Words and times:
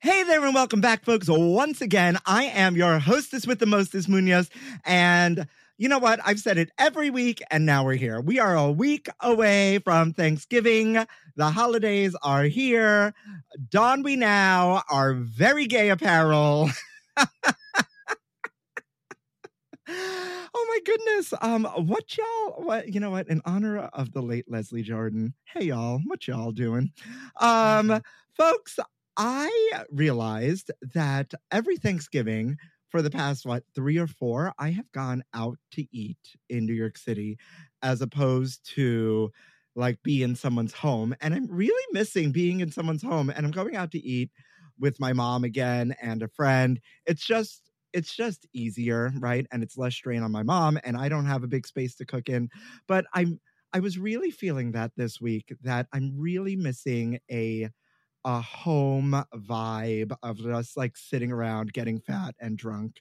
Hey 0.00 0.22
there, 0.22 0.44
and 0.44 0.54
welcome 0.54 0.80
back, 0.80 1.04
folks. 1.04 1.26
Once 1.28 1.80
again, 1.80 2.18
I 2.24 2.44
am 2.44 2.76
your 2.76 3.00
hostess 3.00 3.48
with 3.48 3.58
the 3.58 3.66
mostest, 3.66 4.08
Munoz. 4.08 4.48
And 4.84 5.48
you 5.76 5.88
know 5.88 5.98
what? 5.98 6.20
I've 6.24 6.38
said 6.38 6.56
it 6.56 6.70
every 6.78 7.10
week, 7.10 7.42
and 7.50 7.66
now 7.66 7.84
we're 7.84 7.96
here. 7.96 8.20
We 8.20 8.38
are 8.38 8.54
a 8.54 8.70
week 8.70 9.08
away 9.18 9.80
from 9.80 10.12
Thanksgiving. 10.12 11.04
The 11.34 11.50
holidays 11.50 12.14
are 12.22 12.44
here. 12.44 13.12
Don 13.70 14.04
we 14.04 14.14
now 14.14 14.84
our 14.88 15.14
very 15.14 15.66
gay 15.66 15.88
apparel. 15.88 16.70
oh 19.88 20.66
my 20.68 20.78
goodness. 20.86 21.34
Um, 21.40 21.64
what 21.64 22.16
y'all 22.16 22.62
what 22.62 22.94
you 22.94 23.00
know 23.00 23.10
what? 23.10 23.26
In 23.26 23.42
honor 23.44 23.78
of 23.78 24.12
the 24.12 24.22
late 24.22 24.48
Leslie 24.48 24.82
Jordan. 24.82 25.34
Hey 25.52 25.64
y'all, 25.64 26.00
what 26.06 26.28
y'all 26.28 26.52
doing? 26.52 26.92
Um, 27.40 28.00
folks, 28.36 28.78
I 29.18 29.84
realized 29.90 30.70
that 30.94 31.34
every 31.50 31.76
Thanksgiving 31.76 32.56
for 32.88 33.02
the 33.02 33.10
past 33.10 33.44
what 33.44 33.64
three 33.74 33.98
or 33.98 34.06
four, 34.06 34.52
I 34.58 34.70
have 34.70 34.90
gone 34.92 35.24
out 35.34 35.58
to 35.72 35.86
eat 35.92 36.18
in 36.48 36.66
New 36.66 36.72
York 36.74 36.96
City 36.96 37.36
as 37.82 38.00
opposed 38.00 38.64
to 38.76 39.30
like 39.74 40.02
be 40.02 40.22
in 40.22 40.36
someone's 40.36 40.72
home. 40.74 41.14
And 41.20 41.34
I'm 41.34 41.48
really 41.50 41.84
missing 41.92 42.32
being 42.32 42.60
in 42.60 42.70
someone's 42.70 43.02
home. 43.02 43.30
And 43.30 43.44
I'm 43.44 43.52
going 43.52 43.76
out 43.76 43.90
to 43.92 43.98
eat 43.98 44.30
with 44.78 45.00
my 45.00 45.12
mom 45.12 45.44
again 45.44 45.94
and 46.00 46.22
a 46.22 46.28
friend. 46.28 46.80
It's 47.06 47.26
just 47.26 47.62
it's 47.92 48.14
just 48.14 48.46
easier, 48.52 49.12
right? 49.18 49.46
And 49.50 49.62
it's 49.62 49.78
less 49.78 49.94
strain 49.94 50.22
on 50.22 50.30
my 50.30 50.42
mom, 50.42 50.78
and 50.84 50.96
I 50.96 51.08
don't 51.08 51.24
have 51.26 51.42
a 51.42 51.48
big 51.48 51.66
space 51.66 51.94
to 51.96 52.04
cook 52.06 52.28
in. 52.28 52.50
But 52.86 53.06
I'm 53.14 53.40
I 53.72 53.80
was 53.80 53.98
really 53.98 54.30
feeling 54.30 54.72
that 54.72 54.92
this 54.96 55.20
week 55.20 55.52
that 55.62 55.88
I'm 55.92 56.12
really 56.16 56.56
missing 56.56 57.18
a 57.30 57.68
a 58.24 58.40
home 58.40 59.24
vibe 59.34 60.14
of 60.22 60.38
just 60.38 60.76
like 60.76 60.96
sitting 60.96 61.32
around 61.32 61.72
getting 61.72 62.00
fat 62.00 62.34
and 62.40 62.58
drunk 62.58 63.00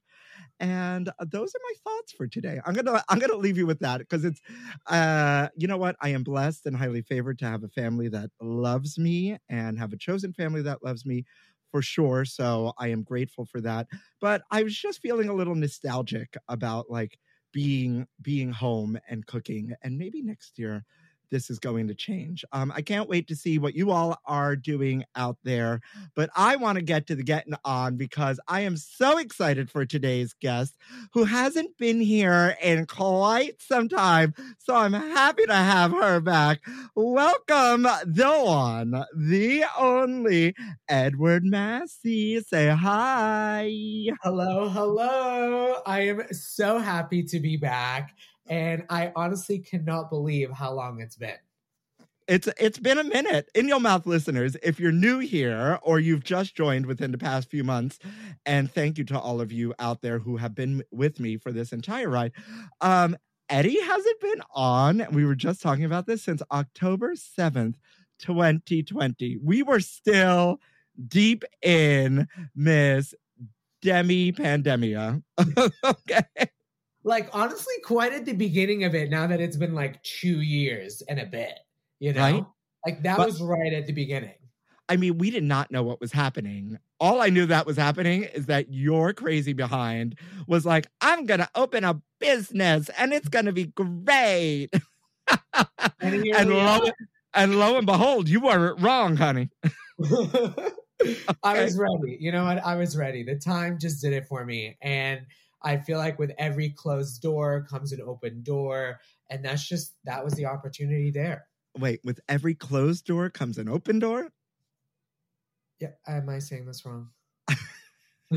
and 0.60 1.10
those 1.28 1.54
are 1.56 1.60
my 1.64 1.74
thoughts 1.92 2.12
for 2.14 2.28
today. 2.28 2.60
I'm 2.66 2.74
gonna 2.74 3.04
i'm 3.10 3.20
gonna 3.20 3.36
leave 3.36 3.58
you 3.58 3.66
with 3.68 3.80
that 3.80 4.00
because 4.00 4.26
it's 4.26 4.42
uh 4.88 5.50
you 5.58 5.68
know 5.68 5.78
what? 5.78 5.96
I 6.02 6.10
am 6.10 6.24
blessed 6.24 6.66
and 6.66 6.76
highly 6.76 7.02
favored 7.02 7.40
to 7.40 7.46
have 7.46 7.64
a 7.64 7.70
family 7.70 8.08
that 8.10 8.32
loves 8.42 8.98
me 8.98 9.38
and 9.50 9.78
have 9.80 9.94
a 9.94 9.98
chosen 9.98 10.34
family 10.34 10.62
that 10.64 10.84
loves 10.84 11.06
me 11.06 11.26
for 11.72 11.82
sure 11.82 12.24
so 12.24 12.72
i 12.78 12.88
am 12.88 13.04
grateful 13.04 13.46
for 13.46 13.62
that. 13.62 13.88
But 14.22 14.42
i 14.52 14.64
was 14.64 14.78
just 14.78 15.02
feeling 15.02 15.30
a 15.30 15.34
little 15.34 15.56
nostalgic 15.56 16.36
about 16.48 16.90
like 16.90 17.20
being 17.54 18.08
being 18.22 18.52
home 18.52 18.98
and 19.10 19.26
cooking 19.26 19.74
and 19.84 19.98
maybe 19.98 20.22
next 20.22 20.60
year 20.60 20.84
this 21.30 21.50
is 21.50 21.60
going 21.60 21.88
to 21.88 21.96
change. 21.96 22.44
Um, 22.52 22.72
I 22.76 22.82
can't 22.82 23.10
wait 23.10 23.28
to 23.28 23.36
see 23.36 23.58
what 23.58 23.76
you 23.76 23.92
all 23.92 24.20
are 24.26 24.56
doing 24.56 25.04
out 25.16 25.38
there. 25.44 25.82
But 26.16 26.30
I 26.36 26.56
want 26.56 26.78
to 26.78 26.84
get 26.84 27.08
to 27.08 27.16
the 27.16 27.24
getting 27.24 27.56
on 27.66 27.98
because 27.98 28.40
I 28.48 28.62
am 28.62 28.78
so 28.78 29.18
excited 29.18 29.70
for 29.70 29.86
today's 29.86 30.34
guest 30.34 30.78
who 31.14 31.24
hasn't 31.24 31.78
been 31.78 32.00
here 32.00 32.56
in 32.62 32.86
quite 32.86 33.62
some 33.62 33.90
time. 33.90 34.34
So 34.60 34.76
I'm 34.76 34.94
happy 34.94 35.46
to 35.46 35.56
have 35.56 35.92
her 35.92 36.20
back. 36.20 36.62
Welcome, 36.96 37.84
the 37.84 38.42
one, 38.46 39.04
the 39.16 39.66
only 39.78 40.56
Edward 40.88 41.44
Massey. 41.44 42.42
Say 42.42 42.70
hi. 42.70 43.72
Hello, 44.24 44.70
hello. 44.70 45.82
I 45.86 46.02
am 46.02 46.34
so 46.34 46.80
happy 46.80 47.24
to 47.24 47.40
be 47.40 47.58
back. 47.58 48.14
And 48.50 48.84
I 48.90 49.12
honestly 49.16 49.60
cannot 49.60 50.10
believe 50.10 50.52
how 50.52 50.74
long 50.74 51.02
it's 51.02 51.16
been. 51.16 51.36
It's 52.28 52.50
it's 52.60 52.80
been 52.80 52.98
a 52.98 53.06
minute. 53.06 53.50
In 53.56 53.70
your 53.70 53.80
mouth 53.80 54.06
listeners, 54.06 54.58
if 54.62 54.82
you're 54.82 54.92
new 54.92 55.20
here 55.20 55.80
or 55.82 56.00
you've 56.00 56.26
just 56.26 56.56
joined 56.56 56.86
within 56.86 57.14
the 57.14 57.18
past 57.18 57.50
few 57.50 57.64
months, 57.64 58.00
and 58.46 58.70
thank 58.70 58.98
you 58.98 59.06
to 59.06 59.20
all 59.20 59.40
of 59.40 59.52
you 59.52 59.74
out 59.80 60.02
there 60.02 60.20
who 60.20 60.36
have 60.36 60.54
been 60.54 60.84
with 60.92 61.22
me 61.22 61.38
for 61.38 61.54
this 61.54 61.72
entire 61.72 62.10
ride. 62.10 62.34
Um, 62.82 63.16
Eddie 63.50 63.80
hasn't 63.82 64.20
been 64.20 64.42
on. 64.54 65.08
We 65.12 65.26
were 65.26 65.36
just 65.36 65.62
talking 65.62 65.86
about 65.86 66.06
this 66.06 66.22
since 66.22 66.42
October 66.52 67.14
7th, 67.16 67.76
2020. 68.20 69.38
We 69.42 69.64
were 69.64 69.80
still 69.80 70.60
deep 71.08 71.46
in 71.62 72.28
Miss 72.54 73.14
Demi 73.82 74.34
Pandemia. 74.34 75.24
okay 75.86 76.50
like 77.08 77.30
honestly 77.34 77.74
quite 77.84 78.14
at 78.14 78.26
the 78.26 78.34
beginning 78.34 78.84
of 78.84 78.94
it 78.94 79.10
now 79.10 79.26
that 79.28 79.40
it's 79.40 79.58
been 79.58 79.74
like 79.74 80.02
two 80.04 80.42
years 80.42 81.02
and 81.10 81.20
a 81.20 81.26
bit 81.26 81.60
you 82.00 82.14
know 82.14 82.22
Right. 82.22 82.46
like 82.86 83.04
that 83.04 83.18
But- 83.18 83.28
was 83.28 83.42
right 83.42 83.74
at 83.74 83.88
the 83.88 83.94
beginning 83.94 84.34
I 84.90 84.96
mean, 84.96 85.18
we 85.18 85.32
did 85.32 85.44
not 85.44 85.70
know 85.70 85.84
what 85.84 86.00
was 86.00 86.14
happening. 86.14 86.80
All 86.98 87.20
I 87.20 87.28
knew 87.28 87.46
that 87.48 87.66
was 87.66 87.76
happening 87.76 88.24
is 88.24 88.46
that 88.46 88.72
your 88.72 89.12
crazy 89.12 89.52
behind 89.52 90.18
was 90.48 90.66
like, 90.66 90.88
I'm 91.02 91.26
going 91.26 91.42
to 91.42 91.50
open 91.56 91.84
a 91.84 92.02
business 92.22 92.90
and 92.98 93.12
it's 93.12 93.28
going 93.28 93.48
to 93.48 93.52
be 93.52 93.66
great. 93.66 94.70
And 96.00 96.26
and, 96.34 96.50
lo, 96.50 96.80
and 97.34 97.60
lo 97.60 97.76
and 97.78 97.86
behold, 97.86 98.30
you 98.30 98.40
weren't 98.40 98.80
wrong, 98.80 99.18
honey. 99.18 99.50
i 101.44 101.62
was 101.64 101.78
ready 101.78 102.18
you 102.20 102.32
know 102.32 102.46
what 102.46 102.64
i 102.66 102.76
was 102.76 102.96
ready 102.98 103.24
the 103.24 103.36
time 103.36 103.78
just 103.78 104.02
did 104.02 104.14
it 104.14 104.26
for 104.26 104.46
me 104.46 104.78
and 104.82 105.22
i 105.64 105.78
feel 105.78 105.98
like 105.98 106.18
with 106.20 106.32
every 106.38 106.70
closed 106.70 107.22
door 107.22 107.66
comes 107.70 107.92
an 107.92 108.02
open 108.02 108.42
door 108.44 109.00
and 109.30 109.44
that's 109.44 109.68
just 109.68 109.96
that 110.06 110.24
was 110.24 110.34
the 110.34 110.46
opportunity 110.46 111.12
there 111.12 111.48
Wait, 111.78 112.00
with 112.04 112.20
every 112.28 112.56
closed 112.56 113.06
door 113.06 113.30
comes 113.30 113.60
an 113.60 113.70
open 113.70 114.00
door? 114.00 114.30
yeah 115.80 115.90
am 116.08 116.30
i 116.30 116.40
saying 116.40 116.66
this 116.66 116.86
wrong 116.86 117.10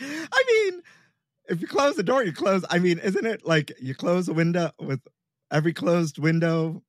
I 0.00 0.44
mean, 0.46 0.82
if 1.46 1.60
you 1.60 1.66
close 1.66 1.96
the 1.96 2.02
door, 2.02 2.24
you 2.24 2.32
close. 2.32 2.64
I 2.70 2.78
mean, 2.78 2.98
isn't 2.98 3.26
it 3.26 3.46
like 3.46 3.72
you 3.80 3.94
close 3.94 4.28
a 4.28 4.32
window 4.32 4.72
with 4.78 5.00
every 5.50 5.72
closed 5.72 6.18
window 6.18 6.82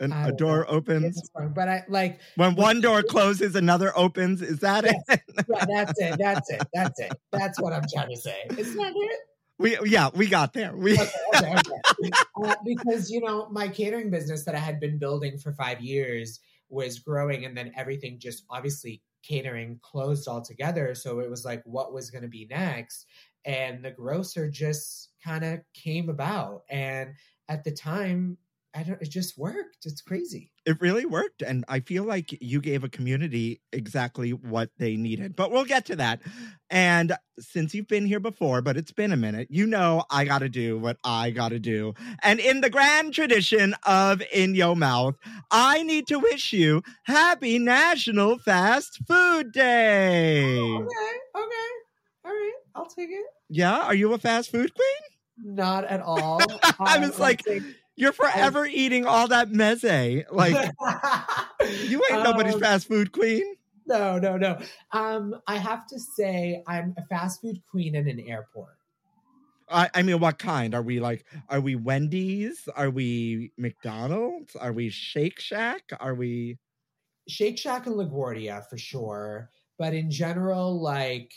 and 0.00 0.12
I 0.12 0.28
a 0.28 0.32
door 0.32 0.66
opens? 0.68 1.20
But 1.54 1.68
I 1.68 1.84
like 1.88 2.20
When 2.36 2.54
one 2.54 2.80
door 2.80 3.02
closes, 3.02 3.54
another 3.56 3.96
opens. 3.96 4.42
Is 4.42 4.60
that 4.60 4.84
it? 4.84 4.96
yeah, 5.08 5.64
that's 5.66 6.00
it. 6.00 6.18
That's 6.18 6.50
it. 6.50 6.62
That's 6.72 7.00
it. 7.00 7.12
That's 7.32 7.60
what 7.60 7.72
I'm 7.72 7.84
trying 7.92 8.10
to 8.10 8.16
say. 8.16 8.36
Isn't 8.56 8.76
that 8.76 8.92
it? 8.94 9.20
We 9.58 9.78
yeah, 9.86 10.10
we 10.14 10.26
got 10.26 10.52
there. 10.52 10.76
We 10.76 10.94
okay, 10.94 11.08
okay, 11.34 11.54
okay. 11.54 12.10
Uh, 12.44 12.54
because 12.64 13.10
you 13.10 13.20
know 13.20 13.48
my 13.50 13.68
catering 13.68 14.10
business 14.10 14.44
that 14.44 14.54
I 14.54 14.58
had 14.58 14.78
been 14.78 14.98
building 14.98 15.38
for 15.38 15.52
five 15.52 15.80
years 15.80 16.40
was 16.68 16.98
growing, 16.98 17.46
and 17.46 17.56
then 17.56 17.72
everything 17.76 18.18
just 18.18 18.44
obviously 18.50 19.02
catering 19.22 19.78
closed 19.82 20.28
altogether. 20.28 20.94
So 20.94 21.20
it 21.20 21.30
was 21.30 21.44
like, 21.44 21.62
what 21.64 21.92
was 21.92 22.10
going 22.10 22.22
to 22.22 22.28
be 22.28 22.46
next? 22.50 23.06
And 23.44 23.82
the 23.82 23.90
grocer 23.90 24.50
just 24.50 25.10
kind 25.24 25.44
of 25.44 25.60
came 25.72 26.10
about, 26.10 26.64
and 26.68 27.14
at 27.48 27.64
the 27.64 27.72
time, 27.72 28.36
I 28.76 28.82
don't. 28.82 29.00
It 29.00 29.10
just 29.10 29.38
worked. 29.38 29.78
It's 29.84 30.02
crazy. 30.02 30.50
it 30.66 30.80
really 30.80 31.06
worked 31.06 31.42
and 31.42 31.64
i 31.68 31.78
feel 31.80 32.02
like 32.04 32.36
you 32.42 32.60
gave 32.60 32.82
a 32.84 32.88
community 32.88 33.60
exactly 33.72 34.30
what 34.32 34.68
they 34.78 34.96
needed 34.96 35.36
but 35.36 35.50
we'll 35.52 35.64
get 35.64 35.86
to 35.86 35.94
that 35.96 36.20
and 36.70 37.12
since 37.38 37.72
you've 37.72 37.86
been 37.86 38.04
here 38.04 38.18
before 38.20 38.60
but 38.62 38.76
it's 38.76 38.90
been 38.92 39.12
a 39.12 39.16
minute 39.16 39.46
you 39.48 39.64
know 39.66 40.02
i 40.10 40.24
gotta 40.24 40.48
do 40.48 40.76
what 40.76 40.96
i 41.04 41.30
gotta 41.30 41.60
do 41.60 41.94
and 42.24 42.40
in 42.40 42.60
the 42.62 42.68
grand 42.70 43.14
tradition 43.14 43.74
of 43.86 44.20
in 44.32 44.54
your 44.56 44.74
mouth 44.74 45.14
i 45.52 45.82
need 45.84 46.04
to 46.08 46.18
wish 46.18 46.52
you 46.52 46.82
happy 47.04 47.58
national 47.60 48.38
fast 48.38 48.98
food 49.06 49.52
day 49.52 50.58
Okay. 50.58 51.14
Okay. 51.42 51.70
All 52.24 52.32
right. 52.32 52.52
I'll 52.74 52.86
take 52.86 53.10
it. 53.10 53.24
yeah 53.48 53.78
are 53.82 53.94
you 53.94 54.12
a 54.12 54.18
fast 54.18 54.50
food 54.50 54.72
queen 54.74 55.54
Not 55.56 55.84
at 55.84 56.00
all. 56.00 56.40
I 56.80 56.98
was 56.98 57.20
like, 57.20 57.42
you're 57.96 58.12
forever 58.24 58.66
eating 58.66 59.06
all 59.06 59.28
that 59.28 59.50
meze 59.50 60.24
like 60.30 60.54
you 61.88 62.02
ain't 62.10 62.22
nobody's 62.22 62.54
Um, 62.54 62.60
fast 62.60 62.88
food 62.88 63.12
queen 63.12 63.56
No, 63.86 64.18
no, 64.18 64.36
no. 64.36 64.58
Um, 64.92 65.36
I 65.46 65.58
have 65.58 65.86
to 65.88 65.98
say, 66.00 66.62
I'm 66.66 66.94
a 66.98 67.06
fast 67.06 67.40
food 67.40 67.62
queen 67.70 67.94
in 67.94 68.08
an 68.08 68.18
airport. 68.18 68.76
I, 69.68 69.88
I 69.94 70.02
mean, 70.02 70.18
what 70.18 70.38
kind? 70.38 70.74
Are 70.74 70.82
we 70.82 71.00
like, 71.00 71.24
are 71.48 71.60
we 71.60 71.76
Wendy's? 71.76 72.68
Are 72.74 72.90
we 72.90 73.52
McDonald's? 73.56 74.56
Are 74.56 74.72
we 74.72 74.90
Shake 74.90 75.40
Shack? 75.40 75.84
Are 76.00 76.14
we. 76.14 76.58
Shake 77.28 77.58
Shack 77.58 77.86
and 77.86 77.96
LaGuardia 77.96 78.68
for 78.68 78.78
sure, 78.78 79.50
but 79.78 79.94
in 79.94 80.10
general, 80.10 80.80
like, 80.80 81.32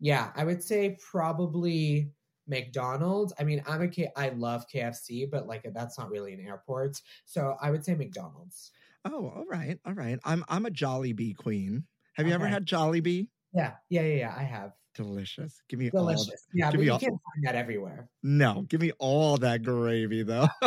yeah, 0.00 0.30
I 0.34 0.44
would 0.44 0.62
say 0.62 0.96
probably 1.10 2.10
McDonald's. 2.46 3.32
I 3.38 3.44
mean, 3.44 3.62
I'm 3.66 3.82
a 3.82 3.88
K. 3.88 4.10
I 4.16 4.30
love 4.30 4.66
KFC, 4.72 5.30
but 5.30 5.46
like 5.46 5.66
that's 5.74 5.98
not 5.98 6.10
really 6.10 6.32
an 6.34 6.40
airport. 6.46 7.00
so 7.24 7.56
I 7.60 7.70
would 7.70 7.84
say 7.84 7.94
McDonald's. 7.94 8.70
Oh, 9.04 9.26
all 9.36 9.44
right. 9.48 9.78
All 9.86 9.92
right. 9.94 10.18
I'm 10.24 10.44
I'm 10.48 10.66
a 10.66 10.70
Jollibee 10.70 11.36
queen. 11.36 11.84
Have 12.14 12.26
you 12.26 12.32
ever 12.34 12.46
had 12.46 12.64
Jollibee? 12.66 13.28
Yeah, 13.52 13.72
yeah, 13.90 14.02
yeah, 14.02 14.14
yeah. 14.16 14.34
I 14.36 14.42
have 14.42 14.72
Delicious. 14.94 15.60
Give 15.68 15.80
me 15.80 15.90
all. 15.92 16.02
delicious. 16.06 16.46
Yeah, 16.54 16.70
give 16.70 16.78
but 16.78 16.84
you 16.84 16.92
all- 16.92 16.98
can't 17.00 17.12
find 17.12 17.44
that 17.46 17.56
everywhere. 17.56 18.08
No, 18.22 18.64
give 18.68 18.80
me 18.80 18.92
all 18.98 19.36
that 19.38 19.62
gravy 19.64 20.22
though. 20.22 20.46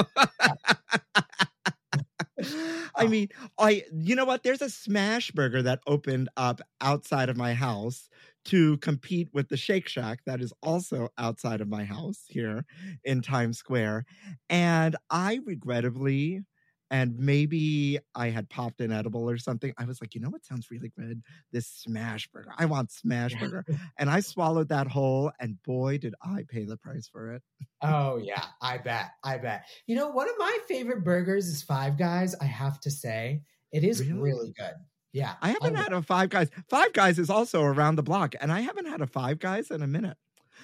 I 2.95 3.07
mean, 3.07 3.29
I 3.57 3.83
you 3.93 4.15
know 4.15 4.25
what? 4.25 4.43
There's 4.43 4.61
a 4.61 4.69
smash 4.69 5.31
burger 5.31 5.61
that 5.63 5.79
opened 5.87 6.29
up 6.37 6.61
outside 6.81 7.29
of 7.29 7.37
my 7.37 7.53
house 7.53 8.09
to 8.47 8.77
compete 8.77 9.29
with 9.33 9.49
the 9.49 9.57
Shake 9.57 9.87
Shack 9.87 10.19
that 10.25 10.41
is 10.41 10.53
also 10.63 11.09
outside 11.17 11.61
of 11.61 11.67
my 11.67 11.83
house 11.83 12.23
here 12.27 12.65
in 13.03 13.21
Times 13.21 13.57
Square. 13.57 14.05
And 14.49 14.95
I 15.09 15.39
regrettably 15.45 16.43
and 16.89 17.17
maybe 17.17 17.99
I 18.15 18.29
had 18.29 18.49
popped 18.49 18.79
an 18.81 18.91
edible 18.91 19.29
or 19.29 19.37
something. 19.37 19.73
I 19.77 19.85
was 19.85 19.99
like, 19.99 20.15
you 20.15 20.21
know 20.21 20.29
what 20.29 20.45
sounds 20.45 20.71
really 20.71 20.91
good? 20.97 21.21
This 21.51 21.67
smash 21.67 22.27
burger. 22.29 22.51
I 22.57 22.65
want 22.65 22.91
smash 22.91 23.35
burger. 23.35 23.65
And 23.97 24.09
I 24.09 24.21
swallowed 24.21 24.69
that 24.69 24.87
whole, 24.87 25.31
and 25.39 25.61
boy, 25.63 25.97
did 25.97 26.15
I 26.21 26.45
pay 26.47 26.63
the 26.63 26.77
price 26.77 27.09
for 27.11 27.33
it. 27.33 27.43
Oh 27.81 28.17
yeah, 28.17 28.43
I 28.61 28.77
bet. 28.77 29.11
I 29.23 29.37
bet. 29.37 29.65
You 29.85 29.95
know, 29.95 30.07
one 30.09 30.29
of 30.29 30.35
my 30.37 30.57
favorite 30.67 31.03
burgers 31.03 31.47
is 31.47 31.61
Five 31.61 31.97
Guys. 31.97 32.35
I 32.35 32.45
have 32.45 32.79
to 32.81 32.91
say, 32.91 33.41
it 33.73 33.83
is 33.83 33.99
Really? 34.07 34.21
really, 34.21 34.53
good. 34.57 34.75
Yeah, 35.13 35.35
I 35.41 35.49
haven't 35.49 35.73
love 35.73 35.83
had 35.83 35.93
a 35.93 36.01
Five 36.01 36.29
Guys. 36.29 36.49
Five 36.69 36.93
Guys 36.93 37.17
is 37.17 37.29
also 37.29 37.63
around 37.63 37.95
the 37.95 38.03
block, 38.03 38.35
and 38.39 38.51
I 38.51 38.61
haven't 38.61 38.85
had 38.87 39.01
a 39.01 39.07
Five 39.07 39.39
Guys 39.39 39.71
in 39.71 39.81
a 39.81 39.87
minute. 39.87 40.17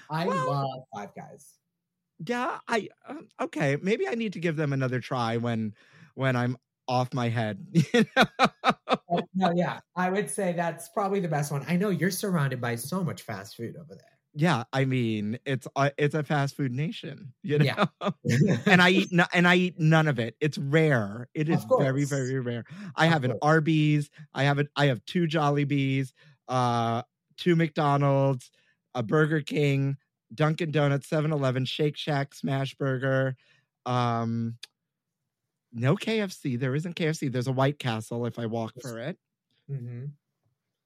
I 0.09 0.27
Well- 0.27 0.47
love 0.47 0.83
Five 0.93 1.15
Guys. 1.15 1.57
Yeah, 2.25 2.59
I 2.67 2.89
um, 3.07 3.27
okay. 3.41 3.77
Maybe 3.81 4.07
I 4.07 4.13
need 4.15 4.33
to 4.33 4.39
give 4.39 4.55
them 4.55 4.71
another 4.71 4.99
try 4.99 5.37
when 5.37 5.73
when 6.15 6.35
I'm 6.35 6.57
off 6.87 7.13
my 7.13 7.29
head. 7.29 7.65
you 7.93 8.05
know? 8.15 8.25
Oh, 9.09 9.21
no, 9.33 9.51
yeah, 9.55 9.79
I 9.95 10.09
would 10.09 10.29
say 10.29 10.53
that's 10.53 10.89
probably 10.89 11.19
the 11.19 11.27
best 11.27 11.51
one. 11.51 11.65
I 11.67 11.75
know 11.75 11.89
you're 11.89 12.11
surrounded 12.11 12.61
by 12.61 12.75
so 12.75 13.03
much 13.03 13.23
fast 13.23 13.57
food 13.57 13.75
over 13.77 13.95
yeah, 14.33 14.63
I 14.73 14.85
mean 14.85 15.39
it's 15.45 15.67
a, 15.75 15.91
it's 15.97 16.15
a 16.15 16.23
fast 16.23 16.55
food 16.55 16.71
nation, 16.71 17.33
you 17.43 17.59
know. 17.59 17.65
Yeah. 17.65 17.85
and 18.65 18.81
I 18.81 18.89
eat 18.89 19.09
no, 19.11 19.25
and 19.33 19.47
I 19.47 19.55
eat 19.55 19.79
none 19.79 20.07
of 20.07 20.19
it. 20.19 20.35
It's 20.39 20.57
rare. 20.57 21.29
It 21.33 21.49
is 21.49 21.65
very 21.65 22.05
very 22.05 22.39
rare. 22.39 22.65
I 22.95 23.07
Of 23.07 23.13
have 23.13 23.23
an 23.23 23.33
course. 23.33 23.41
Arby's. 23.41 24.09
I 24.33 24.43
have 24.43 24.59
it. 24.59 24.69
I 24.75 24.85
have 24.87 25.03
two 25.05 25.27
Jollibees, 25.27 26.13
uh, 26.47 27.03
two 27.37 27.55
McDonald's, 27.55 28.51
a 28.95 29.03
Burger 29.03 29.41
King, 29.41 29.97
Dunkin' 30.33 30.71
Donuts, 30.71 31.07
7-Eleven, 31.07 31.65
Shake 31.65 31.97
Shack, 31.97 32.33
Smash 32.33 32.75
Burger. 32.75 33.35
Um, 33.85 34.57
no 35.71 35.95
KFC. 35.95 36.59
There 36.59 36.75
isn't 36.75 36.95
KFC. 36.95 37.31
There's 37.31 37.47
a 37.47 37.51
White 37.51 37.79
Castle 37.79 38.25
if 38.25 38.37
I 38.37 38.45
walk 38.45 38.73
for 38.79 38.99
it. 38.99 39.17
hmm 39.67 40.05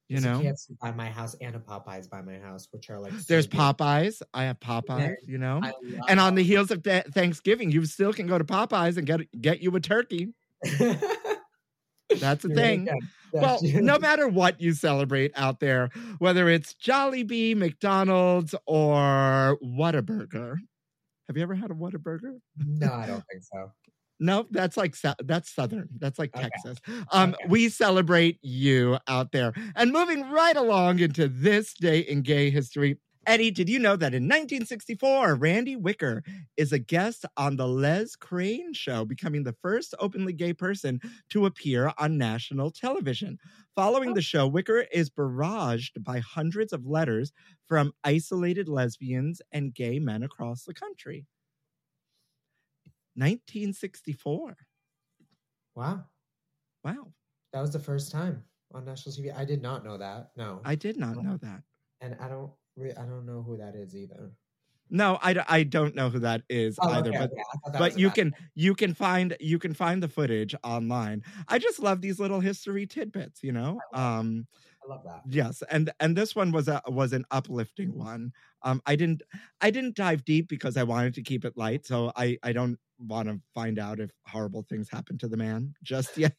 You 0.09 0.21
know, 0.21 0.39
KFC 0.39 0.79
by 0.81 0.91
my 0.91 1.09
house 1.09 1.35
and 1.41 1.55
a 1.55 1.59
Popeyes 1.59 2.09
by 2.09 2.21
my 2.21 2.37
house, 2.37 2.69
which 2.71 2.89
are 2.89 2.97
like 2.97 3.11
so 3.11 3.25
there's 3.27 3.45
good. 3.45 3.59
Popeyes. 3.59 4.21
I 4.33 4.43
have 4.43 4.59
Popeyes. 4.59 5.15
You 5.25 5.37
know, 5.37 5.61
and 6.07 6.19
on 6.19 6.35
the 6.35 6.43
heels 6.43 6.71
of 6.71 6.83
Th- 6.83 7.03
Thanksgiving, 7.07 7.71
you 7.71 7.85
still 7.85 8.13
can 8.13 8.25
go 8.25 8.37
to 8.37 8.45
Popeyes 8.45 8.97
and 8.97 9.05
get 9.05 9.29
get 9.41 9.61
you 9.61 9.75
a 9.75 9.81
turkey. 9.81 10.33
That's 10.63 12.43
the 12.43 12.53
thing. 12.55 12.87
Well, 13.33 13.59
no 13.61 13.99
matter 13.99 14.29
what 14.29 14.61
you 14.61 14.73
celebrate 14.73 15.33
out 15.35 15.59
there, 15.59 15.89
whether 16.19 16.47
it's 16.47 16.73
Jollibee, 16.73 17.55
McDonald's, 17.55 18.55
or 18.65 19.57
Whataburger. 19.61 20.57
Have 21.27 21.35
you 21.35 21.43
ever 21.43 21.55
had 21.55 21.71
a 21.71 21.73
Whataburger? 21.73 22.39
no, 22.55 22.93
I 22.93 23.05
don't 23.07 23.23
think 23.29 23.43
so. 23.43 23.73
No, 24.19 24.47
that's 24.49 24.77
like 24.77 24.95
that's 25.19 25.49
southern. 25.49 25.89
That's 25.99 26.17
like 26.17 26.33
Okay. 26.35 26.41
Texas. 26.41 26.79
Um, 27.11 27.35
Okay. 27.35 27.47
we 27.47 27.69
celebrate 27.69 28.39
you 28.43 28.97
out 29.07 29.31
there. 29.31 29.53
And 29.75 29.91
moving 29.91 30.29
right 30.31 30.55
along 30.57 30.99
into 30.99 31.27
this 31.27 31.73
day 31.75 31.99
in 31.99 32.23
gay 32.23 32.49
history. 32.49 32.97
Eddie, 33.27 33.51
did 33.51 33.67
you 33.67 33.77
know 33.77 33.97
that 33.97 34.13
in 34.13 34.25
1964, 34.27 35.35
Randy 35.35 35.75
Wicker 35.75 36.23
is 36.55 36.71
a 36.71 36.79
guest 36.79 37.25
on 37.35 37.57
the 37.57 37.67
Les 37.67 38.15
Crane 38.15 38.71
show, 38.73 39.03
becoming 39.03 39.43
the 39.43 39.55
first 39.61 39.93
openly 39.99 40.31
gay 40.31 40.53
person 40.53 41.01
to 41.29 41.45
appear 41.45 41.91
on 41.97 42.17
national 42.17 42.71
television? 42.71 43.37
Following 43.75 44.13
the 44.13 44.21
show, 44.21 44.47
Wicker 44.47 44.85
is 44.93 45.09
barraged 45.09 46.01
by 46.03 46.19
hundreds 46.19 46.71
of 46.71 46.85
letters 46.85 47.33
from 47.67 47.91
isolated 48.05 48.69
lesbians 48.69 49.41
and 49.51 49.73
gay 49.75 49.99
men 49.99 50.23
across 50.23 50.63
the 50.63 50.73
country. 50.73 51.25
1964. 53.17 54.57
Wow, 55.75 56.09
Wow. 56.83 57.13
that 57.51 57.61
was 57.61 57.71
the 57.71 57.79
first 57.79 58.11
time 58.11 58.43
on 58.73 58.85
national 58.85 59.13
TV. 59.15 59.31
I 59.31 59.45
did 59.45 59.61
not 59.61 59.83
know 59.83 59.97
that. 59.97 60.31
No, 60.35 60.61
I 60.63 60.75
did 60.75 60.97
not 60.97 61.17
know 61.17 61.37
that. 61.37 61.63
and 62.01 62.15
I 62.15 62.29
don't. 62.29 62.53
Re- 62.75 62.93
I 62.95 63.05
don't 63.05 63.25
know 63.25 63.41
who 63.43 63.57
that 63.57 63.75
is 63.75 63.95
either. 63.95 64.37
No, 64.89 65.19
I, 65.21 65.33
d- 65.33 65.41
I 65.47 65.63
don't 65.63 65.95
know 65.95 66.09
who 66.09 66.19
that 66.19 66.43
is 66.49 66.79
Oh, 66.79 66.87
either, 66.89 67.11
okay, 67.11 67.17
but 67.17 67.31
okay, 67.31 67.41
I 67.53 67.57
thought 67.59 67.73
that 67.73 67.83
was 67.85 67.95
but 67.95 67.97
you 67.97 68.09
can 68.09 68.33
you 68.55 68.73
can 68.73 68.93
find 68.93 69.35
you 69.39 69.59
can 69.59 69.73
find 69.73 70.01
the 70.01 70.07
footage 70.07 70.55
online. 70.63 71.23
I 71.49 71.59
just 71.59 71.79
love 71.79 72.01
these 72.01 72.19
little 72.19 72.39
history 72.39 72.87
tidbits, 72.87 73.43
you 73.43 73.51
know. 73.51 73.83
Um 73.93 74.47
love 74.87 75.03
that. 75.05 75.21
yes, 75.27 75.63
and 75.69 75.91
and 75.99 76.15
this 76.15 76.35
one 76.35 76.51
was 76.51 76.67
a 76.67 76.81
was 76.87 77.13
an 77.13 77.25
uplifting 77.31 77.97
one. 77.97 78.31
Um 78.63 78.81
I 78.85 78.95
didn't 78.95 79.23
I 79.61 79.71
didn't 79.71 79.95
dive 79.95 80.23
deep 80.25 80.47
because 80.47 80.77
I 80.77 80.83
wanted 80.83 81.13
to 81.15 81.23
keep 81.23 81.45
it 81.45 81.57
light, 81.57 81.85
so 81.85 82.11
I 82.15 82.37
I 82.43 82.53
don't 82.53 82.77
want 82.99 83.27
to 83.29 83.39
find 83.53 83.79
out 83.79 83.99
if 83.99 84.11
horrible 84.27 84.63
things 84.69 84.89
happen 84.89 85.17
to 85.19 85.27
the 85.27 85.37
man 85.37 85.73
just 85.83 86.17
yet. 86.17 86.35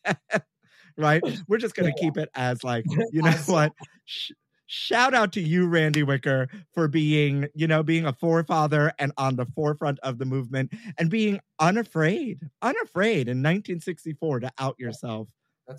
right? 0.97 1.23
We're 1.49 1.59
just 1.59 1.75
going 1.75 1.93
to 1.93 2.01
keep 2.01 2.17
it 2.17 2.29
as 2.35 2.65
like, 2.65 2.85
you 3.13 3.23
know 3.23 3.33
what? 3.47 3.73
Sh- 4.05 4.33
shout 4.67 5.15
out 5.15 5.33
to 5.33 5.41
you 5.41 5.67
randy 5.67 6.03
wicker 6.03 6.47
for 6.75 6.89
being 6.89 7.47
you 7.55 7.67
know 7.67 7.83
being 7.83 8.05
a 8.05 8.13
forefather 8.13 8.93
and 8.99 9.13
on 9.17 9.35
the 9.37 9.47
forefront 9.47 9.99
of 10.01 10.19
the 10.19 10.27
movement 10.27 10.71
and 10.99 11.09
being 11.09 11.41
unafraid 11.59 12.41
unafraid 12.61 13.29
in 13.29 13.39
1964 13.43 14.41
to 14.41 14.53
out 14.59 14.77
yourself 14.79 15.31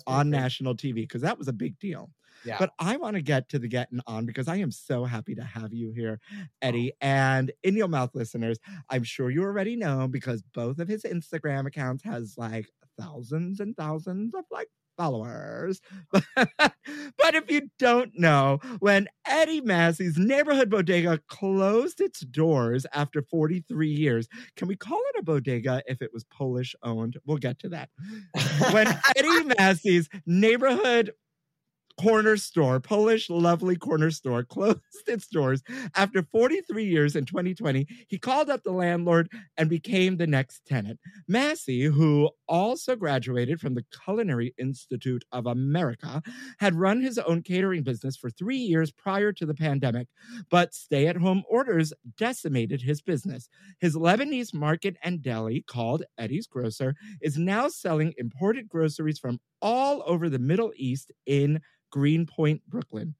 on 0.06 0.30
great. 0.30 0.40
national 0.40 0.74
TV 0.74 0.94
because 0.96 1.22
that 1.22 1.38
was 1.38 1.48
a 1.48 1.52
big 1.52 1.78
deal. 1.78 2.10
Yeah. 2.44 2.56
But 2.58 2.70
I 2.78 2.96
want 2.96 3.16
to 3.16 3.22
get 3.22 3.48
to 3.50 3.58
the 3.58 3.68
getting 3.68 4.00
on 4.06 4.24
because 4.24 4.48
I 4.48 4.56
am 4.56 4.70
so 4.70 5.04
happy 5.04 5.34
to 5.34 5.42
have 5.42 5.74
you 5.74 5.92
here, 5.92 6.20
Eddie. 6.62 6.92
And 7.00 7.52
in 7.62 7.76
your 7.76 7.88
mouth 7.88 8.14
listeners, 8.14 8.58
I'm 8.88 9.04
sure 9.04 9.30
you 9.30 9.42
already 9.42 9.76
know 9.76 10.08
because 10.08 10.42
both 10.54 10.78
of 10.78 10.88
his 10.88 11.02
Instagram 11.02 11.66
accounts 11.66 12.02
has 12.04 12.36
like 12.38 12.66
thousands 12.98 13.60
and 13.60 13.76
thousands 13.76 14.34
of 14.34 14.44
like 14.50 14.68
followers. 15.00 15.80
but 16.12 17.34
if 17.34 17.50
you 17.50 17.70
don't 17.78 18.12
know, 18.14 18.58
when 18.80 19.08
Eddie 19.26 19.62
Massey's 19.62 20.18
neighborhood 20.18 20.68
bodega 20.68 21.20
closed 21.28 22.00
its 22.02 22.20
doors 22.20 22.84
after 22.92 23.22
43 23.22 23.88
years, 23.88 24.28
can 24.56 24.68
we 24.68 24.76
call 24.76 25.00
it 25.14 25.18
a 25.18 25.22
bodega 25.22 25.82
if 25.86 26.02
it 26.02 26.10
was 26.12 26.24
Polish 26.24 26.74
owned? 26.82 27.16
We'll 27.24 27.38
get 27.38 27.58
to 27.60 27.70
that. 27.70 27.88
when 28.72 28.88
Eddie 29.16 29.54
Massey's 29.58 30.08
neighborhood 30.26 31.12
corner 31.98 32.36
store, 32.36 32.80
Polish 32.80 33.30
lovely 33.30 33.76
corner 33.76 34.10
store, 34.10 34.42
closed 34.50 34.80
its 35.06 35.26
doors 35.26 35.62
after 35.94 36.22
43 36.22 36.84
years 36.84 37.16
in 37.16 37.24
2020. 37.24 37.86
He 38.08 38.18
called 38.18 38.50
up 38.50 38.62
the 38.62 38.72
landlord 38.72 39.30
and 39.56 39.68
became 39.68 40.16
the 40.16 40.26
next 40.26 40.66
tenant. 40.66 40.98
Massey, 41.28 41.84
who 41.84 42.30
also 42.48 42.96
graduated 42.96 43.60
from 43.60 43.74
the 43.74 43.84
Culinary 44.04 44.54
Institute 44.58 45.24
of 45.32 45.46
America, 45.46 46.22
had 46.58 46.74
run 46.74 47.00
his 47.00 47.18
own 47.18 47.42
catering 47.42 47.82
business 47.82 48.16
for 48.16 48.30
three 48.30 48.56
years 48.56 48.90
prior 48.90 49.32
to 49.32 49.46
the 49.46 49.54
pandemic, 49.54 50.08
but 50.50 50.74
stay 50.74 51.06
at 51.06 51.16
home 51.16 51.42
orders 51.48 51.92
decimated 52.16 52.82
his 52.82 53.00
business. 53.00 53.48
His 53.80 53.96
Lebanese 53.96 54.54
market 54.54 54.96
and 55.02 55.22
deli, 55.22 55.62
called 55.66 56.02
Eddie's 56.18 56.46
Grocer, 56.46 56.94
is 57.20 57.36
now 57.38 57.68
selling 57.68 58.14
imported 58.18 58.68
groceries 58.68 59.18
from 59.18 59.40
all 59.62 60.02
over 60.06 60.28
the 60.28 60.38
Middle 60.38 60.72
East 60.76 61.12
in 61.26 61.60
Greenpoint, 61.90 62.62
Brooklyn. 62.68 63.14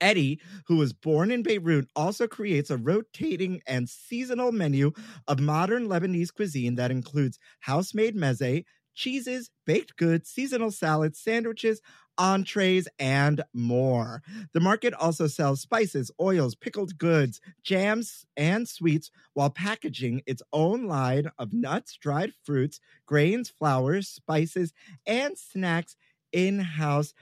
Eddie, 0.00 0.40
who 0.66 0.76
was 0.76 0.92
born 0.92 1.30
in 1.30 1.42
Beirut, 1.42 1.88
also 1.94 2.26
creates 2.26 2.70
a 2.70 2.76
rotating 2.76 3.62
and 3.66 3.88
seasonal 3.88 4.50
menu 4.50 4.92
of 5.28 5.38
modern 5.40 5.86
Lebanese 5.88 6.34
cuisine 6.34 6.74
that 6.74 6.90
includes 6.90 7.38
house 7.60 7.94
made 7.94 8.16
meze, 8.16 8.64
cheeses, 8.94 9.50
baked 9.64 9.96
goods, 9.96 10.28
seasonal 10.28 10.72
salads, 10.72 11.20
sandwiches, 11.20 11.80
entrees, 12.18 12.88
and 12.98 13.42
more. 13.52 14.22
The 14.52 14.60
market 14.60 14.94
also 14.94 15.26
sells 15.26 15.60
spices, 15.60 16.10
oils, 16.20 16.54
pickled 16.54 16.98
goods, 16.98 17.40
jams, 17.62 18.26
and 18.36 18.68
sweets 18.68 19.10
while 19.34 19.50
packaging 19.50 20.22
its 20.26 20.42
own 20.52 20.86
line 20.86 21.30
of 21.38 21.52
nuts, 21.52 21.96
dried 21.96 22.32
fruits, 22.44 22.80
grains, 23.06 23.48
flowers, 23.50 24.08
spices, 24.08 24.72
and 25.06 25.36
snacks 25.36 25.96
in 26.32 26.58
house 26.58 27.14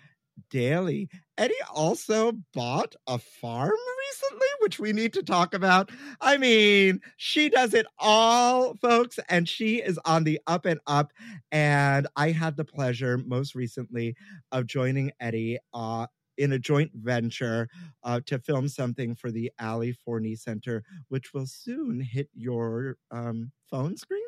daily. 0.51 1.09
Eddie 1.39 1.55
also 1.75 2.33
bought 2.55 2.95
a 3.07 3.19
farm 3.19 3.71
recently, 3.99 4.47
which 4.61 4.79
we 4.79 4.93
need 4.93 5.13
to 5.15 5.23
talk 5.23 5.55
about. 5.55 5.91
I 6.21 6.37
mean, 6.37 7.01
she 7.17 7.49
does 7.49 7.75
it 7.75 7.87
all, 7.99 8.75
folks, 8.77 9.19
and 9.29 9.49
she 9.49 9.77
is 9.77 9.99
on 10.05 10.25
the 10.25 10.41
up 10.47 10.67
and 10.67 10.81
up. 10.87 11.13
And 11.53 12.07
I 12.17 12.31
had 12.31 12.57
the 12.57 12.65
pleasure 12.65 13.19
most 13.19 13.55
recently 13.55 14.17
of 14.53 14.67
joining 14.67 15.13
Eddie 15.21 15.59
uh, 15.75 16.07
in 16.39 16.53
a 16.53 16.59
joint 16.59 16.91
venture 16.95 17.69
uh, 18.03 18.21
to 18.27 18.39
film 18.39 18.69
something 18.69 19.15
for 19.15 19.31
the 19.31 19.51
Ali 19.61 19.93
Forney 19.93 20.35
Center, 20.37 20.83
which 21.09 21.33
will 21.35 21.47
soon 21.47 22.01
hit 22.01 22.29
your 22.35 22.97
um, 23.11 23.53
phone 23.71 23.97
screens. 23.97 24.25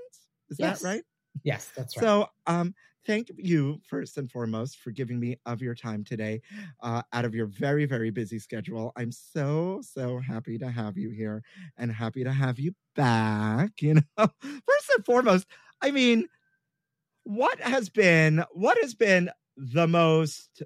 Is 0.50 0.58
Yes. 0.58 0.80
that 0.80 0.86
right? 0.86 1.02
yes, 1.44 1.70
that's 1.76 1.96
right. 1.96 2.02
So, 2.02 2.28
um, 2.46 2.74
thank 3.06 3.30
you 3.36 3.80
first 3.84 4.18
and 4.18 4.30
foremost 4.30 4.78
for 4.78 4.90
giving 4.90 5.18
me 5.18 5.36
of 5.46 5.60
your 5.60 5.74
time 5.74 6.04
today, 6.04 6.40
uh, 6.82 7.02
out 7.12 7.24
of 7.24 7.34
your 7.34 7.46
very 7.46 7.84
very 7.84 8.10
busy 8.10 8.38
schedule. 8.38 8.92
I'm 8.96 9.12
so 9.12 9.80
so 9.82 10.18
happy 10.18 10.58
to 10.58 10.70
have 10.70 10.96
you 10.96 11.10
here 11.10 11.42
and 11.76 11.90
happy 11.92 12.24
to 12.24 12.32
have 12.32 12.58
you 12.58 12.74
back. 12.94 13.70
You 13.80 13.94
know, 13.94 14.28
first 14.38 14.90
and 14.96 15.04
foremost, 15.04 15.46
I 15.80 15.90
mean, 15.90 16.28
what 17.24 17.60
has 17.60 17.88
been 17.88 18.44
what 18.52 18.78
has 18.80 18.94
been 18.94 19.30
the 19.56 19.86
most 19.86 20.62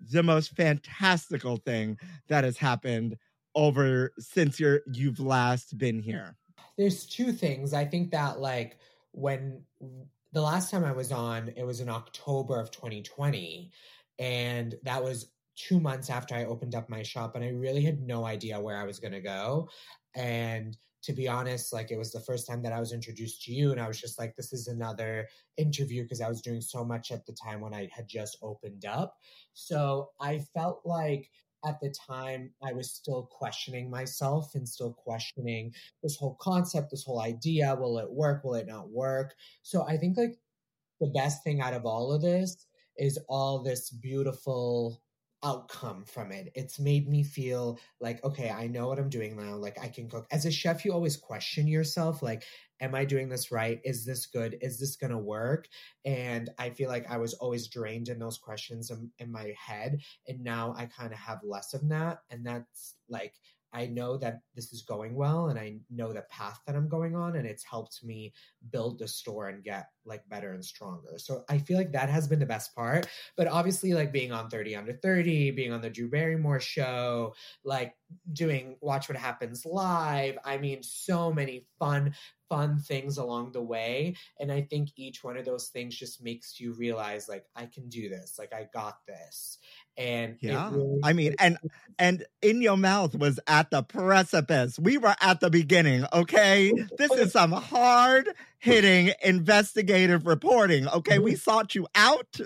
the 0.00 0.22
most 0.22 0.54
fantastical 0.56 1.56
thing 1.56 1.98
that 2.28 2.44
has 2.44 2.58
happened 2.58 3.16
over 3.54 4.12
since 4.18 4.60
you're 4.60 4.80
you've 4.92 5.20
last 5.20 5.78
been 5.78 6.00
here? 6.00 6.36
there's 6.76 7.06
two 7.06 7.32
things. 7.32 7.72
I 7.72 7.84
think 7.84 8.10
that 8.10 8.40
like 8.40 8.78
when 9.12 9.62
the 10.36 10.42
last 10.42 10.70
time 10.70 10.84
I 10.84 10.92
was 10.92 11.12
on, 11.12 11.50
it 11.56 11.64
was 11.64 11.80
in 11.80 11.88
October 11.88 12.60
of 12.60 12.70
2020, 12.70 13.70
and 14.18 14.74
that 14.82 15.02
was 15.02 15.32
two 15.56 15.80
months 15.80 16.10
after 16.10 16.34
I 16.34 16.44
opened 16.44 16.74
up 16.74 16.90
my 16.90 17.02
shop, 17.02 17.36
and 17.36 17.42
I 17.42 17.48
really 17.48 17.80
had 17.80 18.02
no 18.02 18.26
idea 18.26 18.60
where 18.60 18.76
I 18.76 18.84
was 18.84 18.98
gonna 18.98 19.22
go. 19.22 19.66
And 20.14 20.76
to 21.04 21.14
be 21.14 21.26
honest, 21.26 21.72
like 21.72 21.90
it 21.90 21.96
was 21.96 22.12
the 22.12 22.20
first 22.20 22.46
time 22.46 22.60
that 22.64 22.74
I 22.74 22.80
was 22.80 22.92
introduced 22.92 23.44
to 23.44 23.52
you, 23.54 23.72
and 23.72 23.80
I 23.80 23.88
was 23.88 23.98
just 23.98 24.18
like, 24.18 24.36
this 24.36 24.52
is 24.52 24.66
another 24.66 25.26
interview 25.56 26.02
because 26.02 26.20
I 26.20 26.28
was 26.28 26.42
doing 26.42 26.60
so 26.60 26.84
much 26.84 27.12
at 27.12 27.24
the 27.24 27.32
time 27.32 27.62
when 27.62 27.72
I 27.72 27.88
had 27.90 28.06
just 28.06 28.36
opened 28.42 28.84
up. 28.84 29.16
So 29.54 30.10
I 30.20 30.40
felt 30.52 30.82
like 30.84 31.30
at 31.66 31.80
the 31.80 31.92
time 32.06 32.50
I 32.62 32.72
was 32.72 32.92
still 32.92 33.24
questioning 33.24 33.90
myself 33.90 34.54
and 34.54 34.68
still 34.68 34.92
questioning 34.92 35.72
this 36.02 36.16
whole 36.16 36.36
concept, 36.40 36.90
this 36.90 37.04
whole 37.04 37.20
idea. 37.20 37.74
Will 37.74 37.98
it 37.98 38.10
work? 38.10 38.44
Will 38.44 38.54
it 38.54 38.66
not 38.66 38.90
work? 38.90 39.34
So 39.62 39.84
I 39.86 39.96
think 39.96 40.16
like 40.16 40.36
the 41.00 41.08
best 41.08 41.42
thing 41.44 41.60
out 41.60 41.74
of 41.74 41.84
all 41.84 42.12
of 42.12 42.22
this 42.22 42.66
is 42.98 43.18
all 43.28 43.62
this 43.62 43.90
beautiful 43.90 45.02
outcome 45.46 46.04
from 46.04 46.32
it. 46.32 46.50
It's 46.56 46.80
made 46.80 47.08
me 47.08 47.22
feel 47.22 47.78
like, 48.00 48.22
okay, 48.24 48.50
I 48.50 48.66
know 48.66 48.88
what 48.88 48.98
I'm 48.98 49.08
doing 49.08 49.36
now. 49.36 49.54
Like 49.54 49.78
I 49.80 49.86
can 49.86 50.08
cook. 50.08 50.26
As 50.32 50.44
a 50.44 50.50
chef, 50.50 50.84
you 50.84 50.92
always 50.92 51.16
question 51.16 51.68
yourself, 51.68 52.20
like, 52.20 52.42
am 52.80 52.96
I 52.96 53.04
doing 53.04 53.28
this 53.28 53.52
right? 53.52 53.80
Is 53.84 54.04
this 54.04 54.26
good? 54.26 54.58
Is 54.60 54.80
this 54.80 54.96
gonna 54.96 55.18
work? 55.18 55.68
And 56.04 56.50
I 56.58 56.70
feel 56.70 56.88
like 56.88 57.08
I 57.08 57.16
was 57.16 57.34
always 57.34 57.68
drained 57.68 58.08
in 58.08 58.18
those 58.18 58.38
questions 58.38 58.90
in, 58.90 59.08
in 59.20 59.30
my 59.30 59.54
head. 59.56 60.00
And 60.26 60.40
now 60.42 60.74
I 60.76 60.86
kind 60.86 61.12
of 61.12 61.18
have 61.18 61.38
less 61.44 61.74
of 61.74 61.88
that. 61.90 62.18
And 62.28 62.44
that's 62.44 62.96
like 63.08 63.34
I 63.76 63.86
know 63.86 64.16
that 64.16 64.40
this 64.54 64.72
is 64.72 64.80
going 64.80 65.14
well 65.14 65.48
and 65.48 65.58
I 65.58 65.76
know 65.90 66.10
the 66.14 66.24
path 66.30 66.58
that 66.66 66.74
I'm 66.74 66.88
going 66.88 67.14
on 67.14 67.36
and 67.36 67.46
it's 67.46 67.62
helped 67.62 68.02
me 68.02 68.32
build 68.72 68.98
the 68.98 69.06
store 69.06 69.48
and 69.48 69.62
get 69.62 69.90
like 70.06 70.26
better 70.30 70.52
and 70.52 70.64
stronger. 70.64 71.18
So 71.18 71.44
I 71.50 71.58
feel 71.58 71.76
like 71.76 71.92
that 71.92 72.08
has 72.08 72.26
been 72.26 72.38
the 72.38 72.46
best 72.46 72.74
part. 72.74 73.06
But 73.36 73.48
obviously 73.48 73.92
like 73.92 74.12
being 74.12 74.32
on 74.32 74.48
30 74.48 74.76
under 74.76 74.94
30, 74.94 75.50
being 75.50 75.72
on 75.72 75.82
the 75.82 75.90
Drew 75.90 76.08
Barrymore 76.08 76.58
show, 76.58 77.34
like 77.64 77.94
doing 78.32 78.76
Watch 78.80 79.08
What 79.08 79.18
Happens 79.18 79.64
live. 79.66 80.38
I 80.44 80.58
mean 80.58 80.82
so 80.82 81.32
many 81.32 81.66
fun 81.78 82.14
fun 82.48 82.78
things 82.78 83.18
along 83.18 83.50
the 83.50 83.60
way 83.60 84.14
and 84.38 84.52
I 84.52 84.60
think 84.62 84.90
each 84.94 85.24
one 85.24 85.36
of 85.36 85.44
those 85.44 85.66
things 85.66 85.96
just 85.96 86.22
makes 86.22 86.60
you 86.60 86.74
realize 86.74 87.28
like 87.28 87.44
I 87.56 87.66
can 87.66 87.88
do 87.88 88.08
this. 88.08 88.36
Like 88.38 88.54
I 88.54 88.68
got 88.72 88.98
this. 89.08 89.58
And 89.96 90.36
Yeah. 90.40 90.70
really- 90.72 91.00
I 91.02 91.12
mean, 91.12 91.34
and 91.40 91.58
and 91.98 92.24
in 92.42 92.62
your 92.62 92.76
mouth 92.76 93.14
was 93.16 93.40
at 93.46 93.70
the 93.70 93.82
precipice. 93.82 94.78
We 94.78 94.98
were 94.98 95.16
at 95.20 95.40
the 95.40 95.50
beginning, 95.50 96.04
okay? 96.12 96.72
This 96.98 97.10
is 97.12 97.32
some 97.32 97.52
hard 97.52 98.28
hitting 98.58 99.12
investigative 99.22 100.26
reporting. 100.26 100.88
Okay, 100.88 101.18
we 101.18 101.32
mm-hmm. 101.32 101.38
sought 101.38 101.74
you 101.74 101.86
out. 101.94 102.38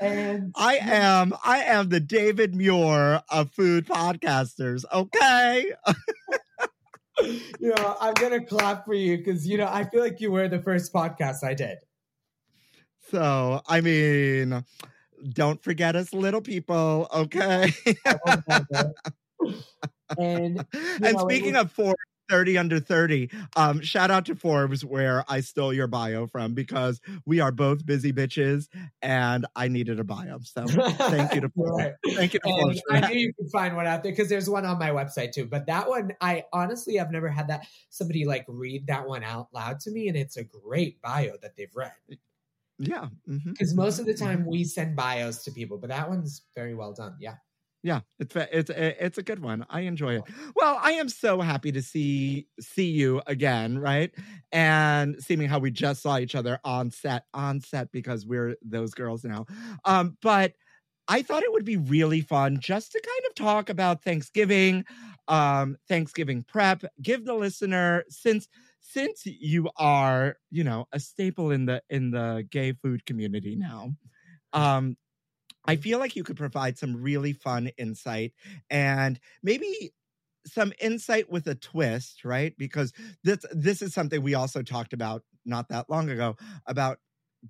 and 0.00 0.52
I 0.56 0.76
am 0.76 1.34
I 1.44 1.58
am 1.64 1.88
the 1.88 2.00
David 2.00 2.54
Muir 2.54 3.22
of 3.30 3.50
food 3.52 3.86
podcasters, 3.86 4.84
okay? 4.92 5.72
you 7.22 7.74
know, 7.74 7.96
I'm 8.00 8.14
gonna 8.14 8.44
clap 8.44 8.84
for 8.84 8.94
you 8.94 9.18
because 9.18 9.46
you 9.46 9.58
know 9.58 9.68
I 9.68 9.84
feel 9.84 10.00
like 10.00 10.20
you 10.20 10.30
were 10.30 10.48
the 10.48 10.62
first 10.62 10.92
podcast 10.92 11.44
I 11.44 11.54
did. 11.54 11.78
So, 13.10 13.60
I 13.66 13.80
mean, 13.82 14.64
don't 15.28 15.62
forget 15.62 15.96
us 15.96 16.14
little 16.14 16.40
people, 16.40 17.08
okay? 17.14 17.74
and 20.18 20.64
and 20.72 21.00
know, 21.00 21.18
speaking 21.18 21.54
was- 21.54 21.64
of 21.64 21.72
Forbes 21.72 21.96
30 22.32 22.56
under 22.56 22.80
30, 22.80 23.30
um, 23.56 23.82
shout 23.82 24.10
out 24.10 24.24
to 24.24 24.34
Forbes 24.34 24.82
where 24.84 25.22
I 25.28 25.42
stole 25.42 25.74
your 25.74 25.86
bio 25.86 26.26
from 26.26 26.54
because 26.54 26.98
we 27.26 27.40
are 27.40 27.52
both 27.52 27.84
busy 27.84 28.10
bitches 28.10 28.68
and 29.02 29.44
I 29.54 29.68
needed 29.68 30.00
a 30.00 30.04
bio. 30.04 30.38
So 30.42 30.66
thank 30.66 31.34
you 31.34 31.42
to 31.42 31.48
Forbes. 31.54 31.94
Thank 32.14 32.32
you 32.32 32.40
to 32.40 32.48
Forbes 32.48 32.80
I 32.90 33.00
knew 33.00 33.18
you 33.18 33.34
could 33.34 33.50
find 33.52 33.76
one 33.76 33.86
out 33.86 34.02
there 34.02 34.12
because 34.12 34.30
there's 34.30 34.48
one 34.48 34.64
on 34.64 34.78
my 34.78 34.88
website 34.88 35.32
too. 35.32 35.44
But 35.44 35.66
that 35.66 35.90
one, 35.90 36.12
I 36.22 36.44
honestly 36.54 36.96
have 36.96 37.10
never 37.10 37.28
had 37.28 37.48
that 37.48 37.66
somebody 37.90 38.24
like 38.24 38.46
read 38.48 38.86
that 38.86 39.06
one 39.06 39.22
out 39.22 39.48
loud 39.52 39.80
to 39.80 39.90
me, 39.90 40.08
and 40.08 40.16
it's 40.16 40.38
a 40.38 40.44
great 40.44 41.02
bio 41.02 41.36
that 41.42 41.54
they've 41.56 41.74
read. 41.74 41.92
Yeah. 42.78 43.08
mhm. 43.28 43.44
Because 43.44 43.74
most 43.74 43.98
of 43.98 44.06
the 44.06 44.14
time 44.14 44.46
we 44.46 44.64
send 44.64 44.96
bios 44.96 45.44
to 45.44 45.50
people, 45.50 45.76
but 45.76 45.90
that 45.90 46.08
one's 46.08 46.42
very 46.54 46.74
well 46.74 46.94
done. 46.94 47.14
Yeah. 47.20 47.34
Yeah, 47.82 48.02
it's 48.20 48.36
a- 48.36 48.56
it's 48.56 48.70
a- 48.70 49.04
it's 49.04 49.18
a 49.18 49.22
good 49.24 49.40
one. 49.40 49.66
I 49.68 49.80
enjoy 49.80 50.14
it. 50.14 50.28
Well, 50.54 50.78
I 50.80 50.92
am 50.92 51.08
so 51.08 51.40
happy 51.40 51.72
to 51.72 51.82
see 51.82 52.46
see 52.60 52.88
you 52.90 53.22
again, 53.26 53.76
right? 53.78 54.14
And 54.52 55.16
seeming 55.22 55.48
how 55.48 55.58
we 55.58 55.72
just 55.72 56.00
saw 56.02 56.18
each 56.18 56.34
other 56.36 56.60
on 56.64 56.90
set 56.92 57.26
on 57.34 57.60
set 57.60 57.90
because 57.90 58.24
we're 58.24 58.56
those 58.62 58.94
girls 58.94 59.24
now. 59.24 59.46
Um, 59.84 60.16
but 60.22 60.54
I 61.08 61.22
thought 61.22 61.42
it 61.42 61.52
would 61.52 61.64
be 61.64 61.76
really 61.76 62.20
fun 62.20 62.60
just 62.60 62.92
to 62.92 63.00
kind 63.00 63.26
of 63.28 63.34
talk 63.34 63.68
about 63.68 64.04
Thanksgiving, 64.04 64.84
um, 65.28 65.76
Thanksgiving 65.88 66.44
prep. 66.44 66.84
Give 67.02 67.24
the 67.24 67.34
listener 67.34 68.04
since 68.08 68.48
since 68.80 69.26
you 69.26 69.70
are 69.76 70.36
you 70.50 70.64
know 70.64 70.86
a 70.92 71.00
staple 71.00 71.50
in 71.50 71.66
the 71.66 71.82
in 71.90 72.12
the 72.12 72.46
gay 72.50 72.72
food 72.72 73.06
community 73.06 73.56
now. 73.56 73.92
Um, 74.52 74.96
I 75.64 75.76
feel 75.76 75.98
like 75.98 76.16
you 76.16 76.24
could 76.24 76.36
provide 76.36 76.78
some 76.78 77.00
really 77.00 77.32
fun 77.32 77.68
insight 77.78 78.32
and 78.70 79.20
maybe 79.42 79.92
some 80.46 80.72
insight 80.80 81.30
with 81.30 81.46
a 81.46 81.54
twist, 81.54 82.24
right? 82.24 82.54
Because 82.58 82.92
this 83.22 83.44
this 83.52 83.82
is 83.82 83.94
something 83.94 84.22
we 84.22 84.34
also 84.34 84.62
talked 84.62 84.92
about 84.92 85.22
not 85.44 85.68
that 85.68 85.88
long 85.88 86.10
ago 86.10 86.36
about 86.66 86.98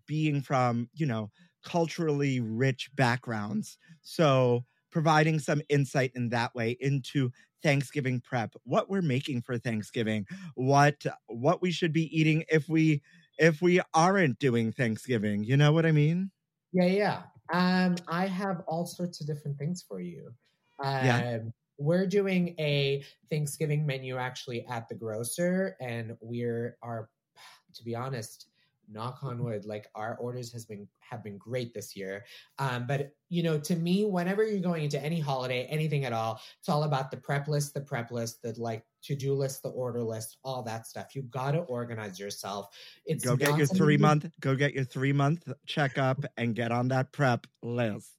being 0.06 0.40
from, 0.40 0.88
you 0.94 1.06
know, 1.06 1.30
culturally 1.64 2.40
rich 2.40 2.90
backgrounds. 2.94 3.78
So 4.02 4.64
providing 4.90 5.38
some 5.38 5.62
insight 5.68 6.12
in 6.14 6.28
that 6.30 6.54
way 6.54 6.76
into 6.80 7.30
Thanksgiving 7.62 8.20
prep, 8.20 8.54
what 8.64 8.90
we're 8.90 9.02
making 9.02 9.42
for 9.42 9.56
Thanksgiving, 9.56 10.26
what 10.54 11.06
what 11.26 11.62
we 11.62 11.70
should 11.70 11.92
be 11.92 12.14
eating 12.16 12.44
if 12.50 12.68
we 12.68 13.02
if 13.38 13.62
we 13.62 13.80
aren't 13.94 14.38
doing 14.38 14.72
Thanksgiving. 14.72 15.44
You 15.44 15.56
know 15.56 15.72
what 15.72 15.86
I 15.86 15.92
mean? 15.92 16.30
Yeah, 16.72 16.86
yeah. 16.86 17.22
Um, 17.52 17.96
I 18.08 18.26
have 18.26 18.62
all 18.66 18.86
sorts 18.86 19.20
of 19.20 19.26
different 19.26 19.58
things 19.58 19.84
for 19.86 20.00
you. 20.00 20.32
Um, 20.82 21.06
Yeah. 21.06 21.38
We're 21.78 22.06
doing 22.06 22.54
a 22.60 23.02
Thanksgiving 23.28 23.84
menu 23.84 24.16
actually 24.16 24.64
at 24.66 24.88
the 24.88 24.94
grocer, 24.94 25.76
and 25.80 26.16
we're 26.20 26.76
are, 26.82 27.08
to 27.74 27.82
be 27.82 27.94
honest, 27.94 28.46
knock 28.90 29.18
on 29.22 29.42
wood, 29.42 29.64
like 29.64 29.86
our 29.94 30.16
orders 30.16 30.52
has 30.52 30.64
been 30.64 30.88
have 31.00 31.22
been 31.22 31.38
great 31.38 31.74
this 31.74 31.96
year. 31.96 32.24
Um, 32.58 32.86
but 32.86 33.12
you 33.28 33.42
know, 33.42 33.58
to 33.60 33.76
me, 33.76 34.04
whenever 34.04 34.44
you're 34.44 34.60
going 34.60 34.84
into 34.84 35.02
any 35.02 35.20
holiday, 35.20 35.66
anything 35.66 36.04
at 36.04 36.12
all, 36.12 36.40
it's 36.58 36.68
all 36.68 36.84
about 36.84 37.10
the 37.10 37.16
prep 37.16 37.48
list, 37.48 37.74
the 37.74 37.80
prep 37.80 38.10
list, 38.10 38.42
the 38.42 38.54
like 38.58 38.84
to-do 39.02 39.34
list, 39.34 39.62
the 39.62 39.70
order 39.70 40.02
list, 40.02 40.36
all 40.44 40.62
that 40.62 40.86
stuff. 40.86 41.14
You 41.14 41.22
got 41.22 41.52
to 41.52 41.60
organize 41.60 42.18
yourself. 42.18 42.68
It's 43.04 43.24
go 43.24 43.36
get 43.36 43.56
your 43.56 43.66
three 43.66 43.96
month 43.96 44.26
go 44.40 44.54
get 44.54 44.74
your 44.74 44.84
three 44.84 45.12
month 45.12 45.46
checkup 45.66 46.24
and 46.36 46.54
get 46.54 46.72
on 46.72 46.88
that 46.88 47.12
prep 47.12 47.46
list 47.62 48.12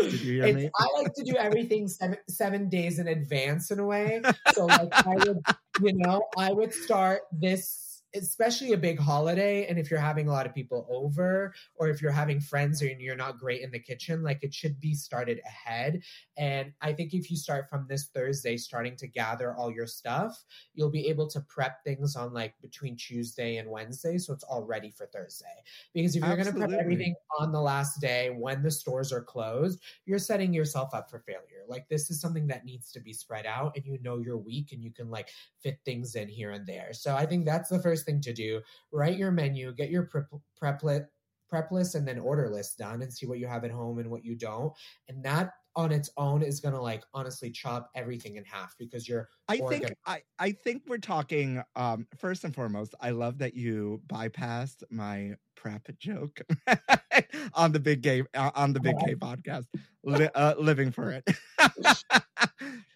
did 0.00 0.20
you 0.20 0.42
hear 0.42 0.54
me 0.54 0.70
I 0.78 0.86
like 1.00 1.12
to 1.14 1.24
do 1.24 1.36
everything 1.36 1.88
seven, 1.88 2.18
seven 2.28 2.68
days 2.68 2.98
in 2.98 3.08
advance 3.08 3.70
in 3.70 3.78
a 3.78 3.84
way. 3.84 4.22
So 4.54 4.66
like 4.66 4.88
I 4.92 5.14
would, 5.14 5.40
you 5.82 5.92
know, 5.94 6.26
I 6.36 6.50
would 6.52 6.72
start 6.72 7.22
this, 7.32 7.87
especially 8.14 8.72
a 8.72 8.76
big 8.76 8.98
holiday. 8.98 9.66
And 9.66 9.78
if 9.78 9.90
you're 9.90 10.00
having 10.00 10.28
a 10.28 10.32
lot 10.32 10.46
of 10.46 10.54
people 10.54 10.86
over, 10.90 11.54
or 11.76 11.88
if 11.88 12.00
you're 12.00 12.10
having 12.10 12.40
friends 12.40 12.82
and 12.82 13.00
you're 13.00 13.16
not 13.16 13.38
great 13.38 13.60
in 13.62 13.70
the 13.70 13.78
kitchen, 13.78 14.22
like 14.22 14.38
it 14.42 14.54
should 14.54 14.80
be 14.80 14.94
started 14.94 15.40
ahead. 15.46 16.02
And 16.36 16.72
I 16.80 16.92
think 16.92 17.12
if 17.12 17.30
you 17.30 17.36
start 17.36 17.68
from 17.68 17.86
this 17.88 18.08
Thursday, 18.14 18.56
starting 18.56 18.96
to 18.96 19.06
gather 19.06 19.54
all 19.54 19.70
your 19.70 19.86
stuff, 19.86 20.44
you'll 20.74 20.90
be 20.90 21.08
able 21.08 21.28
to 21.30 21.40
prep 21.42 21.84
things 21.84 22.16
on 22.16 22.32
like 22.32 22.54
between 22.62 22.96
Tuesday 22.96 23.56
and 23.56 23.68
Wednesday. 23.68 24.18
So 24.18 24.32
it's 24.32 24.44
all 24.44 24.64
ready 24.64 24.90
for 24.90 25.06
Thursday. 25.06 25.46
Because 25.92 26.16
if 26.16 26.24
you're 26.24 26.36
going 26.36 26.46
to 26.46 26.52
prep 26.52 26.72
everything 26.72 27.14
on 27.38 27.52
the 27.52 27.60
last 27.60 28.00
day 28.00 28.30
when 28.30 28.62
the 28.62 28.70
stores 28.70 29.12
are 29.12 29.22
closed, 29.22 29.80
you're 30.06 30.18
setting 30.18 30.52
yourself 30.52 30.94
up 30.94 31.10
for 31.10 31.20
failure. 31.20 31.64
Like 31.68 31.88
this 31.88 32.10
is 32.10 32.20
something 32.20 32.46
that 32.46 32.64
needs 32.64 32.90
to 32.92 33.00
be 33.00 33.12
spread 33.12 33.46
out 33.46 33.76
and 33.76 33.84
you 33.84 33.98
know 34.02 34.18
your 34.18 34.38
week 34.38 34.72
and 34.72 34.82
you 34.82 34.92
can 34.92 35.10
like 35.10 35.28
fit 35.62 35.78
things 35.84 36.14
in 36.14 36.28
here 36.28 36.52
and 36.52 36.66
there. 36.66 36.92
So 36.92 37.14
I 37.14 37.26
think 37.26 37.44
that's 37.44 37.68
the 37.68 37.80
first 37.82 37.97
thing 38.04 38.20
to 38.22 38.32
do. 38.32 38.60
Write 38.92 39.18
your 39.18 39.30
menu, 39.30 39.72
get 39.74 39.90
your 39.90 40.04
prep 40.04 40.26
prep 40.56 40.82
lit 40.82 41.06
prep 41.48 41.72
list 41.72 41.94
and 41.94 42.06
then 42.06 42.18
order 42.18 42.50
list 42.50 42.76
done 42.76 43.00
and 43.00 43.12
see 43.12 43.26
what 43.26 43.38
you 43.38 43.46
have 43.46 43.64
at 43.64 43.70
home 43.70 43.98
and 43.98 44.10
what 44.10 44.22
you 44.24 44.36
don't. 44.36 44.72
And 45.08 45.24
that 45.24 45.52
on 45.76 45.92
its 45.92 46.10
own 46.16 46.42
is 46.42 46.60
gonna 46.60 46.80
like 46.80 47.04
honestly 47.14 47.50
chop 47.50 47.88
everything 47.94 48.34
in 48.34 48.44
half 48.44 48.74
because 48.78 49.08
you're 49.08 49.28
i 49.46 49.58
think 49.68 49.84
i 50.06 50.20
i 50.40 50.50
think 50.50 50.82
we're 50.88 50.98
talking 50.98 51.62
um 51.76 52.04
first 52.18 52.42
and 52.42 52.52
foremost 52.52 52.96
i 53.00 53.10
love 53.10 53.38
that 53.38 53.54
you 53.54 54.02
bypassed 54.08 54.82
my 54.90 55.36
prep 55.54 55.86
joke 56.00 56.40
on 57.54 57.70
the 57.70 57.78
big 57.78 58.02
game 58.02 58.26
uh, 58.34 58.50
on 58.56 58.72
the 58.72 58.80
big 58.80 58.96
K 59.06 59.14
podcast 59.20 59.66
Li- 60.02 60.28
uh, 60.34 60.54
living 60.58 60.90
for 60.90 61.12
it 61.12 61.22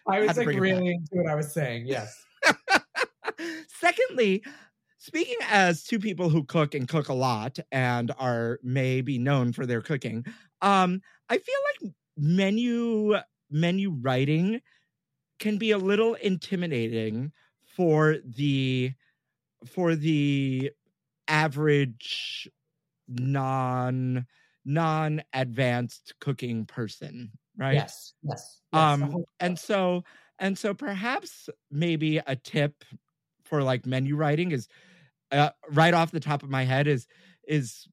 I 0.07 0.19
was 0.19 0.33
to 0.33 0.43
like 0.43 0.45
bring 0.45 0.57
it 0.57 0.61
back. 0.61 0.61
really 0.61 0.91
into 0.91 1.09
what 1.11 1.27
I 1.27 1.35
was 1.35 1.51
saying. 1.53 1.85
Yes. 1.87 2.25
Secondly, 3.67 4.43
speaking 5.03 5.35
as 5.49 5.83
two 5.83 5.99
people 5.99 6.29
who 6.29 6.45
cook 6.45 6.73
and 6.73 6.87
cook 6.87 7.09
a 7.09 7.13
lot 7.13 7.59
and 7.73 8.13
are 8.17 8.57
may 8.63 9.01
be 9.01 9.19
known 9.19 9.51
for 9.51 9.65
their 9.65 9.81
cooking, 9.81 10.25
um, 10.61 11.01
I 11.29 11.37
feel 11.39 11.59
like 11.83 11.93
menu 12.15 13.15
menu 13.51 13.91
writing 14.01 14.61
can 15.39 15.57
be 15.57 15.71
a 15.71 15.77
little 15.77 16.13
intimidating 16.15 17.33
for 17.65 18.17
the 18.23 18.93
for 19.65 19.93
the 19.95 20.71
average 21.27 22.49
non 23.09 24.25
non 24.63 25.21
advanced 25.33 26.13
cooking 26.21 26.65
person, 26.65 27.31
right? 27.57 27.73
Yes. 27.75 28.13
Yes. 28.23 28.61
yes 28.71 28.99
um 29.01 29.25
and 29.41 29.59
so 29.59 30.05
and 30.39 30.57
so 30.57 30.73
perhaps 30.73 31.49
maybe 31.69 32.19
a 32.19 32.37
tip 32.37 32.85
for 33.43 33.61
like 33.61 33.85
menu 33.85 34.15
writing 34.15 34.51
is 34.51 34.69
uh, 35.33 35.51
right 35.71 35.93
off 35.95 36.11
the 36.11 36.21
top 36.21 36.43
of 36.43 36.49
my 36.51 36.63
head 36.65 36.87
is 36.87 37.07
is 37.47 37.87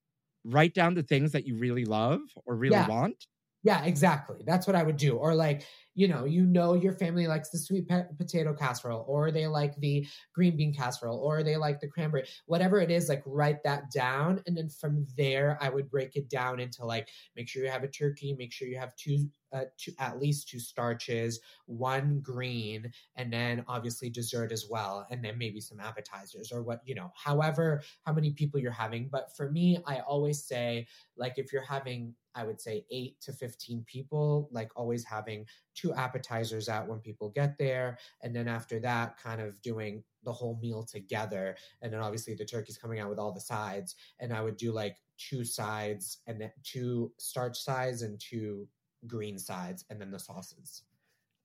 write 0.44 0.74
down 0.74 0.94
the 0.94 1.02
things 1.04 1.32
that 1.32 1.46
you 1.46 1.56
really 1.56 1.86
love 1.86 2.20
or 2.46 2.56
really 2.56 2.80
Yeah. 2.80 2.84
want 2.84 3.26
Yeah, 3.62 3.84
exactly. 3.84 4.38
That's 4.46 4.66
what 4.66 4.74
I 4.74 4.82
would 4.82 4.96
do. 4.96 5.16
Or 5.16 5.34
like, 5.34 5.66
you 5.94 6.08
know, 6.08 6.24
you 6.24 6.46
know 6.46 6.72
your 6.72 6.94
family 6.94 7.26
likes 7.26 7.50
the 7.50 7.58
sweet 7.58 7.86
pe- 7.88 8.06
potato 8.16 8.54
casserole, 8.54 9.04
or 9.06 9.30
they 9.30 9.46
like 9.46 9.76
the 9.80 10.06
green 10.34 10.56
bean 10.56 10.72
casserole, 10.72 11.18
or 11.18 11.42
they 11.42 11.56
like 11.58 11.78
the 11.80 11.88
cranberry, 11.88 12.26
whatever 12.46 12.80
it 12.80 12.90
is. 12.90 13.08
Like, 13.10 13.22
write 13.26 13.62
that 13.64 13.90
down, 13.90 14.40
and 14.46 14.56
then 14.56 14.70
from 14.70 15.06
there, 15.16 15.58
I 15.60 15.68
would 15.68 15.90
break 15.90 16.16
it 16.16 16.30
down 16.30 16.58
into 16.58 16.86
like, 16.86 17.08
make 17.36 17.48
sure 17.48 17.62
you 17.62 17.68
have 17.70 17.82
a 17.84 17.88
turkey, 17.88 18.34
make 18.38 18.50
sure 18.52 18.66
you 18.66 18.78
have 18.78 18.96
two, 18.96 19.28
uh, 19.52 19.64
two 19.76 19.92
at 19.98 20.18
least 20.18 20.48
two 20.48 20.60
starches, 20.60 21.38
one 21.66 22.20
green, 22.20 22.90
and 23.16 23.30
then 23.30 23.62
obviously 23.68 24.08
dessert 24.08 24.52
as 24.52 24.66
well, 24.70 25.06
and 25.10 25.22
then 25.22 25.36
maybe 25.36 25.60
some 25.60 25.80
appetizers 25.80 26.50
or 26.50 26.62
what 26.62 26.80
you 26.86 26.94
know, 26.94 27.10
however, 27.14 27.82
how 28.06 28.12
many 28.14 28.30
people 28.30 28.58
you're 28.58 28.70
having. 28.72 29.08
But 29.10 29.36
for 29.36 29.50
me, 29.50 29.78
I 29.86 30.00
always 30.00 30.44
say 30.44 30.86
like 31.16 31.34
if 31.36 31.52
you're 31.52 31.62
having 31.62 32.14
i 32.34 32.44
would 32.44 32.60
say 32.60 32.84
8 32.90 33.20
to 33.20 33.32
15 33.32 33.84
people 33.86 34.48
like 34.52 34.70
always 34.76 35.04
having 35.04 35.46
two 35.74 35.92
appetizers 35.94 36.68
out 36.68 36.88
when 36.88 36.98
people 37.00 37.30
get 37.30 37.56
there 37.58 37.98
and 38.22 38.34
then 38.34 38.48
after 38.48 38.78
that 38.80 39.16
kind 39.18 39.40
of 39.40 39.60
doing 39.62 40.02
the 40.24 40.32
whole 40.32 40.58
meal 40.60 40.82
together 40.84 41.56
and 41.82 41.92
then 41.92 42.00
obviously 42.00 42.34
the 42.34 42.44
turkey's 42.44 42.76
coming 42.78 43.00
out 43.00 43.08
with 43.08 43.18
all 43.18 43.32
the 43.32 43.40
sides 43.40 43.96
and 44.20 44.32
i 44.32 44.40
would 44.40 44.56
do 44.56 44.70
like 44.72 44.96
two 45.18 45.44
sides 45.44 46.18
and 46.26 46.40
then 46.40 46.52
two 46.62 47.12
starch 47.18 47.58
sides 47.58 48.02
and 48.02 48.20
two 48.20 48.66
green 49.06 49.38
sides 49.38 49.84
and 49.90 50.00
then 50.00 50.10
the 50.10 50.18
sauces 50.18 50.82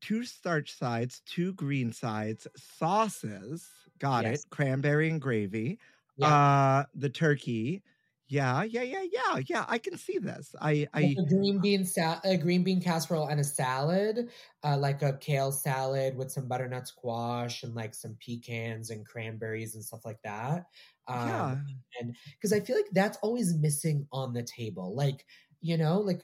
two 0.01 0.23
starch 0.23 0.73
sides 0.77 1.21
two 1.25 1.53
green 1.53 1.91
sides 1.91 2.47
sauces 2.57 3.69
got 3.99 4.23
Yes. 4.25 4.41
it 4.43 4.49
cranberry 4.49 5.09
and 5.09 5.21
gravy 5.21 5.79
Yeah. 6.17 6.27
uh 6.27 6.85
the 6.93 7.09
turkey 7.09 7.81
yeah 8.27 8.63
yeah 8.63 8.81
yeah 8.81 9.03
yeah 9.11 9.39
yeah 9.47 9.65
i 9.67 9.77
can 9.77 9.97
see 9.97 10.17
this 10.17 10.55
i 10.61 10.87
i 10.93 11.19
green 11.29 11.59
bean 11.61 11.85
sa- 11.85 12.19
a 12.23 12.37
green 12.37 12.63
bean 12.63 12.81
casserole 12.81 13.27
and 13.27 13.39
a 13.39 13.43
salad, 13.43 14.31
uh, 14.63 14.77
like 14.77 15.01
a 15.01 15.17
kale 15.17 15.51
salad 15.51 16.15
with 16.17 16.31
some 16.31 16.47
butternut 16.47 16.87
squash 16.87 17.63
and 17.63 17.75
like 17.75 17.93
some 17.93 18.15
pecans 18.19 18.89
and 18.89 19.05
cranberries 19.05 19.75
and 19.75 19.83
stuff 19.83 20.05
like 20.05 20.21
that. 20.23 20.65
Um, 21.07 21.45
yeah 21.45 21.55
and 21.99 22.15
because 22.33 22.53
I 22.53 22.59
feel 22.61 22.75
like 22.75 22.89
that's 22.91 23.17
always 23.21 23.53
missing 23.55 24.07
on 24.11 24.33
the 24.33 24.43
table. 24.43 24.95
Like, 24.95 25.25
you 25.61 25.77
know, 25.77 25.99
like 25.99 26.23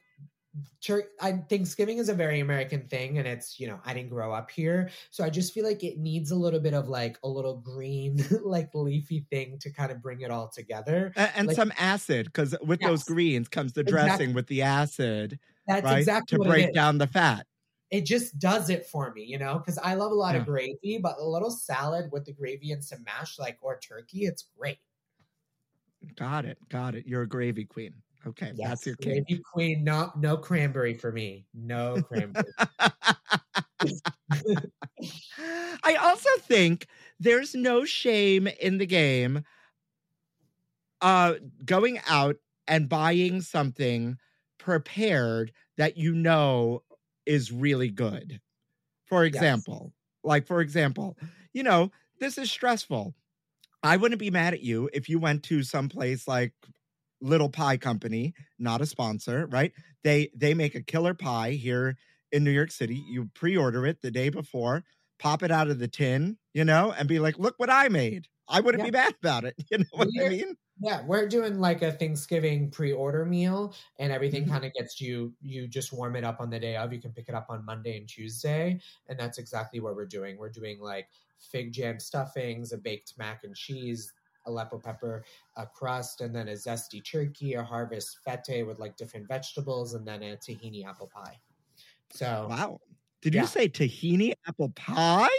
tur- 0.81 1.09
I, 1.19 1.33
Thanksgiving 1.49 1.97
is 1.97 2.09
a 2.09 2.13
very 2.13 2.39
American 2.39 2.87
thing, 2.87 3.17
and 3.17 3.27
it's 3.27 3.59
you 3.59 3.67
know 3.67 3.79
I 3.85 3.93
didn't 3.93 4.09
grow 4.09 4.33
up 4.33 4.51
here, 4.51 4.89
so 5.09 5.23
I 5.23 5.29
just 5.29 5.53
feel 5.53 5.65
like 5.65 5.83
it 5.83 5.97
needs 5.97 6.31
a 6.31 6.35
little 6.35 6.59
bit 6.59 6.73
of 6.73 6.87
like 6.89 7.17
a 7.23 7.27
little 7.27 7.57
green, 7.57 8.23
like 8.43 8.69
leafy 8.73 9.25
thing 9.31 9.57
to 9.59 9.69
kind 9.71 9.91
of 9.91 10.01
bring 10.01 10.21
it 10.21 10.31
all 10.31 10.49
together. 10.49 11.11
And 11.15 11.47
like- 11.47 11.55
some 11.55 11.71
acid 11.77 12.25
because 12.27 12.55
with 12.63 12.79
those 12.81 13.03
greens 13.03 13.47
comes 13.47 13.73
the 13.73 13.81
Exactly. 13.81 14.07
dressing 14.09 14.33
with 14.33 14.47
the 14.47 14.61
acid 14.63 15.39
That's 15.67 15.83
right 15.85 15.99
exactly 15.99 16.35
to 16.37 16.39
what 16.39 16.49
break 16.49 16.73
down 16.73 16.97
the 16.97 17.07
fat 17.07 17.45
it 17.91 18.05
just 18.05 18.39
does 18.39 18.69
it 18.69 18.85
for 18.85 19.11
me, 19.13 19.21
you 19.25 19.37
know, 19.37 19.57
because 19.59 19.77
I 19.77 19.95
love 19.95 20.11
a 20.11 20.15
lot 20.15 20.33
Yeah. 20.35 20.39
of 20.41 20.45
gravy, 20.47 20.97
but 21.03 21.17
a 21.19 21.25
little 21.25 21.51
salad 21.51 22.09
with 22.13 22.23
the 22.23 22.31
gravy 22.31 22.71
and 22.71 22.81
some 22.83 23.03
mash, 23.03 23.37
like 23.37 23.57
or 23.61 23.79
turkey, 23.79 24.25
it's 24.25 24.45
great. 24.57 24.77
got 26.15 26.45
it 26.45 26.57
got 26.69 26.95
it 26.95 27.05
you're 27.05 27.21
a 27.23 27.27
gravy 27.27 27.63
queen 27.65 27.93
Okay, 28.27 28.51
Yes, 28.55 28.69
that's 28.69 28.85
your 28.87 28.95
king. 28.97 29.23
gravy 29.25 29.41
queen. 29.51 29.83
No, 29.83 30.11
no 30.17 30.37
cranberry 30.37 30.93
for 30.93 31.11
me. 31.11 31.45
No 31.53 32.01
cranberry. 32.01 32.45
I 35.83 35.95
also 35.95 36.29
think 36.39 36.87
there's 37.19 37.55
no 37.55 37.85
shame 37.85 38.47
in 38.47 38.77
the 38.77 38.85
game 38.85 39.43
uh 41.01 41.33
going 41.65 41.99
out 42.07 42.35
and 42.67 42.87
buying 42.87 43.41
something 43.41 44.17
prepared 44.59 45.51
that 45.77 45.97
you 45.97 46.13
know 46.13 46.83
is 47.25 47.51
really 47.51 47.89
good. 47.89 48.39
For 49.07 49.25
example, 49.25 49.93
like 50.23 50.45
for 50.45 50.61
example, 50.61 51.17
you 51.53 51.63
know, 51.63 51.91
this 52.19 52.37
is 52.37 52.51
stressful. 52.51 53.15
I 53.83 53.97
wouldn't 53.97 54.19
be 54.19 54.29
mad 54.29 54.53
at 54.53 54.61
you 54.61 54.89
if 54.93 55.09
you 55.09 55.19
went 55.19 55.43
to 55.45 55.63
some 55.63 55.89
place 55.89 56.27
like 56.27 56.53
Little 57.21 57.49
Pie 57.49 57.77
Company, 57.77 58.33
not 58.59 58.81
a 58.81 58.85
sponsor, 58.85 59.47
right? 59.47 59.73
They 60.03 60.29
they 60.35 60.53
make 60.53 60.75
a 60.75 60.83
killer 60.83 61.13
pie 61.13 61.51
here 61.51 61.97
in 62.31 62.43
New 62.43 62.51
York 62.51 62.71
City. 62.71 62.95
You 62.97 63.29
pre-order 63.33 63.85
it 63.85 64.01
the 64.01 64.11
day 64.11 64.29
before, 64.29 64.83
pop 65.19 65.43
it 65.43 65.51
out 65.51 65.69
of 65.69 65.79
the 65.79 65.87
tin, 65.87 66.37
you 66.53 66.65
know, 66.65 66.91
and 66.91 67.07
be 67.07 67.19
like, 67.19 67.37
"Look 67.39 67.55
what 67.59 67.69
I 67.69 67.89
made." 67.89 68.27
I 68.47 68.59
wouldn't 68.61 68.81
Yeah. 68.81 68.85
be 68.85 68.91
mad 68.91 69.15
about 69.19 69.45
it. 69.45 69.55
You 69.71 69.79
know 69.79 69.85
what 69.91 70.09
I 70.19 70.23
mean? 70.25 70.55
Yeah, 70.79 71.05
we're 71.05 71.27
doing 71.27 71.59
like 71.59 71.81
a 71.83 71.91
Thanksgiving 71.91 72.71
pre-order 72.71 73.23
meal, 73.25 73.75
and 73.99 74.11
everything 74.11 74.45
Mhm. 74.45 74.47
kind 74.47 74.65
of 74.65 74.73
gets 74.73 74.99
you. 74.99 75.35
You 75.41 75.67
just 75.67 75.93
warm 75.93 76.15
it 76.15 76.23
up 76.23 76.39
on 76.39 76.49
the 76.49 76.59
day 76.59 76.75
of. 76.75 76.91
You 76.91 76.99
can 76.99 77.13
pick 77.13 77.29
it 77.29 77.35
up 77.35 77.47
on 77.49 77.63
Monday 77.65 77.97
and 77.97 78.07
Tuesday, 78.09 78.79
and 79.07 79.19
that's 79.19 79.37
exactly 79.37 79.79
what 79.79 79.95
we're 79.95 80.07
doing. 80.07 80.37
We're 80.37 80.49
doing 80.49 80.79
like 80.79 81.09
fig 81.37 81.71
jam 81.73 81.99
stuffings, 81.99 82.71
a 82.73 82.77
baked 82.79 83.15
mac 83.17 83.43
and 83.43 83.55
cheese, 83.55 84.11
Aleppo 84.45 84.79
pepper, 84.79 85.25
a 85.55 85.67
crust, 85.67 86.21
and 86.21 86.35
then 86.35 86.47
a 86.49 86.53
zesty 86.53 87.03
turkey, 87.03 87.53
a 87.53 87.63
harvest 87.63 88.19
fatteh 88.25 88.65
with 88.65 88.79
like 88.79 88.97
different 88.97 89.27
vegetables, 89.27 89.93
and 89.93 90.07
then 90.07 90.23
a 90.23 90.37
tahini 90.37 90.85
apple 90.85 91.07
pie. 91.07 91.39
So 92.09 92.57
Wow. 92.57 92.79
Did 93.21 93.33
Yeah. 93.33 93.41
you 93.41 93.47
say 93.47 93.69
tahini 93.69 94.33
apple 94.47 94.71
pie? 94.71 95.29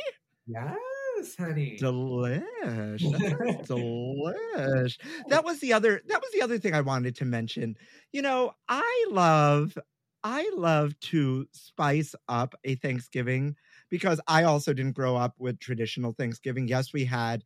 yes, 0.46 1.36
honey. 1.36 1.80
Delish. 1.80 3.14
Delish. 3.64 4.98
That 5.28 5.44
was 5.44 5.60
the 5.60 5.72
other 5.72 6.02
that 6.06 6.20
was 6.20 6.32
the 6.32 6.42
other 6.42 6.58
thing 6.58 6.74
I 6.74 6.80
wanted 6.80 7.16
to 7.16 7.24
mention. 7.24 7.76
You 8.12 8.22
know, 8.22 8.52
I 8.68 9.06
love 9.10 9.78
I 10.24 10.48
love 10.54 10.98
to 11.00 11.46
spice 11.52 12.14
up 12.28 12.54
a 12.64 12.76
Thanksgiving 12.76 13.56
because 13.88 14.20
I 14.28 14.44
also 14.44 14.72
didn't 14.72 14.94
grow 14.94 15.16
up 15.16 15.34
with 15.38 15.58
traditional 15.58 16.12
Thanksgiving. 16.12 16.68
Yes, 16.68 16.92
we 16.92 17.04
had 17.04 17.44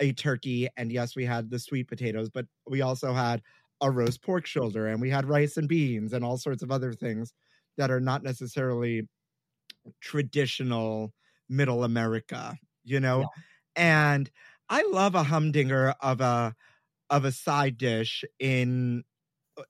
a 0.00 0.12
turkey 0.12 0.68
and 0.76 0.92
yes, 0.92 1.16
we 1.16 1.24
had 1.24 1.50
the 1.50 1.58
sweet 1.58 1.88
potatoes, 1.88 2.30
but 2.30 2.46
we 2.66 2.80
also 2.82 3.12
had 3.12 3.42
a 3.80 3.90
roast 3.90 4.22
pork 4.22 4.46
shoulder 4.46 4.86
and 4.88 5.00
we 5.00 5.10
had 5.10 5.26
rice 5.26 5.56
and 5.56 5.68
beans 5.68 6.12
and 6.12 6.24
all 6.24 6.38
sorts 6.38 6.62
of 6.62 6.70
other 6.70 6.92
things 6.92 7.32
that 7.76 7.90
are 7.90 8.00
not 8.00 8.22
necessarily 8.22 9.08
traditional 10.00 11.12
middle 11.48 11.84
America, 11.84 12.58
you 12.84 13.00
know? 13.00 13.28
And 13.76 14.30
I 14.68 14.82
love 14.90 15.14
a 15.14 15.22
humdinger 15.22 15.94
of 16.00 16.20
a 16.20 16.54
of 17.10 17.24
a 17.24 17.32
side 17.32 17.78
dish 17.78 18.24
in 18.40 19.04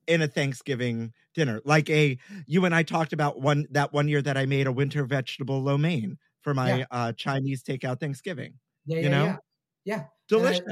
in 0.06 0.22
a 0.22 0.28
Thanksgiving 0.28 1.12
dinner. 1.34 1.60
Like 1.64 1.90
a 1.90 2.18
you 2.46 2.64
and 2.64 2.74
I 2.74 2.82
talked 2.82 3.12
about 3.12 3.40
one 3.40 3.66
that 3.70 3.92
one 3.92 4.08
year 4.08 4.22
that 4.22 4.36
I 4.36 4.46
made 4.46 4.66
a 4.66 4.72
winter 4.72 5.04
vegetable 5.06 5.62
lo 5.62 5.78
mein 5.78 6.18
for 6.42 6.54
my 6.54 6.82
Yeah. 6.82 6.84
uh 6.90 7.12
Chinese 7.14 7.62
takeout 7.62 8.00
Thanksgiving. 8.00 8.60
yeah, 8.84 9.00
you 9.00 9.08
yeah, 9.08 9.10
know? 9.10 9.36
yeah. 9.36 9.36
Yeah, 9.84 10.08
Delicious. 10.30 10.64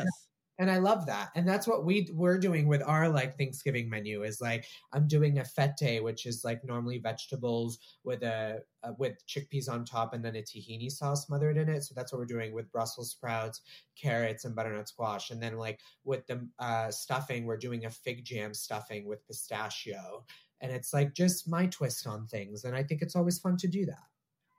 and 0.61 0.71
I 0.71 0.79
love 0.79 1.07
that. 1.07 1.29
And 1.37 1.47
that's 1.47 1.69
what 1.69 1.85
we 1.85 2.09
we're 2.13 2.39
doing 2.39 2.67
with 2.67 2.83
our 2.85 3.09
like 3.09 3.39
Thanksgiving 3.39 3.89
menu 3.89 4.25
is 4.25 4.41
like 4.41 4.67
I'm 4.93 5.07
doing 5.07 5.39
a 5.39 5.43
fatteh, 5.43 6.03
which 6.03 6.27
is 6.27 6.43
like 6.45 6.65
normally 6.65 6.99
vegetables 6.99 7.79
with 8.03 8.23
a, 8.23 8.63
uh 8.83 8.93
with 8.99 9.25
chickpeas 9.29 9.69
on 9.71 9.85
top 9.85 10.15
and 10.15 10.25
then 10.25 10.35
a 10.37 10.43
tahini 10.43 10.91
sauce 10.91 11.27
smothered 11.27 11.59
in 11.59 11.69
it. 11.69 11.85
So 11.85 11.93
that's 11.95 12.13
what 12.13 12.19
we're 12.19 12.27
doing 12.27 12.53
with 12.53 12.73
Brussels 12.73 13.11
sprouts, 13.13 13.61
carrots, 14.01 14.45
and 14.47 14.57
butternut 14.57 14.89
squash. 14.89 15.31
And 15.31 15.41
then 15.41 15.59
like 15.59 15.79
with 16.05 16.27
the 16.27 16.49
uh, 16.59 16.91
stuffing, 16.91 17.45
we're 17.45 17.57
doing 17.57 17.85
a 17.85 17.91
fig 17.91 18.25
jam 18.25 18.53
stuffing 18.55 19.07
with 19.07 19.27
pistachio. 19.29 20.25
And 20.61 20.73
it's 20.73 20.93
like 20.93 21.15
just 21.15 21.49
my 21.49 21.67
twist 21.67 22.05
on 22.09 22.27
things, 22.27 22.65
and 22.65 22.75
I 22.75 22.83
think 22.83 23.01
it's 23.01 23.15
always 23.15 23.39
fun 23.39 23.57
to 23.59 23.69
do 23.69 23.87
that. 23.87 24.03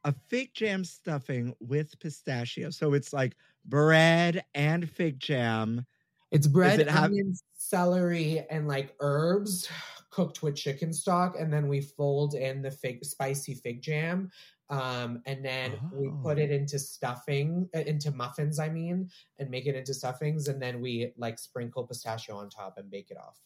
a 0.06 0.14
fig 0.30 0.54
jam 0.54 0.84
stuffing 0.86 1.54
with 1.60 2.00
pistachio. 2.00 2.70
So 2.70 2.94
it's 2.94 3.12
like 3.12 3.36
bread 3.66 4.44
and 4.54 4.90
fig 4.90 5.20
jam. 5.20 5.86
It's 6.32 6.48
bread, 6.48 6.80
it 6.80 6.90
have- 6.90 7.06
onions, 7.06 7.44
celery, 7.58 8.46
and 8.50 8.68
like 8.68 8.96
herbs 9.00 9.68
cooked 10.12 10.42
with 10.44 10.56
chicken 10.56 10.92
stock, 10.94 11.36
and 11.40 11.52
then 11.52 11.68
we 11.68 11.82
fold 11.82 12.34
in 12.36 12.62
the 12.62 12.72
fig 12.72 13.04
spicy 13.06 13.54
fig 13.54 13.82
jam, 13.82 14.30
um, 14.70 15.22
and 15.26 15.44
then 15.46 15.80
we 15.94 16.10
put 16.24 16.38
Oh. 16.38 16.42
it 16.42 16.52
into 16.52 16.78
stuffing, 16.80 17.70
uh, 17.76 17.80
into 17.80 18.12
muffins. 18.12 18.60
I 18.60 18.70
mean, 18.70 19.10
and 19.38 19.50
make 19.50 19.66
it 19.66 19.76
into 19.76 19.94
stuffings, 19.94 20.48
and 20.48 20.62
then 20.62 20.82
we 20.82 21.14
like 21.18 21.40
sprinkle 21.40 21.84
pistachio 21.86 22.36
on 22.36 22.50
top 22.50 22.78
and 22.78 22.90
bake 22.90 23.12
it 23.12 23.18
off. 23.18 23.40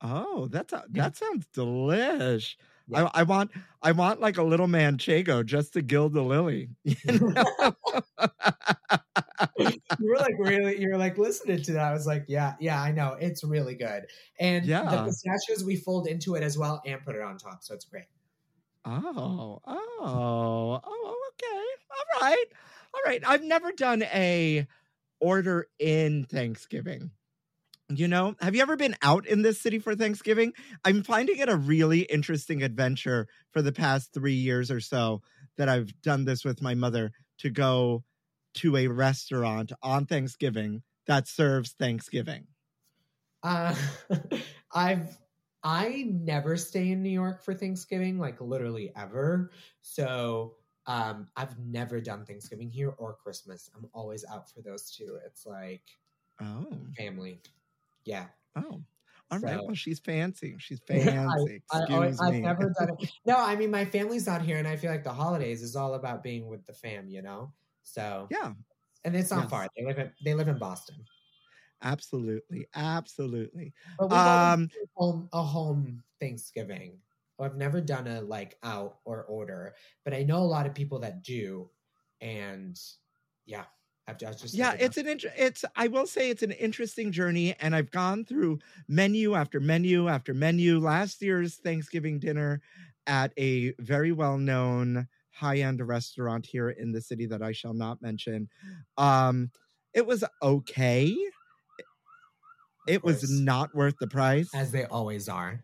Oh, 0.00 0.48
that's 0.48 0.72
a, 0.72 0.84
that 0.90 1.16
sounds 1.16 1.46
delish. 1.54 2.56
Yeah. 2.88 3.08
I, 3.14 3.20
I 3.20 3.22
want 3.22 3.50
I 3.82 3.92
want 3.92 4.20
like 4.20 4.36
a 4.36 4.42
little 4.42 4.66
manchego 4.66 5.44
just 5.46 5.72
to 5.74 5.82
gild 5.82 6.12
the 6.12 6.22
lily. 6.22 6.68
you 6.84 6.96
know? 7.06 7.74
you 9.58 9.78
were 10.00 10.16
like 10.16 10.34
really, 10.38 10.80
you 10.80 10.88
were 10.90 10.98
like 10.98 11.18
listening 11.18 11.62
to 11.62 11.72
that. 11.72 11.84
I 11.84 11.92
was 11.92 12.06
like, 12.06 12.24
yeah, 12.28 12.54
yeah, 12.60 12.80
I 12.80 12.92
know, 12.92 13.16
it's 13.18 13.44
really 13.44 13.74
good. 13.74 14.06
And 14.38 14.64
yeah. 14.64 14.82
the 14.82 15.04
pistachios 15.04 15.64
we 15.64 15.76
fold 15.76 16.06
into 16.06 16.34
it 16.34 16.42
as 16.42 16.58
well 16.58 16.82
and 16.84 17.04
put 17.04 17.14
it 17.14 17.22
on 17.22 17.38
top, 17.38 17.62
so 17.62 17.74
it's 17.74 17.84
great. 17.84 18.04
oh, 18.84 19.60
oh, 19.66 20.80
oh, 20.84 21.30
okay. 21.32 21.64
All 21.90 22.20
right. 22.20 22.46
All 22.94 23.00
right. 23.06 23.22
I've 23.26 23.42
never 23.42 23.72
done 23.72 24.02
a 24.02 24.66
order 25.20 25.68
in 25.78 26.24
Thanksgiving. 26.24 27.10
You 27.90 28.08
know, 28.08 28.34
have 28.40 28.54
you 28.54 28.62
ever 28.62 28.76
been 28.76 28.96
out 29.02 29.26
in 29.26 29.42
this 29.42 29.60
city 29.60 29.78
for 29.78 29.94
Thanksgiving? 29.94 30.52
I'm 30.84 31.02
finding 31.02 31.38
it 31.38 31.50
a 31.50 31.56
really 31.56 32.00
interesting 32.00 32.62
adventure 32.62 33.28
for 33.52 33.60
the 33.60 33.72
past 33.72 34.12
three 34.12 34.34
years 34.34 34.70
or 34.70 34.80
so 34.80 35.20
that 35.56 35.68
I've 35.68 36.00
done 36.00 36.24
this 36.24 36.44
with 36.44 36.62
my 36.62 36.74
mother 36.74 37.12
to 37.38 37.50
go 37.50 38.02
to 38.54 38.76
a 38.76 38.86
restaurant 38.88 39.72
on 39.82 40.06
Thanksgiving 40.06 40.82
that 41.06 41.28
serves 41.28 41.72
Thanksgiving. 41.72 42.46
Uh, 43.42 43.74
I've 44.74 45.16
I 45.62 46.08
never 46.12 46.56
stay 46.58 46.90
in 46.90 47.02
New 47.02 47.10
York 47.10 47.42
for 47.42 47.54
Thanksgiving, 47.54 48.18
like 48.18 48.40
literally 48.40 48.92
ever. 48.96 49.50
So 49.80 50.56
um, 50.86 51.28
I've 51.36 51.58
never 51.58 52.00
done 52.00 52.24
Thanksgiving 52.26 52.68
here 52.70 52.90
or 52.98 53.14
Christmas. 53.14 53.70
I'm 53.74 53.86
always 53.94 54.24
out 54.30 54.50
for 54.50 54.60
those 54.60 54.90
two. 54.90 55.18
It's 55.26 55.46
like 55.46 55.82
Oh, 56.42 56.66
family. 56.96 57.40
Yeah. 58.04 58.26
oh. 58.56 58.82
All 59.30 59.38
right. 59.38 59.58
So- 59.58 59.64
Well, 59.66 59.74
she's 59.74 60.00
fancy. 60.00 60.56
She's 60.58 60.80
I- 60.90 60.98
fancy. 60.98 61.62
I, 61.72 61.78
Excuse 61.80 62.20
I, 62.20 62.24
have 62.26 62.34
me. 62.34 62.40
never 62.40 62.72
done 62.78 62.88
it. 62.98 63.10
No, 63.26 63.36
I 63.38 63.56
mean 63.56 63.70
my 63.70 63.84
family's 63.86 64.26
not 64.26 64.42
here, 64.42 64.58
and 64.58 64.68
I 64.68 64.76
feel 64.76 64.90
like 64.90 65.04
the 65.04 65.12
holidays 65.14 65.62
is 65.62 65.76
all 65.76 65.94
about 65.94 66.22
being 66.22 66.46
with 66.48 66.66
the 66.66 66.74
fam, 66.74 67.08
you 67.08 67.22
know. 67.22 67.52
So 67.84 68.30
Yeah, 68.30 68.54
and 69.04 69.16
it's 69.16 69.30
not 69.30 69.48
Yes. 69.48 69.50
far. 69.50 69.68
They 69.76 69.84
live 69.86 69.98
in 69.98 70.12
they 70.24 70.34
live 70.34 70.48
in 70.48 70.58
Boston, 70.58 71.06
absolutely. 71.82 72.66
Absolutely. 72.74 73.74
but 73.98 74.10
we've 74.10 74.22
Um, 74.22 74.70
done 74.70 74.86
home 74.94 75.28
a 75.32 75.42
home 75.42 76.02
Thanksgiving. 76.20 77.00
I've 77.38 77.56
never 77.56 77.80
done 77.80 78.06
a 78.06 78.20
like 78.20 78.58
out 78.62 79.00
or 79.04 79.24
order, 79.24 79.74
but 80.04 80.14
I 80.14 80.22
know 80.22 80.38
a 80.38 80.44
lot 80.46 80.66
of 80.66 80.74
people 80.74 81.00
that 81.00 81.22
do, 81.22 81.70
and 82.20 82.78
yeah, 83.44 83.66
I've 84.06 84.18
just, 84.18 84.40
just 84.40 84.56
yeah 84.56 84.74
it's 84.78 84.96
an 84.96 85.06
int- 85.06 85.24
it's 85.36 85.64
i 85.76 85.88
will 85.88 86.06
say 86.06 86.30
it's 86.30 86.42
an 86.42 86.52
interesting 86.52 87.10
journey 87.12 87.54
and 87.60 87.74
i've 87.74 87.90
gone 87.90 88.24
through 88.24 88.58
menu 88.88 89.34
after 89.34 89.60
menu 89.60 90.08
after 90.08 90.34
menu 90.34 90.78
last 90.78 91.20
year's 91.22 91.56
thanksgiving 91.56 92.18
dinner 92.18 92.60
at 93.06 93.32
a 93.38 93.72
very 93.80 94.12
well 94.12 94.38
known 94.38 95.08
high-end 95.34 95.86
restaurant 95.86 96.46
here 96.46 96.70
in 96.70 96.92
the 96.92 97.00
city 97.00 97.26
that 97.26 97.42
i 97.42 97.52
shall 97.52 97.74
not 97.74 98.00
mention. 98.00 98.48
Um 98.96 99.50
it 99.92 100.06
was 100.06 100.24
okay. 100.42 101.14
It 102.88 103.04
was 103.04 103.30
not 103.30 103.74
worth 103.74 103.94
the 104.00 104.08
price. 104.08 104.50
As 104.54 104.72
they 104.72 104.84
always 104.84 105.28
are. 105.28 105.62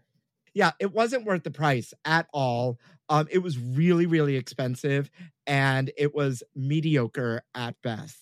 yeah 0.55 0.73
it 0.81 0.93
wasn't 0.93 1.25
worth 1.25 1.45
the 1.45 1.51
price 1.51 1.93
at 2.05 2.27
all. 2.33 2.79
Um 3.09 3.27
it 3.31 3.39
was 3.39 3.59
really 3.59 4.07
really 4.07 4.37
expensive 4.37 5.11
and 5.47 5.91
it 5.97 6.15
was 6.15 6.43
mediocre 6.55 7.43
at 7.55 7.75
best. 7.83 8.19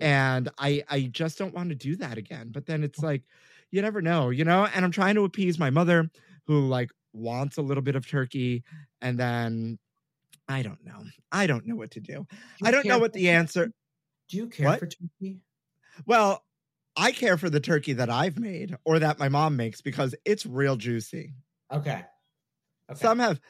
And 0.00 0.48
i 0.58 0.82
i 0.88 1.02
just 1.02 1.38
don't 1.38 1.54
want 1.54 1.70
to 1.70 1.74
do 1.74 1.96
that 1.96 2.18
again 2.18 2.50
but 2.52 2.66
then 2.66 2.84
it's 2.84 3.00
like 3.00 3.22
you 3.70 3.82
never 3.82 4.00
know 4.00 4.30
you 4.30 4.44
know? 4.44 4.66
And 4.74 4.84
i'm 4.84 4.92
trying 4.92 5.16
to 5.16 5.24
appease 5.24 5.58
my 5.58 5.70
mother 5.70 6.10
who 6.46 6.66
like 6.68 6.90
wants 7.12 7.56
a 7.58 7.62
little 7.62 7.82
bit 7.82 7.96
of 7.96 8.06
turkey 8.08 8.62
and 9.00 9.18
then 9.18 9.78
i 10.48 10.62
don't 10.62 10.84
know 10.84 11.04
i 11.32 11.46
don't 11.46 11.66
know 11.66 11.76
what 11.76 11.90
to 11.90 12.00
do 12.00 12.26
Do 12.56 12.64
i 12.64 12.70
don't 12.70 12.86
know 12.86 12.98
what 12.98 13.12
the 13.12 13.30
answer? 13.30 13.72
Do 14.28 14.36
you 14.36 14.48
care 14.48 14.72
What? 14.72 14.74
for 14.74 14.86
turkey? 14.86 15.42
well 16.06 16.44
I 16.96 17.12
care 17.12 17.38
for 17.38 17.48
the 17.48 17.60
turkey 17.60 17.92
that 17.92 18.10
I've 18.10 18.38
made 18.38 18.76
or 18.84 18.98
that 18.98 19.20
my 19.20 19.28
mom 19.28 19.54
makes 19.56 19.80
because 19.80 20.16
it's 20.24 20.44
real 20.44 20.76
juicy. 20.76 21.34
Okay. 21.70 22.04
Okay. 22.90 23.06
Some 23.06 23.18
have 23.20 23.40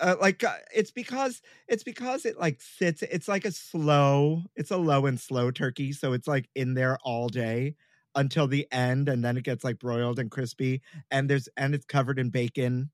uh, 0.00 0.16
like 0.20 0.42
uh, 0.42 0.58
it's 0.74 0.90
because 0.90 1.42
it's 1.68 1.82
because 1.82 2.24
it 2.24 2.38
like 2.38 2.60
sits 2.62 3.02
it's 3.02 3.28
like 3.28 3.44
a 3.44 3.50
slow 3.52 4.42
it's 4.56 4.70
a 4.70 4.78
low 4.78 5.04
and 5.04 5.20
slow 5.20 5.50
turkey 5.50 5.92
so 5.92 6.12
it's 6.14 6.28
like 6.28 6.48
in 6.54 6.72
there 6.74 6.96
all 7.02 7.28
day 7.28 7.74
until 8.14 8.46
the 8.46 8.66
end 8.72 9.08
and 9.08 9.22
then 9.22 9.36
it 9.36 9.44
gets 9.44 9.62
like 9.64 9.78
broiled 9.78 10.18
and 10.18 10.30
crispy 10.30 10.80
and 11.10 11.28
there's 11.28 11.48
and 11.58 11.74
it's 11.74 11.84
covered 11.84 12.18
in 12.18 12.30
bacon 12.30 12.90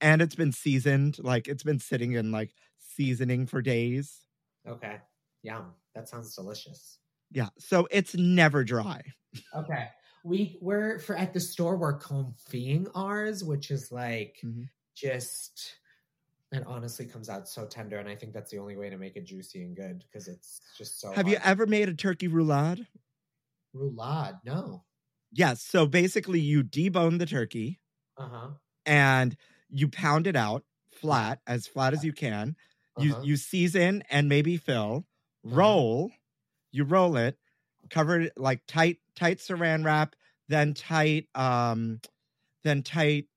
and 0.00 0.22
it's 0.22 0.36
been 0.36 0.52
seasoned 0.52 1.18
like 1.24 1.48
it's 1.48 1.64
been 1.64 1.80
sitting 1.80 2.12
in 2.12 2.32
like 2.32 2.54
seasoning 2.96 3.46
for 3.46 3.62
days 3.62 4.26
okay. 4.66 4.98
Yum. 5.42 5.74
That 5.94 6.08
sounds 6.08 6.34
delicious. 6.34 6.98
yeah 7.30 7.48
so 7.58 7.86
it's 7.90 8.14
never 8.14 8.64
dry 8.64 9.02
Okay. 9.54 9.88
We 10.24 10.58
we're 10.60 10.98
for 10.98 11.16
at 11.16 11.32
the 11.32 11.40
store 11.40 11.76
we're 11.76 11.94
confying 11.98 12.88
ours, 12.94 13.44
which 13.44 13.70
is 13.70 13.92
like 13.92 14.36
Mhm. 14.44 14.68
just 14.94 15.76
it 16.52 16.64
honestly 16.66 17.06
comes 17.06 17.28
out 17.28 17.48
so 17.48 17.66
tender, 17.66 17.98
and 17.98 18.08
I 18.08 18.16
think 18.16 18.32
that's 18.32 18.50
the 18.50 18.58
only 18.58 18.76
way 18.76 18.90
to 18.90 18.98
make 18.98 19.16
it 19.16 19.24
juicy 19.24 19.62
and 19.64 19.76
good 19.76 20.00
because 20.00 20.28
it's 20.28 20.60
just 20.76 21.00
so. 21.00 21.12
have 21.12 21.28
you 21.28 21.38
ever 21.44 21.66
made 21.66 21.88
a 21.88 21.94
turkey 21.94 22.28
roulade 22.28 22.86
roulade? 23.74 24.40
No. 24.44 24.84
yes 25.32 25.62
so 25.62 25.86
basically 25.86 26.40
you 26.40 26.62
debone 26.62 27.18
the 27.18 27.26
turkey 27.26 27.80
Uh 28.16 28.28
huh. 28.28 28.50
and 28.84 29.36
you 29.68 29.88
pound 29.88 30.26
it 30.26 30.36
out 30.36 30.64
flat 30.90 31.40
as 31.46 31.66
flat 31.66 31.92
as 31.92 32.04
you 32.04 32.12
can 32.12 32.56
you 32.96 33.14
Uh-huh. 33.14 33.20
you 33.20 33.36
season 33.36 34.02
and 34.10 34.28
maybe 34.28 34.56
fill 34.56 35.06
Uh-huh. 35.50 35.80
roll 35.82 36.10
you 36.72 36.84
roll 36.84 37.16
it 37.16 37.38
cover 37.90 38.20
it 38.22 38.32
like 38.36 38.62
tight 38.66 38.98
tight 39.16 39.38
saran 39.38 39.84
wrap 39.84 40.16
then 40.48 40.74
tight 40.74 41.28
um 41.34 42.00
then 42.64 42.82
tight 42.82 43.28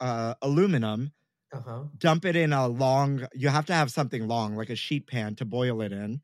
uh 0.00 0.34
aluminum 0.42 1.12
Uh 1.52 1.60
huh. 1.60 1.88
dump 1.98 2.24
it 2.24 2.36
in 2.36 2.52
a 2.52 2.68
long 2.68 3.26
you 3.34 3.48
have 3.48 3.66
to 3.66 3.72
have 3.72 3.90
something 3.90 4.28
long 4.28 4.54
like 4.56 4.70
a 4.70 4.76
sheet 4.76 5.06
pan 5.06 5.34
to 5.34 5.44
boil 5.44 5.80
it 5.80 5.92
in 5.92 6.20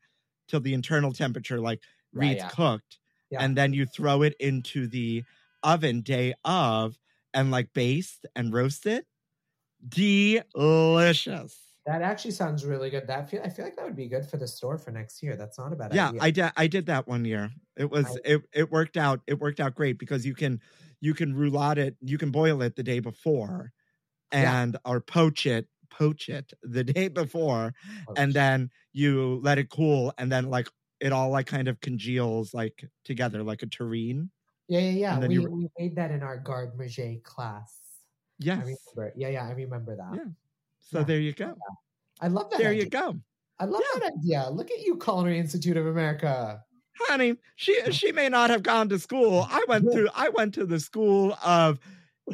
till 0.47 0.59
the 0.59 0.73
internal 0.73 1.11
temperature 1.13 1.59
like 1.59 1.81
Right, 2.13 2.35
reads 2.35 2.43
yeah. 2.43 2.53
cooked 2.55 2.99
Yeah. 3.29 3.39
and 3.39 3.57
then 3.57 3.73
you 3.73 3.85
throw 3.85 4.21
it 4.21 4.35
into 4.39 4.87
the 4.87 5.23
oven 5.63 6.01
day 6.01 6.33
of 6.45 6.99
and 7.33 7.49
like 7.49 7.73
baste 7.73 8.25
and 8.35 8.53
roast 8.53 8.85
it 8.85 9.07
delicious 9.87 11.62
That 11.85 12.01
actually 12.01 12.31
sounds 12.31 12.65
really 12.65 12.89
good. 12.89 13.07
That 13.07 13.29
feel 13.29 13.41
I 13.43 13.49
feel 13.49 13.65
like 13.65 13.75
that 13.75 13.85
would 13.85 13.95
be 13.95 14.07
good 14.07 14.25
for 14.25 14.37
the 14.37 14.47
store 14.47 14.77
for 14.77 14.91
next 14.91 15.21
year. 15.21 15.35
That's 15.35 15.57
not 15.57 15.73
a 15.73 15.75
bad 15.75 15.91
yeah 15.91 16.07
idea. 16.07 16.21
i 16.21 16.31
did 16.31 16.51
i 16.55 16.67
did 16.67 16.85
that 16.85 17.07
one 17.07 17.25
year 17.25 17.51
it 17.75 17.89
was 17.89 18.15
I- 18.15 18.19
it, 18.23 18.41
it 18.53 18.71
worked 18.71 18.97
out 18.97 19.21
it 19.27 19.39
worked 19.39 19.59
out 19.59 19.75
great 19.75 19.97
because 19.99 20.25
you 20.25 20.33
can 20.33 20.61
you 21.01 21.13
can 21.13 21.33
roulade 21.35 21.77
it 21.77 21.97
you 22.01 22.17
can 22.17 22.31
boil 22.31 22.61
it 22.61 22.75
the 22.75 22.83
day 22.83 22.99
before 22.99 23.71
Yeah. 24.31 24.59
and 24.61 24.77
or 24.85 25.01
poach 25.01 25.45
it 25.45 25.67
poach 25.89 26.29
it 26.29 26.53
the 26.63 26.83
day 26.83 27.09
before 27.09 27.73
and 28.15 28.33
then 28.33 28.71
you 28.93 29.39
let 29.43 29.57
it 29.59 29.69
cool 29.69 30.13
and 30.17 30.31
then 30.31 30.49
like 30.49 30.69
it 31.01 31.11
all 31.13 31.29
like 31.31 31.47
kind 31.47 31.67
of 31.67 31.81
congeals 31.81 32.53
like 32.53 32.85
together 33.05 33.43
like 33.43 33.63
a 33.63 33.67
terrine 33.67 34.29
yeah, 34.67 34.79
yeah, 34.79 34.91
yeah. 34.91 35.19
We, 35.19 35.35
you- 35.35 35.49
we 35.49 35.69
made 35.77 35.95
that 35.97 36.11
in 36.11 36.23
our 36.23 36.37
garde 36.37 36.77
manger 36.77 37.15
class. 37.23 37.77
I 38.55 38.61
yes 38.61 38.65
remember. 38.95 39.13
Yeah, 39.17 39.29
yeah, 39.29 39.45
I 39.47 39.51
remember 39.51 39.95
that. 39.97 40.13
Yeah. 40.15 40.25
So 40.89 40.99
Yeah. 40.99 41.03
there 41.05 41.19
you 41.19 41.33
go 41.33 41.55
I 42.21 42.27
love 42.27 42.49
that. 42.51 42.59
there 42.59 42.69
idea. 42.69 42.83
you 42.83 42.89
go 42.89 43.19
I 43.59 43.65
love 43.65 43.81
that 43.99 44.11
idea. 44.17 44.47
Look 44.51 44.71
at 44.71 44.81
you, 44.81 44.97
Culinary 44.97 45.37
Institute 45.39 45.77
of 45.77 45.85
America. 45.87 46.61
honey 47.07 47.35
she 47.55 47.73
she 47.91 48.11
may 48.11 48.29
not 48.29 48.49
have 48.49 48.61
gone 48.63 48.87
to 48.89 48.99
school 48.99 49.47
i 49.49 49.63
went 49.67 49.91
through 49.91 50.07
i 50.15 50.29
went 50.29 50.53
to 50.53 50.65
the 50.65 50.79
school 50.79 51.35
of 51.43 51.79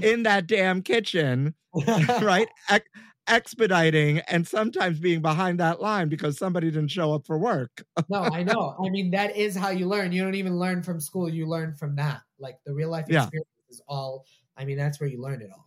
in 0.01 0.23
that 0.23 0.47
damn 0.47 0.81
kitchen 0.81 1.53
right 2.21 2.47
Ex- 2.69 2.89
expediting 3.27 4.19
and 4.27 4.45
sometimes 4.47 4.99
being 4.99 5.21
behind 5.21 5.59
that 5.59 5.79
line 5.81 6.09
because 6.09 6.37
somebody 6.37 6.69
didn't 6.71 6.89
show 6.89 7.13
up 7.13 7.25
for 7.25 7.37
work 7.37 7.83
no, 8.09 8.21
I 8.23 8.41
know. 8.43 8.75
I 8.83 8.89
mean, 8.89 9.11
that 9.11 9.35
is 9.37 9.55
how 9.55 9.69
you 9.69 9.85
learn. 9.87 10.11
You 10.11 10.23
don't 10.23 10.33
even 10.35 10.57
learn 10.57 10.81
from 10.81 10.99
school. 10.99 11.29
You 11.29 11.45
learn 11.47 11.75
from 11.75 11.95
that. 11.97 12.21
Like 12.39 12.57
the 12.65 12.73
real 12.73 12.89
life 12.89 13.05
Yeah. 13.07 13.23
experience 13.23 13.47
is 13.69 13.81
all. 13.87 14.25
I 14.57 14.65
mean, 14.65 14.77
that's 14.77 14.99
where 14.99 15.07
you 15.07 15.21
learn 15.21 15.41
it 15.43 15.51
all. 15.53 15.65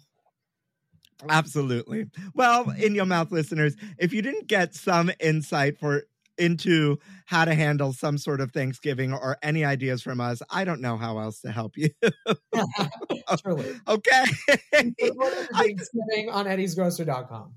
Absolutely 1.29 2.07
well 2.35 2.71
in 2.71 2.95
your 2.95 3.07
mouth 3.07 3.31
listeners 3.31 3.77
if 3.99 4.13
you 4.13 4.23
didn't 4.23 4.47
get 4.47 4.75
some 4.75 5.11
insight 5.21 5.79
for 5.79 6.05
into 6.39 6.99
how 7.27 7.45
to 7.45 7.55
handle 7.55 7.93
some 7.93 8.17
sort 8.17 8.41
of 8.41 8.51
thanksgiving 8.53 9.13
or 9.13 9.37
any 9.43 9.65
ideas 9.65 10.03
from 10.03 10.21
us 10.21 10.41
i 10.51 10.65
don't 10.65 10.81
know 10.81 10.97
how 10.97 11.19
else 11.19 11.41
to 11.41 11.51
help 11.53 11.77
you 11.77 11.89
Truly. 13.43 13.75
okay 13.87 14.25
Thanksgiving 14.73 16.31
on 16.31 16.47
eddiesgrocer.com. 16.47 17.55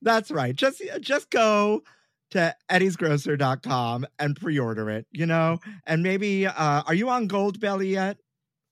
That's 0.00 0.30
right. 0.30 0.54
Just 0.54 0.82
just 1.00 1.30
go 1.30 1.82
to 2.30 2.54
eddiesgrocer.com 2.70 4.06
and 4.18 4.36
pre-order 4.36 4.90
it, 4.90 5.06
you 5.12 5.26
know? 5.26 5.58
And 5.86 6.02
maybe 6.02 6.46
uh 6.46 6.82
are 6.86 6.94
you 6.94 7.08
on 7.08 7.28
Goldbelly 7.28 7.90
yet? 7.90 8.18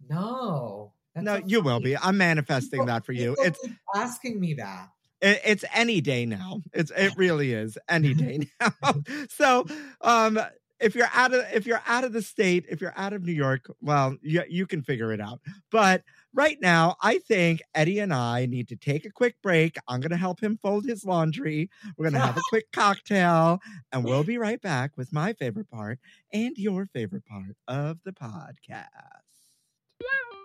No. 0.08 0.79
That's 1.14 1.24
no, 1.24 1.40
you 1.46 1.60
will 1.60 1.80
be. 1.80 1.96
I'm 1.96 2.16
manifesting 2.16 2.70
People- 2.80 2.86
that 2.86 3.04
for 3.04 3.12
you. 3.12 3.36
It's 3.40 3.58
asking 3.94 4.38
me 4.40 4.54
that. 4.54 4.88
it, 5.20 5.40
it's 5.44 5.64
any 5.74 6.00
day 6.00 6.26
now. 6.26 6.62
It's 6.72 6.92
it 6.96 7.12
really 7.16 7.52
is 7.52 7.76
any 7.88 8.14
day 8.14 8.48
now. 8.60 8.94
so, 9.28 9.66
um 10.00 10.40
if 10.80 10.94
you're 10.94 11.10
out 11.12 11.34
of 11.34 11.44
if 11.52 11.66
you're 11.66 11.82
out 11.86 12.04
of 12.04 12.12
the 12.14 12.22
state, 12.22 12.64
if 12.70 12.80
you're 12.80 12.94
out 12.96 13.12
of 13.12 13.22
New 13.22 13.32
York, 13.34 13.70
well, 13.82 14.16
you 14.22 14.42
you 14.48 14.66
can 14.66 14.82
figure 14.82 15.12
it 15.12 15.20
out. 15.20 15.40
But 15.70 16.02
right 16.32 16.56
now, 16.60 16.96
I 17.02 17.18
think 17.18 17.60
Eddie 17.74 17.98
and 17.98 18.14
I 18.14 18.46
need 18.46 18.68
to 18.68 18.76
take 18.76 19.04
a 19.04 19.10
quick 19.10 19.36
break. 19.42 19.76
I'm 19.88 20.00
going 20.00 20.10
to 20.10 20.16
help 20.16 20.40
him 20.40 20.58
fold 20.62 20.86
his 20.86 21.04
laundry. 21.04 21.68
We're 21.98 22.04
going 22.10 22.14
to 22.20 22.26
have 22.26 22.36
a 22.38 22.42
quick 22.48 22.72
cocktail, 22.72 23.60
and 23.92 24.04
we'll 24.04 24.24
be 24.24 24.38
right 24.38 24.60
back 24.60 24.96
with 24.96 25.12
my 25.12 25.34
favorite 25.34 25.70
part 25.70 25.98
and 26.32 26.56
your 26.56 26.86
favorite 26.86 27.26
part 27.26 27.56
of 27.68 27.98
the 28.04 28.12
podcast. 28.12 28.86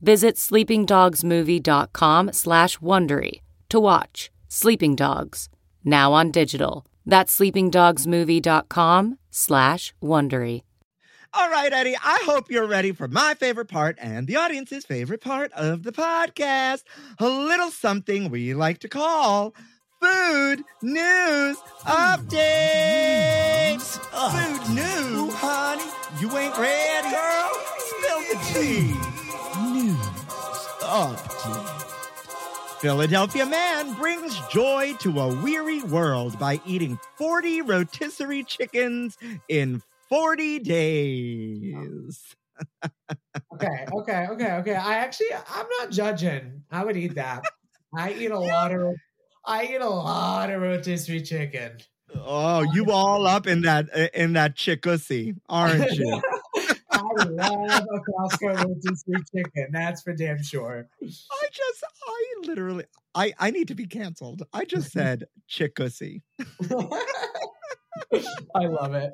Visit 0.00 0.36
sleepingdogsmovie.com 0.36 2.32
slash 2.32 2.78
Wondery 2.78 3.42
to 3.68 3.78
watch 3.80 4.30
Sleeping 4.48 4.96
Dogs, 4.96 5.48
now 5.84 6.12
on 6.12 6.30
digital. 6.30 6.86
That's 7.06 7.38
sleepingdogsmovie.com 7.38 9.18
slash 9.30 9.94
Wondery. 10.02 10.62
All 11.32 11.48
right, 11.48 11.72
Eddie, 11.72 11.96
I 12.02 12.18
hope 12.24 12.50
you're 12.50 12.66
ready 12.66 12.90
for 12.90 13.06
my 13.06 13.34
favorite 13.34 13.68
part 13.68 13.96
and 14.00 14.26
the 14.26 14.34
audience's 14.36 14.84
favorite 14.84 15.20
part 15.20 15.52
of 15.52 15.84
the 15.84 15.92
podcast 15.92 16.82
a 17.20 17.28
little 17.28 17.70
something 17.70 18.30
we 18.30 18.52
like 18.52 18.78
to 18.80 18.88
call 18.88 19.54
food 20.00 20.64
news 20.82 21.56
updates. 21.84 23.20
Food 24.10 24.74
news, 24.74 25.34
honey. 25.34 25.84
You 26.20 26.36
ain't 26.36 26.58
ready, 26.58 27.10
girl. 27.10 27.50
Spill 27.78 28.20
the 28.20 28.38
tea. 28.52 29.09
Update. 30.90 31.82
Philadelphia 32.80 33.46
man 33.46 33.94
brings 33.94 34.36
joy 34.48 34.94
to 34.98 35.20
a 35.20 35.42
weary 35.42 35.82
world 35.84 36.36
by 36.36 36.60
eating 36.66 36.98
40 37.16 37.62
rotisserie 37.62 38.42
chickens 38.42 39.16
in 39.48 39.82
40 40.08 40.58
days. 40.58 42.34
Okay, 43.54 43.86
okay, 43.92 44.26
okay, 44.30 44.52
okay. 44.52 44.74
I 44.74 44.96
actually, 44.96 45.28
I'm 45.32 45.66
not 45.78 45.90
judging. 45.90 46.62
I 46.70 46.84
would 46.84 46.96
eat 46.96 47.14
that. 47.14 47.42
I 47.94 48.12
eat 48.12 48.30
a 48.30 48.38
lot 48.38 48.72
of, 48.72 48.94
I 49.46 49.64
eat 49.66 49.80
a 49.80 49.88
lot 49.88 50.50
of 50.50 50.60
rotisserie 50.60 51.22
chicken. 51.22 51.78
Oh, 52.14 52.62
you 52.72 52.90
all 52.90 53.26
up 53.26 53.46
in 53.46 53.62
that 53.62 53.88
in 54.14 54.34
that 54.34 54.56
chickussy, 54.56 55.36
aren't 55.48 55.90
you? 55.92 56.22
I 56.92 57.24
love 57.24 57.86
a 57.92 58.00
Costco 58.10 58.64
rotisserie 58.64 59.22
chicken. 59.34 59.68
That's 59.72 60.02
for 60.02 60.12
damn 60.12 60.42
sure. 60.42 60.88
I 61.02 61.06
just, 61.52 61.84
I 62.06 62.34
literally, 62.44 62.84
I 63.14 63.32
I 63.38 63.50
need 63.50 63.68
to 63.68 63.74
be 63.74 63.86
canceled. 63.86 64.42
I 64.52 64.64
just 64.64 64.92
said 64.92 65.24
chickussy. 65.48 66.22
I 68.54 68.66
love 68.66 68.94
it. 68.94 69.12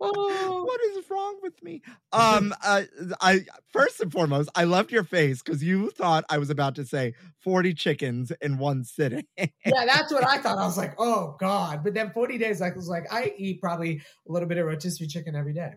Oh. 0.00 0.64
what 0.66 0.80
is 0.82 1.10
wrong 1.10 1.36
with 1.42 1.62
me? 1.62 1.82
Um, 2.12 2.54
uh, 2.64 2.82
I 3.20 3.44
first 3.72 4.00
and 4.00 4.12
foremost, 4.12 4.50
I 4.54 4.64
loved 4.64 4.92
your 4.92 5.04
face 5.04 5.42
because 5.42 5.62
you 5.62 5.90
thought 5.90 6.24
I 6.28 6.38
was 6.38 6.50
about 6.50 6.74
to 6.76 6.84
say 6.84 7.14
forty 7.40 7.74
chickens 7.74 8.32
in 8.40 8.58
one 8.58 8.84
sitting. 8.84 9.26
yeah, 9.36 9.84
that's 9.86 10.12
what 10.12 10.26
I 10.26 10.38
thought. 10.38 10.58
I 10.58 10.66
was 10.66 10.76
like, 10.76 10.94
oh 10.98 11.36
God. 11.38 11.82
But 11.84 11.94
then 11.94 12.10
40 12.10 12.38
days, 12.38 12.60
I 12.60 12.70
was 12.70 12.88
like, 12.88 13.12
I 13.12 13.34
eat 13.36 13.60
probably 13.60 14.00
a 14.28 14.32
little 14.32 14.48
bit 14.48 14.58
of 14.58 14.66
rotisserie 14.66 15.08
chicken 15.08 15.34
every 15.34 15.52
day. 15.52 15.74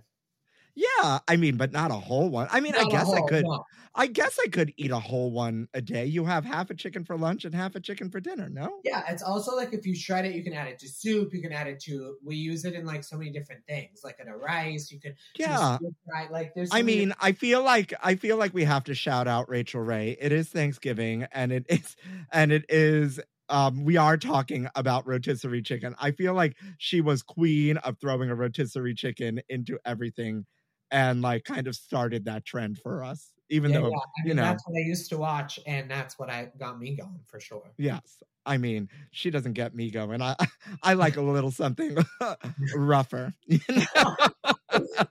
Yeah, 0.80 1.20
I 1.28 1.36
mean, 1.36 1.58
but 1.58 1.72
not 1.74 1.92
a 1.92 1.96
whole 1.96 2.30
one. 2.30 2.48
I 2.52 2.60
mean, 2.62 2.74
I 2.76 2.84
Not 2.84 2.88
a 2.88 2.92
guess 2.92 3.12
I 3.14 3.22
could. 3.22 3.44
no. 3.44 3.64
I 3.96 4.08
guess 4.08 4.40
I 4.42 4.48
could 4.48 4.72
eat 4.78 4.92
a 4.92 5.00
whole 5.00 5.32
one 5.32 5.68
a 5.74 5.82
day. 5.82 6.06
You 6.06 6.24
have 6.24 6.46
half 6.46 6.70
a 6.70 6.74
chicken 6.76 7.04
for 7.04 7.18
lunch 7.18 7.44
and 7.44 7.54
half 7.54 7.76
a 7.76 7.80
chicken 7.82 8.10
for 8.10 8.20
dinner. 8.22 8.48
No. 8.48 8.80
Yeah, 8.86 9.04
it's 9.10 9.24
also 9.24 9.56
like 9.56 9.74
if 9.74 9.86
you 9.86 9.94
shred 9.96 10.26
it, 10.26 10.36
you 10.36 10.44
can 10.44 10.54
add 10.54 10.68
it 10.68 10.80
to 10.80 10.88
soup. 10.88 11.34
You 11.34 11.42
can 11.42 11.52
add 11.52 11.68
it 11.68 11.82
to. 11.82 12.16
We 12.24 12.36
use 12.38 12.64
it 12.66 12.76
in 12.76 12.86
like 12.86 13.04
so 13.04 13.18
many 13.18 13.32
different 13.32 13.66
things, 13.68 14.02
like 14.04 14.20
in 14.22 14.30
a 14.30 14.38
rice. 14.38 14.90
You 14.92 15.00
can. 15.02 15.16
Yeah. 15.38 15.80
fry, 16.08 16.28
Like 16.32 16.54
there's. 16.56 16.70
so 16.72 16.78
I 16.78 16.82
mean, 16.84 17.14
I 17.20 17.34
feel 17.34 17.62
like 17.64 17.94
I 18.02 18.16
feel 18.16 18.38
like 18.38 18.54
we 18.54 18.64
have 18.64 18.86
to 18.86 18.96
shout 18.96 19.28
out 19.28 19.50
Rachael 19.50 19.82
Ray. 19.82 20.16
It 20.22 20.32
is 20.32 20.48
Thanksgiving, 20.50 21.26
and 21.34 21.52
it 21.52 21.66
is, 21.68 21.98
and 22.32 22.52
it 22.54 22.66
is. 22.70 23.20
Um, 23.50 23.84
we 23.84 23.98
are 23.98 24.16
talking 24.16 24.68
about 24.76 25.08
rotisserie 25.08 25.64
chicken. 25.64 25.96
I 26.00 26.12
feel 26.12 26.36
like 26.36 26.56
she 26.78 27.02
was 27.02 27.24
queen 27.24 27.78
of 27.78 27.98
throwing 28.00 28.30
a 28.30 28.36
rotisserie 28.36 28.94
chicken 28.94 29.42
into 29.50 29.80
everything, 29.86 30.46
and 30.92 31.22
like 31.22 31.44
kind 31.44 31.68
of 31.68 31.76
started 31.76 32.26
that 32.26 32.46
trend 32.46 32.80
for 32.80 33.04
us. 33.04 33.32
Even 33.50 33.72
Yeah, 33.72 33.80
though, 33.82 33.90
yeah. 33.90 33.98
I 33.98 34.28
you 34.28 34.34
know, 34.36 34.44
that's 34.44 34.64
what 34.68 34.78
I 34.78 34.86
used 34.86 35.10
to 35.10 35.18
watch, 35.18 35.60
and 35.66 35.90
that's 35.90 36.20
what 36.20 36.30
I 36.30 36.52
got 36.60 36.80
me 36.80 36.96
going 36.96 37.20
for 37.26 37.40
sure. 37.40 37.72
yes, 37.78 38.22
I 38.46 38.58
mean, 38.58 38.90
she 39.12 39.32
doesn't 39.32 39.54
get 39.54 39.74
me 39.74 39.90
going. 39.90 40.22
I 40.22 40.36
I 40.84 40.94
like 40.94 41.18
a 41.18 41.22
little 41.22 41.52
something 41.52 41.98
rougher. 42.76 43.34
You 43.48 43.60
know? 43.70 44.16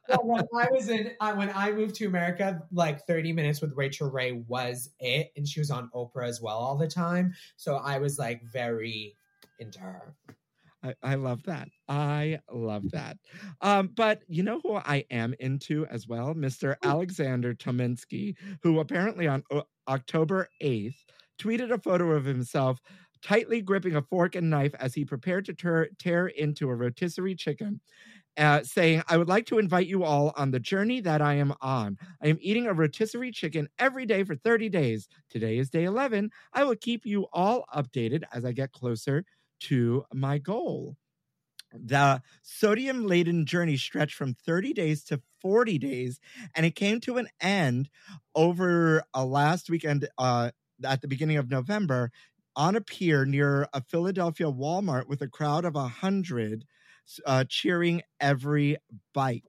well, 0.09 0.21
when 0.25 0.45
I 0.57 0.69
was 0.71 0.89
in, 0.89 1.11
I, 1.21 1.33
when 1.33 1.51
I 1.51 1.73
moved 1.73 1.97
to 1.97 2.07
America, 2.07 2.63
like 2.73 3.07
30 3.07 3.33
Minutes 3.33 3.61
with 3.61 3.73
Rachael 3.75 4.11
Ray 4.11 4.33
was 4.33 4.91
it, 5.01 5.33
and 5.37 5.47
she 5.47 5.61
was 5.61 5.71
on 5.71 5.91
Oprah 5.95 6.29
as 6.29 6.41
well 6.41 6.59
all 6.59 6.77
the 6.77 6.87
time. 6.89 7.35
So 7.57 7.77
I 7.77 7.99
was 7.99 8.19
like 8.19 8.45
very 8.45 9.17
into 9.59 9.81
her. 9.81 10.15
I, 10.83 10.95
I 11.03 11.15
love 11.17 11.43
that. 11.45 11.69
I 11.89 12.39
love 12.51 12.91
that. 12.93 13.19
Um, 13.61 13.89
but 13.89 14.23
you 14.29 14.43
know 14.43 14.61
who 14.63 14.75
I 14.77 15.05
am 15.11 15.35
into 15.41 15.87
as 15.87 16.07
well? 16.07 16.35
Mr. 16.35 16.77
Alexander 16.85 17.53
Tominsky, 17.55 18.37
who 18.63 18.79
apparently 18.79 19.27
on 19.27 19.43
O- 19.51 19.65
October 19.89 20.49
8th 20.61 21.05
tweeted 21.39 21.73
a 21.73 21.79
photo 21.79 22.13
of 22.13 22.25
himself 22.25 22.81
tightly 23.23 23.61
gripping 23.61 23.97
a 23.97 24.03
fork 24.03 24.37
and 24.37 24.49
knife 24.49 24.75
as 24.77 24.95
he 24.95 25.05
prepared 25.05 25.45
to 25.47 25.53
tear, 25.55 25.89
tear 25.99 26.29
into 26.29 26.69
a 26.71 26.75
rotisserie 26.77 27.35
chicken. 27.35 27.81
Uh, 28.37 28.63
saying, 28.63 29.03
I 29.09 29.17
would 29.17 29.27
like 29.27 29.47
to 29.47 29.59
invite 29.59 29.89
you 29.89 30.05
all 30.05 30.33
on 30.37 30.53
the 30.53 30.61
journey 30.61 31.01
that 31.01 31.21
I 31.21 31.35
am 31.35 31.53
on. 31.61 31.99
I 32.23 32.29
am 32.29 32.39
eating 32.41 32.69
a 32.69 32.73
rotisserie 32.73 33.33
chicken 33.33 33.69
every 33.81 34.07
day 34.07 34.23
for 34.23 34.37
30 34.37 34.69
days. 34.69 35.09
Today 35.29 35.59
is 35.59 35.71
day 35.71 35.83
11. 35.83 36.31
I 36.53 36.63
will 36.63 36.77
keep 36.77 37.05
you 37.05 37.27
all 37.33 37.65
updated 37.75 38.23
as 38.33 38.45
I 38.45 38.53
get 38.53 38.71
closer 38.71 39.25
to 39.61 40.05
my 40.13 40.39
goal. 40.39 40.97
The 41.73 42.23
sodium 42.43 43.07
laden 43.07 43.47
journey 43.47 43.77
stretched 43.77 44.15
from 44.15 44.35
30 44.35 44.73
days 44.73 45.05
to 45.05 45.23
40 45.41 45.79
days, 45.79 46.21
and 46.55 46.65
it 46.67 46.75
came 46.75 47.01
to 47.01 47.19
an 47.19 47.29
end 47.41 47.91
over 48.35 49.05
a 49.15 49.25
last 49.27 49.69
weekend 49.71 50.09
uh, 50.19 50.51
at 50.85 51.03
the 51.03 51.09
beginning 51.09 51.37
of 51.37 51.51
November 51.51 52.11
on 52.57 52.75
a 52.77 52.81
pier 52.81 53.25
near 53.27 53.69
a 53.75 53.83
Philadelphia 53.83 54.47
Walmart 54.47 55.09
with 55.09 55.23
a 55.23 55.29
crowd 55.29 55.65
of 55.65 55.75
100 55.75 56.65
uh, 57.27 57.45
cheering 57.49 58.03
every 58.21 58.77
bite. 59.13 59.45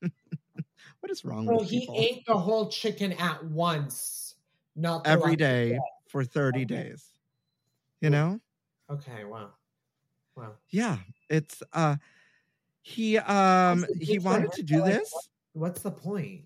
what 1.00 1.10
is 1.10 1.24
wrong 1.24 1.48
So 1.48 1.52
with 1.52 1.62
he 1.62 1.68
people? 1.68 2.08
ate 2.08 2.24
the 2.26 2.36
whole 2.38 2.68
chicken 2.68 3.12
at 3.12 3.44
once, 3.44 4.36
not 4.74 5.06
every 5.06 5.36
day 5.36 5.84
for 6.08 6.24
30 6.24 6.64
days. 6.64 7.18
You 8.00 8.10
know? 8.10 8.40
Okay, 8.90 9.24
wow, 9.24 9.50
wow. 10.36 10.52
Yeah, 10.70 10.98
it's 11.30 11.62
uh 11.72 11.96
he 12.82 13.18
um 13.18 13.86
he 14.00 14.18
wanted 14.18 14.52
to 14.52 14.62
do 14.62 14.82
this. 14.82 15.12
What's 15.54 15.82
the 15.82 15.90
point? 15.90 16.44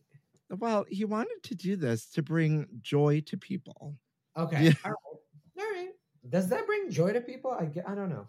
Well, 0.51 0.85
he 0.89 1.05
wanted 1.05 1.43
to 1.45 1.55
do 1.55 1.77
this 1.77 2.07
to 2.11 2.23
bring 2.23 2.69
joy 2.81 3.21
to 3.27 3.37
people. 3.37 3.97
Okay, 4.37 4.65
Yeah. 4.65 4.73
all 4.85 4.91
right, 4.91 5.65
all 5.65 5.73
right. 5.73 5.91
Does 6.29 6.49
that 6.49 6.67
bring 6.67 6.91
joy 6.91 7.13
to 7.13 7.21
people? 7.21 7.51
I, 7.51 7.71
I 7.87 7.95
don't 7.95 8.11
know. 8.11 8.29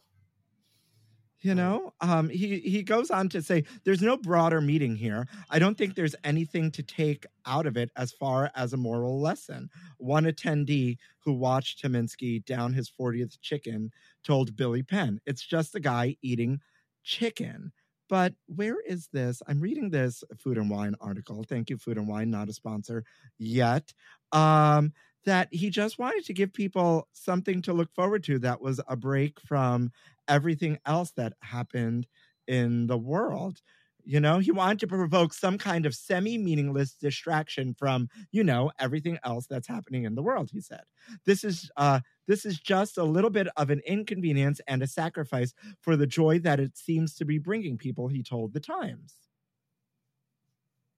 You 1.42 1.54
know, 1.54 1.94
um, 2.02 2.30
he 2.30 2.60
he 2.60 2.82
goes 2.82 3.12
on 3.12 3.30
to 3.30 3.44
say, 3.44 3.64
"There's 3.84 4.02
no 4.02 4.18
broader 4.18 4.60
meaning 4.60 4.96
here. 4.96 5.28
I 5.52 5.60
don't 5.60 5.78
think 5.78 5.94
there's 5.94 6.16
anything 6.24 6.72
to 6.72 6.82
take 6.84 7.28
out 7.46 7.68
of 7.68 7.78
it 7.78 7.92
as 7.96 8.12
far 8.12 8.50
as 8.56 8.74
a 8.74 8.78
moral 8.78 9.22
lesson." 9.22 9.70
One 9.98 10.24
attendee 10.26 10.98
who 11.20 11.34
watched 11.34 11.84
Tominsky 11.84 12.44
down 12.44 12.74
his 12.74 12.90
40th 12.90 13.40
chicken 13.40 13.92
told 14.24 14.56
Billy 14.56 14.82
Penn, 14.82 15.20
"It's 15.28 15.46
just 15.46 15.76
a 15.76 15.80
guy 15.80 16.18
eating 16.24 16.60
chicken." 17.04 17.72
But 18.10 18.34
where 18.48 18.80
is 18.88 19.10
this? 19.12 19.42
I'm 19.48 19.60
reading 19.60 19.90
this 19.92 20.24
Food 20.38 20.58
and 20.58 20.70
Wine 20.70 20.96
article. 21.02 21.44
Thank 21.44 21.70
you, 21.70 21.78
Food 21.78 21.98
and 21.98 22.08
Wine, 22.08 22.32
not 22.32 22.50
a 22.50 22.54
sponsor 22.54 23.04
yet. 23.38 23.94
Um, 24.32 24.94
that 25.28 25.50
he 25.52 25.70
just 25.70 26.00
wanted 26.00 26.24
to 26.24 26.34
give 26.34 26.54
people 26.54 27.06
something 27.12 27.62
to 27.62 27.74
look 27.74 27.94
forward 27.94 28.24
to 28.24 28.40
that 28.40 28.62
was 28.62 28.80
a 28.88 28.96
break 28.96 29.42
from 29.42 29.92
everything 30.30 30.80
else 30.86 31.12
that 31.12 31.34
happened 31.42 32.08
in 32.48 32.88
the 32.88 32.98
world. 32.98 33.62
You 34.06 34.22
know, 34.22 34.40
he 34.40 34.54
wanted 34.54 34.80
to 34.80 34.88
provoke 34.88 35.34
some 35.34 35.58
kind 35.58 35.86
of 35.86 35.94
semi 35.94 36.38
meaningless 36.38 36.94
distraction 36.94 37.74
from, 37.74 38.08
you 38.32 38.42
know, 38.42 38.72
everything 38.80 39.20
else 39.26 39.48
that's 39.48 39.68
happening 39.68 40.06
in 40.06 40.16
the 40.16 40.24
world, 40.24 40.50
he 40.50 40.62
said. 40.62 40.84
This 41.26 41.44
is 41.44 41.70
uh 41.76 42.00
this 42.26 42.46
is 42.46 42.58
just 42.58 42.98
a 42.98 43.04
little 43.04 43.30
bit 43.30 43.50
of 43.58 43.70
an 43.70 43.82
inconvenience 43.86 44.62
and 44.66 44.82
a 44.82 44.88
sacrifice 44.88 45.54
for 45.82 45.98
the 45.98 46.08
joy 46.08 46.40
that 46.40 46.62
it 46.62 46.78
seems 46.78 47.16
to 47.16 47.26
be 47.26 47.38
bringing 47.38 47.78
people, 47.78 48.08
he 48.08 48.24
told 48.24 48.54
the 48.54 48.62
Times. 48.62 49.16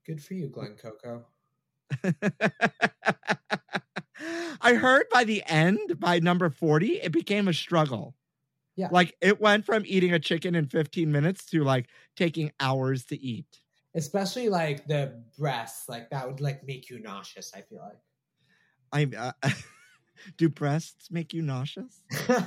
Good 0.06 0.24
for 0.24 0.36
you, 0.36 0.50
Glenn 0.50 0.76
Coco. 0.76 1.26
I 4.62 4.73
heard 4.73 5.05
by 5.12 5.23
the 5.23 5.43
end, 5.47 5.99
by 5.99 6.19
number 6.19 6.49
40, 6.49 7.01
it 7.01 7.12
became 7.12 7.47
a 7.47 7.53
struggle. 7.53 8.15
Yeah. 8.75 8.89
Like 8.91 9.15
it 9.21 9.41
went 9.41 9.65
from 9.65 9.84
eating 9.86 10.13
a 10.13 10.19
chicken 10.19 10.55
in 10.55 10.65
15 10.67 11.12
minutes 11.12 11.45
to 11.47 11.63
like 11.63 11.88
taking 12.15 12.51
hours 12.60 13.05
to 13.05 13.19
eat. 13.21 13.60
Especially 13.95 14.49
like 14.49 14.88
the 14.88 15.21
breasts, 15.38 15.89
like 15.89 16.10
that 16.12 16.27
would 16.27 16.39
like 16.39 16.65
make 16.65 16.89
you 16.89 16.99
nauseous. 16.99 17.51
I 17.55 17.62
feel 17.62 17.79
like. 17.79 17.99
I 18.91 19.34
uh, 19.43 19.49
do 20.38 20.47
breasts 20.49 21.12
make 21.12 21.34
you 21.34 21.41
nauseous? 21.41 22.03
like 22.27 22.39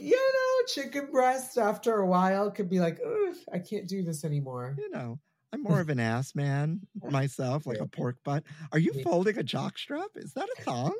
you 0.00 0.16
know, 0.16 0.66
chicken 0.66 1.08
breast 1.12 1.58
after 1.58 1.96
a 1.98 2.06
while 2.06 2.50
could 2.50 2.68
be 2.68 2.80
like, 2.80 2.98
I 3.52 3.58
can't 3.58 3.86
do 3.86 4.02
this 4.02 4.24
anymore. 4.24 4.74
You 4.78 4.90
know, 4.90 5.20
I'm 5.54 5.62
more 5.62 5.80
of 5.80 5.88
an 5.88 6.00
ass 6.00 6.34
man 6.34 6.80
myself, 7.10 7.64
like 7.64 7.78
a 7.78 7.86
pork 7.86 8.16
butt. 8.24 8.42
Are 8.72 8.78
you 8.78 8.92
folding 9.04 9.38
a 9.38 9.44
jockstrap? 9.44 10.08
Is 10.16 10.32
that 10.32 10.48
a 10.58 10.62
thong? 10.62 10.96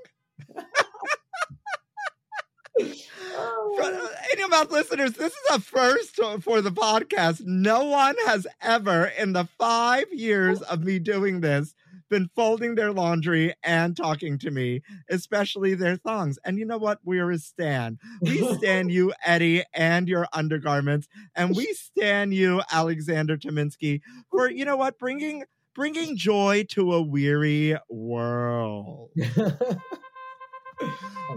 For, 2.77 3.83
uh, 3.83 4.09
Mouth 4.51 4.71
listeners, 4.71 5.15
this 5.15 5.33
is 5.33 5.57
a 5.57 5.59
first 5.59 6.21
for 6.41 6.61
the 6.61 6.71
podcast. 6.71 7.43
No 7.45 7.87
one 7.87 8.15
has 8.27 8.47
ever, 8.63 9.07
in 9.07 9.33
the 9.33 9.49
five 9.59 10.05
years 10.13 10.63
of 10.63 10.85
me 10.85 11.01
doing 11.01 11.41
this, 11.41 11.75
been 12.11 12.31
folding 12.35 12.75
their 12.75 12.93
laundry 12.93 13.55
and 13.63 13.97
talking 13.97 14.39
to 14.39 14.51
me, 14.51 14.83
especially 15.09 15.75
their 15.75 15.97
thongs. 15.97 16.39
And 16.45 16.59
you 16.59 16.65
know 16.65 16.79
what? 16.79 16.99
We're 17.05 17.31
a 17.31 17.39
stan. 17.39 17.99
We 18.21 18.47
stand 18.57 18.91
you, 18.93 19.13
Eddie, 19.25 19.65
and 19.73 20.09
your 20.09 20.27
undergarments, 20.33 21.09
and 21.35 21.55
we 21.57 21.73
stand 21.75 22.35
you, 22.35 22.63
Alexander 22.73 23.37
Tominsky, 23.37 24.01
for 24.31 24.51
you 24.51 24.65
know 24.65 24.77
what? 24.77 24.99
Bringing 24.99 25.45
bringing 25.75 26.17
joy 26.17 26.65
to 26.71 26.95
a 26.95 27.03
weary 27.03 27.77
world. 27.89 29.11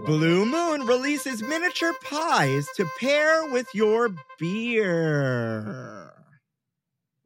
Blue 0.04 0.44
Moon 0.44 0.86
releases 0.86 1.42
miniature 1.42 1.94
pies 2.02 2.68
to 2.76 2.86
pair 2.98 3.50
with 3.50 3.66
your 3.74 4.10
beer. 4.38 6.12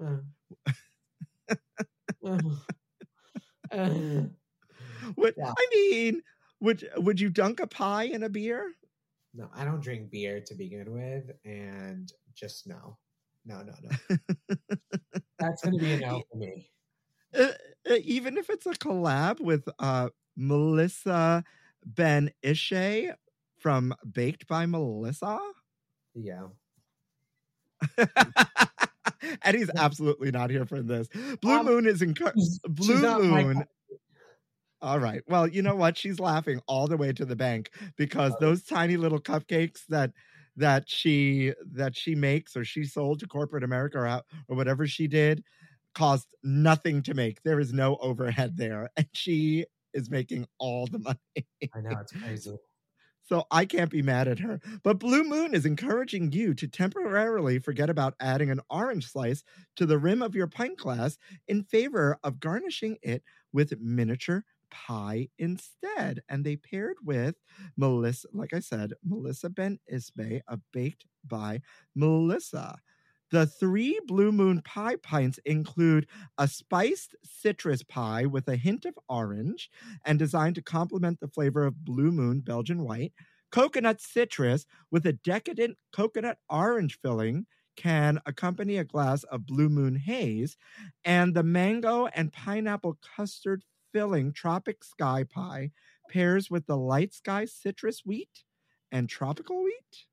Uh. 0.02 0.16
Uh. 2.24 2.38
Would, 5.16 5.34
Yeah. 5.36 5.52
I 5.56 5.66
mean, 5.74 6.22
would 6.60 6.88
would 6.96 7.20
you 7.20 7.28
dunk 7.28 7.60
a 7.60 7.66
pie 7.66 8.04
in 8.04 8.22
a 8.22 8.28
beer? 8.28 8.72
No, 9.34 9.48
I 9.54 9.64
don't 9.64 9.82
drink 9.82 10.10
beer 10.10 10.40
to 10.46 10.54
begin 10.54 10.92
with, 10.92 11.30
and 11.44 12.12
just 12.34 12.66
no, 12.66 12.98
no, 13.44 13.62
no, 13.62 13.72
no. 13.82 14.16
That's 15.38 15.64
gonna 15.64 15.78
be 15.78 15.92
a 15.92 15.98
no 15.98 16.22
for 16.30 16.38
me. 16.38 16.70
Uh, 17.34 17.52
even 18.04 18.36
if 18.36 18.50
it's 18.50 18.66
a 18.66 18.72
collab 18.72 19.40
with 19.40 19.68
uh, 19.78 20.10
Melissa 20.36 21.42
Ben 21.84 22.30
Ishay 22.44 23.14
from 23.58 23.94
Baked 24.10 24.46
by 24.46 24.66
Melissa. 24.66 25.40
Yeah. 26.14 26.48
Eddie's 29.42 29.70
absolutely 29.76 30.30
not 30.30 30.50
here 30.50 30.64
for 30.66 30.82
this. 30.82 31.08
Blue 31.40 31.58
Um, 31.58 31.66
Moon 31.66 31.86
is 31.86 32.02
encouraged. 32.02 32.60
Blue 32.68 32.86
she's 32.94 33.02
not 33.02 33.22
my 33.22 33.44
Moon. 33.44 33.64
All 34.80 34.98
right. 34.98 35.22
Well, 35.28 35.46
you 35.46 35.62
know 35.62 35.76
what? 35.76 35.96
She's 35.96 36.18
laughing 36.18 36.60
all 36.66 36.88
the 36.88 36.96
way 36.96 37.12
to 37.12 37.24
the 37.24 37.36
bank 37.36 37.70
because 37.96 38.32
Oh. 38.34 38.38
those 38.40 38.64
tiny 38.64 38.96
little 38.96 39.20
cupcakes 39.20 39.86
that 39.88 40.12
that 40.56 40.88
she 40.90 41.52
that 41.72 41.96
she 41.96 42.14
makes 42.14 42.56
or 42.56 42.64
she 42.64 42.84
sold 42.84 43.20
to 43.20 43.26
corporate 43.26 43.64
America 43.64 43.98
or, 43.98 44.06
out- 44.06 44.26
or 44.48 44.56
whatever 44.56 44.86
she 44.86 45.06
did 45.06 45.42
cost 45.94 46.26
nothing 46.42 47.02
to 47.02 47.14
make. 47.14 47.42
There 47.42 47.60
is 47.60 47.72
no 47.72 47.96
overhead 47.96 48.56
there, 48.56 48.90
and 48.96 49.06
she 49.12 49.66
is 49.94 50.10
making 50.10 50.46
all 50.58 50.86
the 50.88 50.98
money. 50.98 51.46
I 51.74 51.80
know 51.80 51.98
it's 52.00 52.12
crazy. 52.12 52.56
So 53.32 53.46
I 53.50 53.64
can't 53.64 53.90
be 53.90 54.02
mad 54.02 54.28
at 54.28 54.40
her. 54.40 54.60
But 54.82 54.98
Blue 54.98 55.24
Moon 55.24 55.54
is 55.54 55.64
encouraging 55.64 56.32
you 56.32 56.52
to 56.52 56.68
temporarily 56.68 57.58
forget 57.58 57.88
about 57.88 58.14
adding 58.20 58.50
an 58.50 58.60
orange 58.68 59.10
slice 59.10 59.42
to 59.76 59.86
the 59.86 59.96
rim 59.96 60.20
of 60.20 60.34
your 60.34 60.48
pint 60.48 60.76
glass 60.76 61.16
in 61.48 61.62
favor 61.62 62.18
of 62.22 62.40
garnishing 62.40 62.98
it 63.00 63.22
with 63.50 63.80
miniature 63.80 64.44
pie 64.70 65.30
instead. 65.38 66.20
And 66.28 66.44
they 66.44 66.56
paired 66.56 66.98
with 67.02 67.36
Melissa, 67.74 68.28
like 68.34 68.52
I 68.52 68.60
said, 68.60 68.92
Melissa 69.02 69.48
Ben 69.48 69.78
Ishay 69.90 70.42
of 70.46 70.60
Baked 70.70 71.06
by 71.26 71.62
Melissa. 71.94 72.80
The 73.32 73.46
three 73.46 73.98
Blue 74.06 74.30
Moon 74.30 74.60
pie 74.60 74.96
pints 74.96 75.38
include 75.46 76.06
a 76.36 76.46
spiced 76.46 77.16
citrus 77.24 77.82
pie 77.82 78.26
with 78.26 78.46
a 78.46 78.56
hint 78.56 78.84
of 78.84 78.98
orange 79.08 79.70
and 80.04 80.18
designed 80.18 80.54
to 80.56 80.62
complement 80.62 81.18
the 81.18 81.28
flavor 81.28 81.64
of 81.64 81.82
Blue 81.82 82.12
Moon 82.12 82.40
Belgian 82.40 82.82
White, 82.82 83.14
coconut 83.50 84.02
citrus 84.02 84.66
with 84.90 85.06
a 85.06 85.14
decadent 85.14 85.78
coconut 85.92 86.40
orange 86.50 87.00
filling 87.00 87.46
can 87.74 88.20
accompany 88.26 88.76
a 88.76 88.84
glass 88.84 89.24
of 89.24 89.46
Blue 89.46 89.70
Moon 89.70 89.96
Haze, 89.96 90.58
and 91.02 91.34
the 91.34 91.42
mango 91.42 92.08
and 92.08 92.34
pineapple 92.34 92.98
custard 93.16 93.64
filling 93.94 94.34
Tropic 94.34 94.84
Sky 94.84 95.24
Pie 95.24 95.70
pairs 96.10 96.50
with 96.50 96.66
the 96.66 96.76
Light 96.76 97.14
Sky 97.14 97.46
citrus 97.46 98.04
wheat 98.04 98.44
and 98.92 99.08
tropical 99.08 99.64
wheat. 99.64 100.04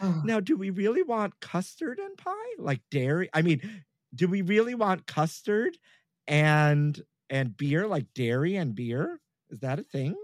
now, 0.22 0.40
do 0.40 0.56
we 0.56 0.70
really 0.70 1.02
want 1.02 1.40
custard 1.40 1.98
and 1.98 2.16
pie? 2.16 2.54
Like 2.58 2.82
dairy? 2.90 3.28
I 3.32 3.42
mean, 3.42 3.84
do 4.14 4.28
we 4.28 4.42
really 4.42 4.74
want 4.74 5.06
custard 5.06 5.78
and 6.26 7.00
and 7.30 7.56
beer 7.56 7.86
like 7.86 8.12
dairy 8.14 8.56
and 8.56 8.74
beer? 8.74 9.20
Is 9.50 9.60
that 9.60 9.78
a 9.78 9.82
thing? 9.84 10.16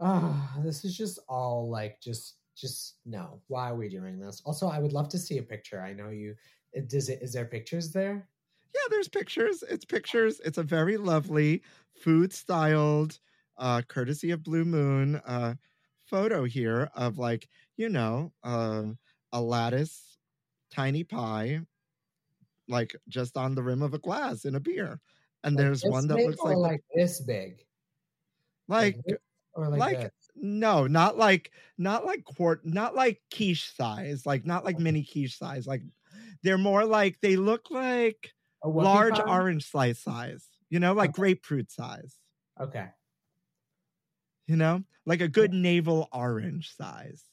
Ah, 0.00 0.58
this 0.62 0.84
is 0.84 0.96
just 0.96 1.18
all 1.28 1.68
like 1.70 2.00
just 2.00 2.38
just 2.56 2.98
no. 3.04 3.42
Why 3.48 3.70
are 3.70 3.76
we 3.76 3.88
doing 3.88 4.18
this? 4.18 4.40
Also, 4.44 4.68
I 4.68 4.78
would 4.78 4.92
love 4.92 5.08
to 5.10 5.18
see 5.18 5.38
a 5.38 5.42
picture. 5.42 5.80
I 5.80 5.92
know 5.92 6.10
you. 6.10 6.36
uh, 6.76 6.80
Does 6.86 7.08
it? 7.08 7.22
Is 7.22 7.32
there 7.32 7.46
pictures 7.46 7.92
there? 7.92 8.28
Yeah, 8.74 8.80
there's 8.90 9.08
pictures. 9.08 9.62
It's 9.62 9.84
pictures. 9.84 10.40
It's 10.40 10.58
a 10.58 10.62
very 10.62 10.96
lovely 10.96 11.62
food 11.94 12.32
styled, 12.32 13.20
uh, 13.56 13.82
courtesy 13.88 14.30
of 14.30 14.42
Blue 14.42 14.64
Moon, 14.64 15.16
uh, 15.16 15.54
photo 16.02 16.44
here 16.44 16.90
of 16.94 17.18
like, 17.18 17.48
you 17.76 17.88
know, 17.88 18.32
uh, 18.42 18.92
a 19.32 19.40
lattice 19.42 20.18
tiny 20.70 21.04
pie, 21.04 21.62
like 22.68 22.94
just 23.08 23.36
on 23.36 23.54
the 23.54 23.62
rim 23.62 23.82
of 23.82 23.94
a 23.94 23.98
glass 23.98 24.44
in 24.44 24.54
a 24.54 24.60
beer. 24.60 25.00
And 25.42 25.58
Like 25.58 25.58
there's 25.58 25.84
one 25.84 26.08
that 26.08 26.22
looks 26.22 26.44
like, 26.44 26.60
like 26.60 26.80
this 26.94 27.20
big, 27.20 27.66
like, 28.68 28.98
this 29.04 29.18
or 29.54 29.68
like, 29.68 29.88
like 29.90 30.10
no, 30.36 30.86
not 30.86 31.18
like, 31.18 31.52
not 31.78 32.06
like 32.06 32.24
quart, 32.24 32.66
not 32.66 32.94
like 32.94 33.22
quiche 33.34 33.70
size, 33.74 34.26
like 34.26 34.46
not 34.46 34.64
like 34.64 34.78
mini 34.78 35.04
quiche 35.04 35.38
size. 35.38 35.66
Like 35.66 35.82
they're 36.42 36.58
more 36.58 36.84
like, 36.84 37.20
they 37.20 37.36
look 37.36 37.70
like, 37.70 38.34
A 38.62 38.68
large 38.78 39.20
pie? 39.20 39.24
orange 39.26 39.66
slice 39.70 40.00
size, 40.00 40.50
you 40.70 40.80
know, 40.80 40.94
like 40.94 41.12
Okay. 41.12 41.12
grapefruit 41.12 41.70
size, 41.72 42.18
Okay. 42.60 42.94
you 44.46 44.56
know, 44.56 44.82
like 45.06 45.20
a 45.20 45.28
good 45.28 45.52
navel 45.52 46.08
orange 46.12 46.74
size. 46.74 47.24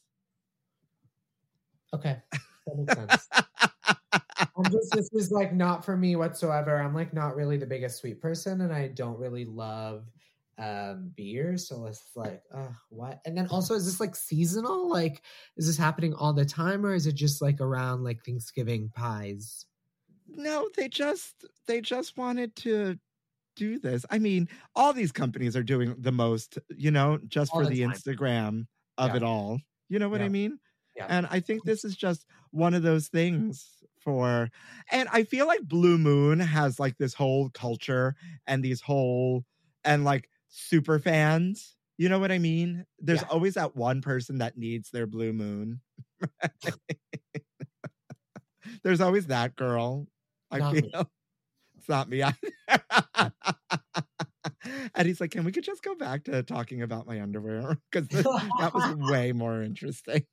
Okay. 1.93 2.17
That 2.67 2.77
makes 2.77 2.93
sense. 2.93 3.29
I'm 4.57 4.65
just 4.65 4.93
this 4.93 5.09
is 5.13 5.31
like 5.31 5.53
not 5.53 5.85
for 5.85 5.95
me 5.95 6.15
whatsoever. 6.15 6.77
I'm 6.77 6.93
like 6.93 7.13
not 7.13 7.35
really 7.35 7.57
the 7.57 7.65
biggest 7.65 7.99
sweet 7.99 8.21
person 8.21 8.61
and 8.61 8.73
I 8.73 8.87
don't 8.89 9.17
really 9.17 9.45
love 9.45 10.05
um 10.57 11.11
beer. 11.15 11.57
So 11.57 11.85
it's 11.85 12.03
like, 12.15 12.43
uh 12.53 12.67
what? 12.89 13.21
And 13.25 13.37
then 13.37 13.47
also 13.47 13.73
is 13.75 13.85
this 13.85 13.99
like 13.99 14.15
seasonal? 14.15 14.89
Like 14.89 15.23
is 15.57 15.67
this 15.67 15.77
happening 15.77 16.13
all 16.13 16.33
the 16.33 16.45
time 16.45 16.85
or 16.85 16.93
is 16.93 17.07
it 17.07 17.15
just 17.15 17.41
like 17.41 17.61
around 17.61 18.03
like 18.03 18.23
Thanksgiving 18.25 18.89
pies? 18.89 19.65
no, 20.27 20.69
they 20.75 20.87
just 20.87 21.45
they 21.67 21.81
just 21.81 22.17
wanted 22.17 22.55
to 22.57 22.97
do 23.55 23.79
this. 23.79 24.05
I 24.09 24.19
mean, 24.19 24.49
all 24.75 24.93
these 24.93 25.11
companies 25.11 25.55
are 25.55 25.63
doing 25.63 25.95
the 25.99 26.11
most, 26.11 26.57
you 26.69 26.91
know, 26.91 27.19
just 27.27 27.53
All 27.53 27.59
for 27.59 27.67
the 27.67 27.81
the. 27.81 27.87
Instagram 27.87 28.67
of 28.97 29.11
Yeah. 29.11 29.17
it 29.17 29.23
all. 29.23 29.59
You 29.89 29.99
know 29.99 30.09
what 30.09 30.21
I 30.21 30.29
mean? 30.29 30.59
Yeah. 30.95 31.07
And 31.07 31.27
I 31.29 31.39
think 31.39 31.63
this 31.63 31.83
is 31.83 31.95
just 31.95 32.25
one 32.51 32.73
of 32.73 32.83
those 32.83 33.07
things 33.07 33.83
for 33.99 34.49
and 34.91 35.07
I 35.11 35.23
feel 35.23 35.47
like 35.47 35.61
Blue 35.61 35.97
Moon 35.97 36.39
has 36.39 36.79
like 36.79 36.97
this 36.97 37.13
whole 37.13 37.49
culture 37.49 38.15
and 38.47 38.63
these 38.63 38.81
whole 38.81 39.45
and 39.83 40.03
like 40.03 40.29
super 40.49 40.99
fans. 40.99 41.75
You 41.97 42.09
know 42.09 42.19
what 42.19 42.31
I 42.31 42.39
mean? 42.39 42.85
There's 42.99 43.21
Yeah. 43.21 43.27
always 43.29 43.53
that 43.55 43.75
one 43.75 44.01
person 44.01 44.39
that 44.39 44.57
needs 44.57 44.89
their 44.91 45.05
blue 45.07 45.33
moon. 45.33 45.81
There's 48.83 49.01
always 49.01 49.27
that 49.27 49.55
girl. 49.55 50.07
I 50.51 50.61
Not 50.61 50.77
me. 50.79 50.91
feel 50.91 51.09
it's 51.77 51.89
not 51.89 52.09
me. 52.09 52.23
and 55.01 55.07
he's 55.07 55.19
like, 55.19 55.31
Can 55.31 55.43
we 55.43 55.51
could 55.51 55.63
just 55.63 55.81
go 55.81 55.95
back 55.95 56.23
to 56.25 56.43
talking 56.43 56.83
about 56.83 57.07
my 57.07 57.19
underwear? 57.19 57.75
Because 57.91 58.07
that 58.09 58.71
was 58.71 58.95
way 59.11 59.31
more 59.31 59.63
interesting. 59.63 60.23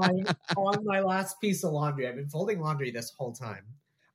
I'm 0.00 0.24
on 0.56 0.84
my 0.84 1.00
last 1.00 1.40
piece 1.40 1.64
of 1.64 1.72
laundry. 1.72 2.06
I've 2.06 2.14
been 2.14 2.28
folding 2.28 2.60
laundry 2.60 2.92
this 2.92 3.12
whole 3.18 3.32
time. 3.32 3.64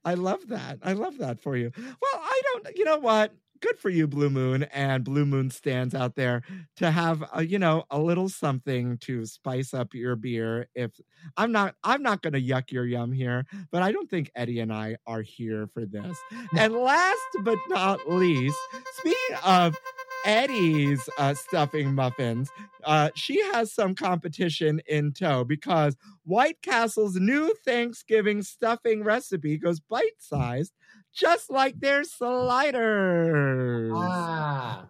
I 0.06 0.14
love 0.14 0.48
that. 0.48 0.80
I 0.84 0.94
love 0.94 1.18
that 1.18 1.42
for 1.42 1.58
you. 1.58 1.70
Well, 1.78 1.92
I 2.14 2.42
don't, 2.46 2.78
you 2.78 2.86
know 2.86 2.98
what? 2.98 3.34
Good 3.64 3.80
for 3.80 3.90
you, 3.90 4.08
Blue 4.08 4.30
Moon 4.30 4.64
and 4.74 5.06
Blue 5.06 5.26
Moon 5.26 5.50
stands 5.50 5.96
out 5.96 6.16
there 6.18 6.42
to 6.76 6.92
have, 6.92 7.24
a, 7.34 7.46
you 7.46 7.58
know, 7.58 7.86
a 7.90 7.98
little 7.98 8.28
something 8.28 8.98
to 8.98 9.26
spice 9.26 9.74
up 9.74 9.94
your 9.94 10.18
beer. 10.18 10.68
If 10.76 10.92
I'm 11.38 11.54
not, 11.54 11.76
I'm 11.82 12.04
not 12.04 12.22
going 12.22 12.34
to 12.34 12.42
yuck 12.42 12.74
your 12.74 12.86
yum 12.86 13.14
here, 13.14 13.46
but 13.72 13.82
I 13.82 13.94
don't 13.94 14.10
think 14.10 14.32
Eddie 14.36 14.60
and 14.60 14.74
I 14.74 14.98
are 15.08 15.22
here 15.22 15.70
for 15.74 15.86
this. 15.86 16.18
And 16.60 16.74
last 16.74 17.22
but 17.44 17.58
not 17.70 18.02
least, 18.10 18.58
speaking 18.98 19.38
of 19.46 19.78
Eddie's 20.26 21.08
uh, 21.18 21.34
stuffing 21.34 21.96
muffins, 21.96 22.50
uh, 22.84 23.12
she 23.16 23.42
has 23.54 23.74
some 23.74 23.96
competition 23.96 24.82
in 24.88 25.14
tow 25.14 25.46
because 25.46 25.96
White 26.26 26.62
Castle's 26.62 27.16
new 27.16 27.54
Thanksgiving 27.64 28.42
stuffing 28.42 29.06
recipe 29.06 29.58
goes 29.58 29.80
bite 29.80 30.20
sized, 30.20 30.74
just 31.14 31.50
like 31.52 31.80
their 31.80 32.04
sliders. 32.04 33.92
Ah, 33.96 34.90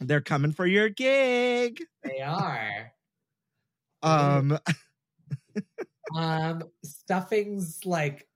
They're 0.00 0.20
coming 0.20 0.52
for 0.52 0.66
your 0.66 0.88
gig. 0.88 1.82
they 2.02 2.20
are. 2.20 2.92
Um, 4.02 4.58
Um, 6.14 6.62
stuffings 6.84 7.84
like 7.84 8.26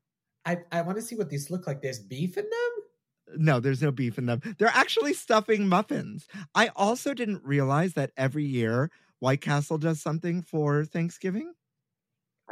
I 0.44 0.58
I 0.70 0.82
want 0.82 0.96
to 0.98 1.02
see 1.02 1.16
what 1.16 1.30
these 1.30 1.50
look 1.50 1.66
like. 1.66 1.80
There's 1.80 2.00
beef 2.00 2.36
in 2.36 2.44
them. 2.44 3.38
no, 3.38 3.60
there's 3.60 3.80
no 3.80 3.90
beef 3.90 4.18
in 4.18 4.26
them. 4.26 4.42
They're 4.58 4.68
actually 4.68 5.14
stuffing 5.14 5.66
muffins. 5.66 6.26
I 6.54 6.68
also 6.76 7.14
didn't 7.14 7.42
realize 7.44 7.94
that 7.94 8.10
every 8.18 8.44
year 8.44 8.90
White 9.20 9.40
Castle 9.40 9.78
does 9.78 10.02
something 10.02 10.42
for 10.42 10.84
Thanksgiving. 10.84 11.54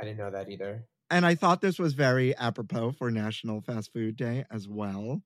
I 0.00 0.04
didn't 0.04 0.18
know 0.18 0.30
that 0.30 0.48
either. 0.48 0.86
And 1.10 1.26
I 1.26 1.34
thought 1.34 1.60
this 1.60 1.78
was 1.78 1.94
very 1.94 2.36
apropos 2.36 2.92
for 2.92 3.10
National 3.10 3.60
Fast 3.60 3.92
Food 3.92 4.16
Day 4.16 4.44
as 4.50 4.68
well. 4.68 5.22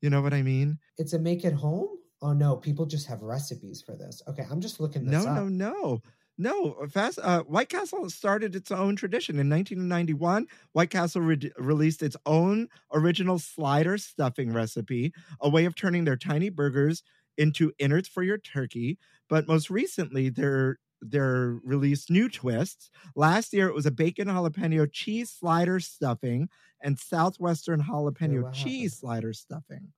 You 0.00 0.10
know 0.10 0.22
what 0.22 0.34
I 0.34 0.42
mean? 0.42 0.78
It's 0.98 1.12
a 1.12 1.18
make 1.20 1.44
it 1.44 1.52
home. 1.52 1.98
Oh 2.20 2.32
no, 2.32 2.56
people 2.56 2.86
just 2.86 3.06
have 3.06 3.22
recipes 3.22 3.80
for 3.82 3.96
this. 3.96 4.22
Okay, 4.26 4.44
I'm 4.50 4.60
just 4.60 4.80
looking 4.80 5.04
this 5.04 5.14
No, 5.14 5.26
up. 5.26 5.44
no, 5.44 5.48
no. 5.48 6.00
No, 6.36 6.86
fast. 6.90 7.20
Uh, 7.22 7.44
White 7.44 7.68
Castle 7.68 8.10
started 8.10 8.56
its 8.56 8.72
own 8.72 8.96
tradition 8.96 9.38
in 9.38 9.48
1991. 9.48 10.48
White 10.72 10.90
Castle 10.90 11.22
re- 11.22 11.52
released 11.58 12.02
its 12.02 12.16
own 12.26 12.68
original 12.92 13.38
slider 13.38 13.96
stuffing 13.98 14.52
recipe, 14.52 15.12
a 15.40 15.48
way 15.48 15.64
of 15.64 15.76
turning 15.76 16.04
their 16.04 16.16
tiny 16.16 16.48
burgers 16.48 17.04
into 17.38 17.72
innards 17.78 18.08
for 18.08 18.24
your 18.24 18.38
turkey. 18.38 18.98
But 19.28 19.46
most 19.46 19.70
recently, 19.70 20.28
they're 20.28 20.78
they're 21.00 21.58
released 21.62 22.10
new 22.10 22.28
twists. 22.28 22.90
Last 23.14 23.52
year, 23.52 23.68
it 23.68 23.74
was 23.74 23.86
a 23.86 23.90
bacon 23.90 24.28
jalapeno 24.28 24.90
cheese 24.90 25.30
slider 25.30 25.80
stuffing 25.80 26.48
and 26.82 26.98
southwestern 26.98 27.82
jalapeno 27.82 28.42
what 28.42 28.52
cheese 28.52 28.98
slider 28.98 29.32
stuffing. 29.32 29.92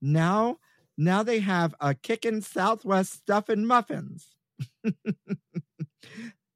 Now, 0.00 0.58
now 0.96 1.22
they 1.22 1.40
have 1.40 1.74
a 1.80 1.94
kickin' 1.94 2.42
Southwest 2.42 3.12
stuffing 3.12 3.66
muffins. 3.66 4.34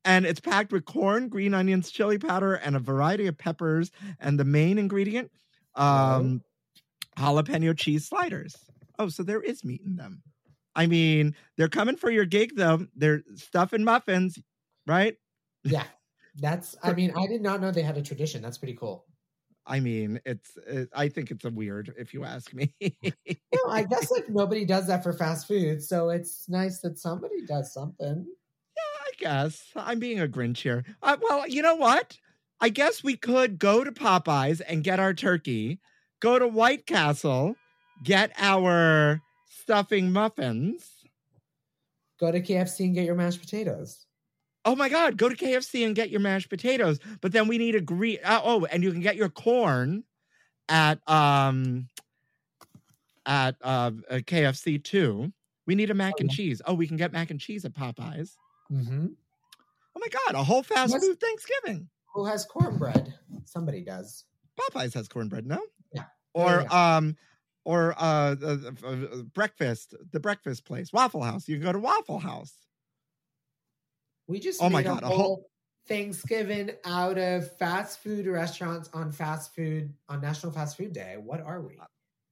and 0.05 0.26
it's 0.26 0.41
packed 0.41 0.72
with 0.72 0.84
corn, 0.84 1.28
green 1.28 1.55
onions, 1.55 1.91
chili 1.91 2.18
powder, 2.18 2.55
and 2.55 2.76
a 2.76 2.80
variety 2.80 3.26
of 3.26 3.39
peppers. 3.39 3.91
And 4.20 4.39
the 4.39 4.45
main 4.45 4.78
ingredient, 4.78 5.32
um, 5.74 6.43
jalapeno 7.18 7.76
cheese 7.76 8.07
sliders. 8.07 8.57
Oh, 8.99 9.09
so 9.09 9.22
there 9.22 9.43
is 9.43 9.64
meat 9.64 9.82
in 9.84 9.97
them. 9.97 10.22
I 10.79 10.87
mean, 10.87 11.35
they're 11.57 11.68
coming 11.68 11.97
for 11.97 12.09
your 12.09 12.24
gig 12.24 12.55
though. 12.55 12.87
They're 12.95 13.24
stuffing 13.35 13.83
muffins, 13.83 14.39
right? 14.87 15.16
Yeah. 15.64 15.83
That's, 16.37 16.76
I 16.85 16.93
mean, 16.95 17.12
I 17.18 17.26
did 17.26 17.43
not 17.43 17.61
know 17.61 17.72
they 17.72 17.83
had 17.83 17.99
a 17.99 18.03
tradition. 18.03 18.41
That's 18.41 18.59
pretty 18.59 18.74
cool. 18.74 19.05
I 19.66 19.81
mean, 19.81 20.20
it's. 20.24 20.57
It, 20.66 20.89
I 20.95 21.09
think 21.09 21.33
it's 21.33 21.45
a 21.45 21.51
weird, 21.51 21.93
if 21.99 22.14
you 22.14 22.24
ask 22.24 22.55
me. 22.55 22.72
No, 23.53 23.72
I 23.72 23.83
guess 23.83 24.11
like 24.11 24.29
nobody 24.29 24.64
does 24.64 24.87
that 24.87 25.03
for 25.03 25.12
fast 25.12 25.49
food. 25.49 25.83
So 25.83 26.11
it's 26.11 26.49
nice 26.49 26.79
that 26.81 26.99
somebody 26.99 27.45
does 27.45 27.72
something. 27.72 28.24
Yeah, 28.76 29.01
I 29.01 29.11
guess 29.18 29.72
I'm 29.74 29.99
being 29.99 30.20
a 30.20 30.29
Grinch 30.29 30.59
here. 30.59 30.85
Uh, 31.03 31.16
well, 31.20 31.49
you 31.49 31.61
know 31.61 31.74
what? 31.74 32.16
I 32.61 32.68
guess 32.68 33.03
we 33.03 33.16
could 33.16 33.59
go 33.59 33.83
to 33.83 33.91
Popeyes 33.91 34.61
and 34.66 34.85
get 34.85 35.01
our 35.01 35.12
turkey, 35.12 35.81
go 36.20 36.39
to 36.39 36.47
White 36.47 36.87
Castle, 36.87 37.57
get 38.05 38.31
our 38.39 39.20
stuffing 39.69 40.11
muffins. 40.11 41.05
Go 42.19 42.33
to 42.33 42.41
KFC 42.41 42.87
and 42.87 42.95
get 42.95 43.05
your 43.05 43.14
mashed 43.14 43.39
potatoes. 43.39 44.07
Oh 44.64 44.75
my 44.75 44.89
God, 44.89 45.19
go 45.19 45.29
to 45.29 45.37
KFC 45.37 45.85
and 45.85 45.95
get 45.95 46.09
your 46.09 46.21
mashed 46.21 46.49
potatoes. 46.49 46.99
But 47.21 47.33
then 47.33 47.49
we 47.49 47.59
need 47.59 47.75
a 47.75 47.81
green. 47.83 48.19
Uh, 48.25 48.41
oh, 48.43 48.64
and 48.64 48.83
you 48.83 48.91
can 48.91 49.03
get 49.03 49.16
your 49.16 49.29
corn 49.29 50.05
at 50.71 51.07
um 51.09 51.87
at 53.27 53.57
uh, 53.61 53.91
uh, 54.11 54.14
KFC 54.16 54.83
too. 54.83 55.33
We 55.66 55.75
need 55.75 55.91
a 55.91 55.95
mac 55.95 56.14
and 56.19 56.31
yeah. 56.31 56.37
cheese. 56.37 56.62
Oh, 56.66 56.73
we 56.73 56.87
can 56.89 56.97
get 56.97 57.12
mac 57.12 57.31
and 57.31 57.39
cheese 57.39 57.66
at 57.66 57.75
Popeyes. 57.75 58.37
Mm-hmm. 58.73 59.07
Oh 59.97 60.01
my 60.01 60.09
God, 60.09 60.35
a 60.35 60.43
whole 60.43 60.62
fast 60.62 60.95
Yes. 60.95 61.07
food 61.07 61.21
Thanksgiving. 61.21 61.89
Who 62.14 62.25
has 62.25 62.47
cornbread? 62.47 63.12
Somebody 63.45 63.83
does. 63.85 64.25
Popeyes 64.59 64.95
has 64.95 65.09
cornbread, 65.09 65.47
no? 65.47 65.61
Yeah. 65.93 66.05
Or 66.33 66.62
Yeah, 66.62 66.97
um 66.97 67.16
or 67.69 67.95
uh, 67.99 68.35
uh, 68.43 68.57
breakfast, 69.35 69.95
the 70.12 70.19
breakfast 70.19 70.64
place, 70.64 70.91
Waffle 70.91 71.23
House. 71.23 71.47
You 71.47 71.57
can 71.57 71.66
go 71.66 71.73
to 71.73 71.79
Waffle 71.79 72.19
House. 72.19 72.55
We 74.27 74.41
just 74.41 74.62
Oh 74.62 74.71
my 74.71 74.83
God, 74.83 75.03
a 75.03 75.07
a 75.07 75.09
whole- 75.09 75.19
whole 75.19 75.51
Thanksgiving 75.87 76.71
out 76.87 77.19
of 77.19 77.55
fast 77.59 78.03
food 78.03 78.27
restaurants 78.27 78.89
on 78.95 79.12
fast 79.12 79.55
food 79.55 79.93
on 80.09 80.23
National 80.23 80.51
Fast 80.51 80.79
Food 80.79 80.95
Day. 80.95 81.16
What 81.23 81.43
are 81.43 81.61
we? 81.61 81.79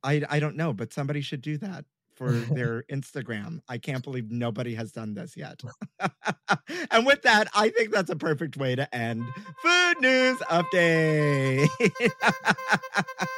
I 0.03 0.23
I 0.31 0.41
don't 0.41 0.57
know, 0.57 0.73
but 0.73 0.95
somebody 0.95 1.21
should 1.21 1.43
do 1.43 1.59
that 1.59 1.85
for 2.15 2.33
their 2.33 2.85
Instagram. 2.91 3.61
I 3.69 3.77
can't 3.77 4.03
believe 4.03 4.31
nobody 4.31 4.75
has 4.75 4.91
done 4.93 5.13
this 5.13 5.37
yet. 5.37 5.61
and 6.91 7.05
with 7.05 7.21
that, 7.23 7.49
I 7.55 7.69
think 7.69 7.93
that's 7.93 8.09
a 8.11 8.17
perfect 8.17 8.57
way 8.57 8.75
to 8.75 8.95
end 8.95 9.23
food 9.63 10.01
news 10.01 10.39
update. 10.51 11.69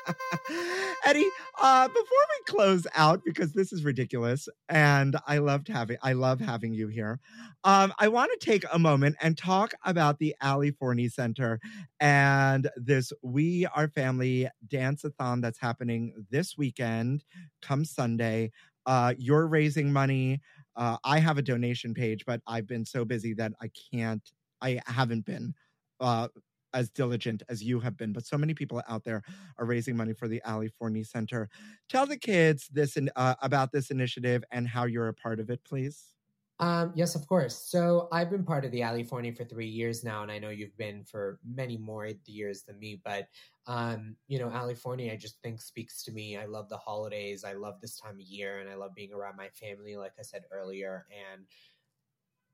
Eddie, 1.05 1.29
uh, 1.61 1.89
before 1.89 2.03
we 2.03 2.53
close 2.53 2.87
out, 2.95 3.23
because 3.25 3.53
this 3.53 3.73
is 3.73 3.85
ridiculous, 3.85 4.49
and 4.69 5.17
I 5.27 5.39
loved 5.39 5.69
having 5.69 5.99
I 6.03 6.13
love 6.13 6.41
having 6.41 6.75
you 6.75 6.89
here. 6.89 7.21
Um, 7.65 7.93
I 7.99 8.09
want 8.09 8.31
to 8.39 8.45
take 8.45 8.65
a 8.73 8.79
moment 8.79 9.17
and 9.21 9.37
talk 9.37 9.75
about 9.85 10.19
the 10.19 10.35
Ali 10.43 10.71
Forney 10.71 11.09
Center 11.09 11.61
and 12.01 12.69
this 12.77 13.13
We 13.23 13.67
Are 13.75 13.89
Family 13.89 14.49
dance-a-thon 14.67 15.41
that's 15.41 15.59
happening 15.59 16.15
this 16.31 16.57
weekend, 16.57 17.25
come 17.63 17.85
Sunday. 17.85 18.53
Uh, 18.87 19.15
you're 19.19 19.47
raising 19.47 19.93
money. 19.93 20.41
Uh, 20.77 20.97
I 21.05 21.19
have 21.19 21.39
a 21.39 21.43
donation 21.43 21.93
page, 21.95 22.25
but 22.27 22.41
I've 22.47 22.67
been 22.67 22.85
so 22.87 23.05
busy 23.05 23.35
that 23.35 23.53
I 23.61 23.71
can't. 23.93 24.23
I 24.61 24.81
haven't 24.87 25.25
been 25.25 25.55
uh, 26.01 26.29
as 26.75 26.91
diligent 26.91 27.43
as 27.49 27.63
you 27.63 27.81
have 27.81 27.97
been. 27.97 28.13
But 28.13 28.27
so 28.27 28.39
many 28.39 28.55
people 28.55 28.83
out 28.89 29.05
there 29.05 29.23
are 29.59 29.65
raising 29.65 29.97
money 29.97 30.13
for 30.13 30.29
the 30.29 30.43
Ali 30.45 30.69
Forney 30.69 31.05
Center. 31.05 31.49
Tell 31.89 32.07
the 32.07 32.17
kids 32.17 32.69
this 32.69 32.97
in, 32.97 33.11
uh, 33.17 33.35
about 33.43 33.73
this 33.73 33.91
initiative 33.91 34.45
and 34.51 34.67
how 34.69 34.85
you're 34.85 35.09
a 35.09 35.15
part 35.15 35.41
of 35.41 35.51
it, 35.51 35.63
please. 35.65 36.15
Um, 36.61 36.93
yes, 36.97 37.15
of 37.15 37.27
course. 37.29 37.57
So 37.57 38.09
I've 38.11 38.31
been 38.31 38.45
part 38.45 38.65
of 38.65 38.73
the 38.73 38.83
Ali 38.83 39.05
Forney 39.05 39.31
for 39.31 39.45
three 39.45 39.69
years 39.69 40.03
now, 40.03 40.23
and 40.23 40.33
I 40.33 40.41
know 40.41 40.49
you've 40.49 40.77
been 40.77 41.05
for 41.05 41.39
many 41.45 41.77
more 41.77 42.11
years 42.27 42.63
than 42.63 42.79
me. 42.81 43.01
But 43.05 43.29
um, 43.69 44.17
you 44.27 44.39
know, 44.41 44.51
Ali 44.51 44.75
Forney, 44.75 45.13
I 45.13 45.17
just 45.17 45.41
think 45.41 45.61
speaks 45.61 46.03
to 46.05 46.13
me. 46.13 46.37
I 46.37 46.47
love 46.47 46.69
the 46.69 46.77
holidays. 46.77 47.45
I 47.45 47.53
love 47.53 47.81
this 47.81 47.97
time 47.97 48.15
of 48.15 48.21
year, 48.23 48.59
and 48.59 48.69
I 48.69 48.75
love 48.75 48.95
being 48.95 49.13
around 49.13 49.37
my 49.37 49.49
family, 49.51 49.97
like 49.97 50.15
I 50.19 50.23
said 50.23 50.45
earlier. 50.51 51.07
And 51.33 51.45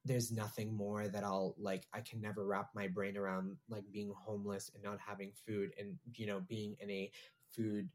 there's 0.05 0.31
nothing 0.31 0.77
more 0.77 1.09
that 1.09 1.25
I'll 1.25 1.55
like. 1.59 1.87
I 1.93 2.01
can 2.01 2.21
never 2.21 2.45
wrap 2.45 2.71
my 2.75 2.89
brain 2.89 3.17
around 3.17 3.57
like 3.69 3.85
being 3.93 4.13
homeless 4.17 4.71
and 4.75 4.83
not 4.83 4.99
having 5.01 5.33
food, 5.47 5.73
and 5.79 5.97
you 6.15 6.27
know, 6.27 6.41
being 6.41 6.77
in 6.81 6.91
a 6.91 7.11
food 7.55 7.89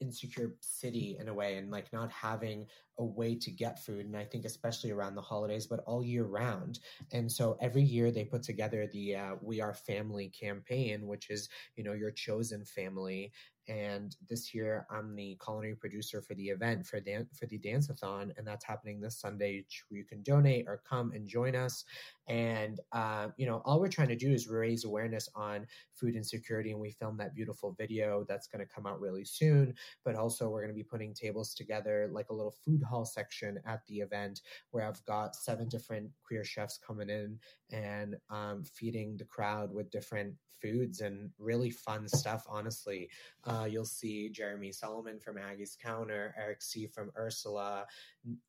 insecure 0.00 0.54
city 0.60 1.18
in 1.20 1.28
a 1.28 1.34
way 1.34 1.56
and 1.58 1.70
like 1.70 1.92
not 1.92 2.10
having 2.10 2.66
a 2.98 3.04
way 3.04 3.34
to 3.34 3.50
get 3.50 3.78
food 3.84 4.06
and 4.06 4.16
i 4.16 4.24
think 4.24 4.46
especially 4.46 4.90
around 4.90 5.14
the 5.14 5.20
holidays 5.20 5.66
but 5.66 5.80
all 5.86 6.02
year 6.02 6.24
round 6.24 6.78
and 7.12 7.30
so 7.30 7.58
every 7.60 7.82
year 7.82 8.10
they 8.10 8.24
put 8.24 8.42
together 8.42 8.88
the 8.94 9.14
uh, 9.14 9.34
we 9.42 9.60
are 9.60 9.74
family 9.74 10.28
campaign 10.30 11.06
which 11.06 11.28
is 11.28 11.50
you 11.76 11.84
know 11.84 11.92
your 11.92 12.10
chosen 12.10 12.64
family 12.64 13.30
and 13.70 14.16
this 14.28 14.52
year 14.52 14.86
i'm 14.90 15.14
the 15.14 15.38
culinary 15.42 15.76
producer 15.76 16.20
for 16.20 16.34
the 16.34 16.48
event 16.48 16.84
for 16.84 16.98
dan- 16.98 17.28
for 17.32 17.46
the 17.46 17.58
dance-a-thon 17.58 18.32
and 18.36 18.46
that's 18.46 18.64
happening 18.64 19.00
this 19.00 19.16
sunday. 19.16 19.64
Where 19.88 19.98
you 19.98 20.04
can 20.04 20.22
donate 20.22 20.66
or 20.66 20.82
come 20.88 21.12
and 21.12 21.28
join 21.28 21.54
us 21.54 21.84
and 22.30 22.78
uh, 22.92 23.28
you 23.36 23.44
know 23.44 23.60
all 23.64 23.80
we're 23.80 23.88
trying 23.88 24.08
to 24.08 24.16
do 24.16 24.30
is 24.30 24.48
raise 24.48 24.84
awareness 24.84 25.28
on 25.34 25.66
food 25.92 26.14
insecurity 26.14 26.70
and 26.70 26.80
we 26.80 26.92
filmed 26.92 27.18
that 27.18 27.34
beautiful 27.34 27.74
video 27.76 28.24
that's 28.28 28.46
going 28.46 28.64
to 28.64 28.72
come 28.72 28.86
out 28.86 29.00
really 29.00 29.24
soon 29.24 29.74
but 30.04 30.14
also 30.14 30.48
we're 30.48 30.60
going 30.62 30.72
to 30.72 30.74
be 30.74 30.84
putting 30.84 31.12
tables 31.12 31.54
together 31.54 32.08
like 32.12 32.30
a 32.30 32.34
little 32.34 32.54
food 32.64 32.82
hall 32.82 33.04
section 33.04 33.58
at 33.66 33.80
the 33.88 33.98
event 33.98 34.40
where 34.70 34.86
I've 34.86 35.04
got 35.04 35.34
seven 35.34 35.68
different 35.68 36.10
queer 36.24 36.44
chefs 36.44 36.78
coming 36.78 37.10
in 37.10 37.38
and 37.72 38.16
um, 38.30 38.62
feeding 38.64 39.16
the 39.16 39.24
crowd 39.24 39.72
with 39.72 39.90
different 39.90 40.34
foods 40.60 41.00
and 41.00 41.30
really 41.38 41.70
fun 41.70 42.06
stuff. 42.06 42.44
Honestly, 42.48 43.08
uh, 43.44 43.66
you'll 43.68 43.84
see 43.84 44.28
Jeremy 44.28 44.70
Salamon 44.70 45.20
from 45.22 45.36
Agi's 45.36 45.76
Counter, 45.82 46.34
Eric 46.38 46.62
See 46.62 46.86
from 46.86 47.10
Ursula. 47.16 47.86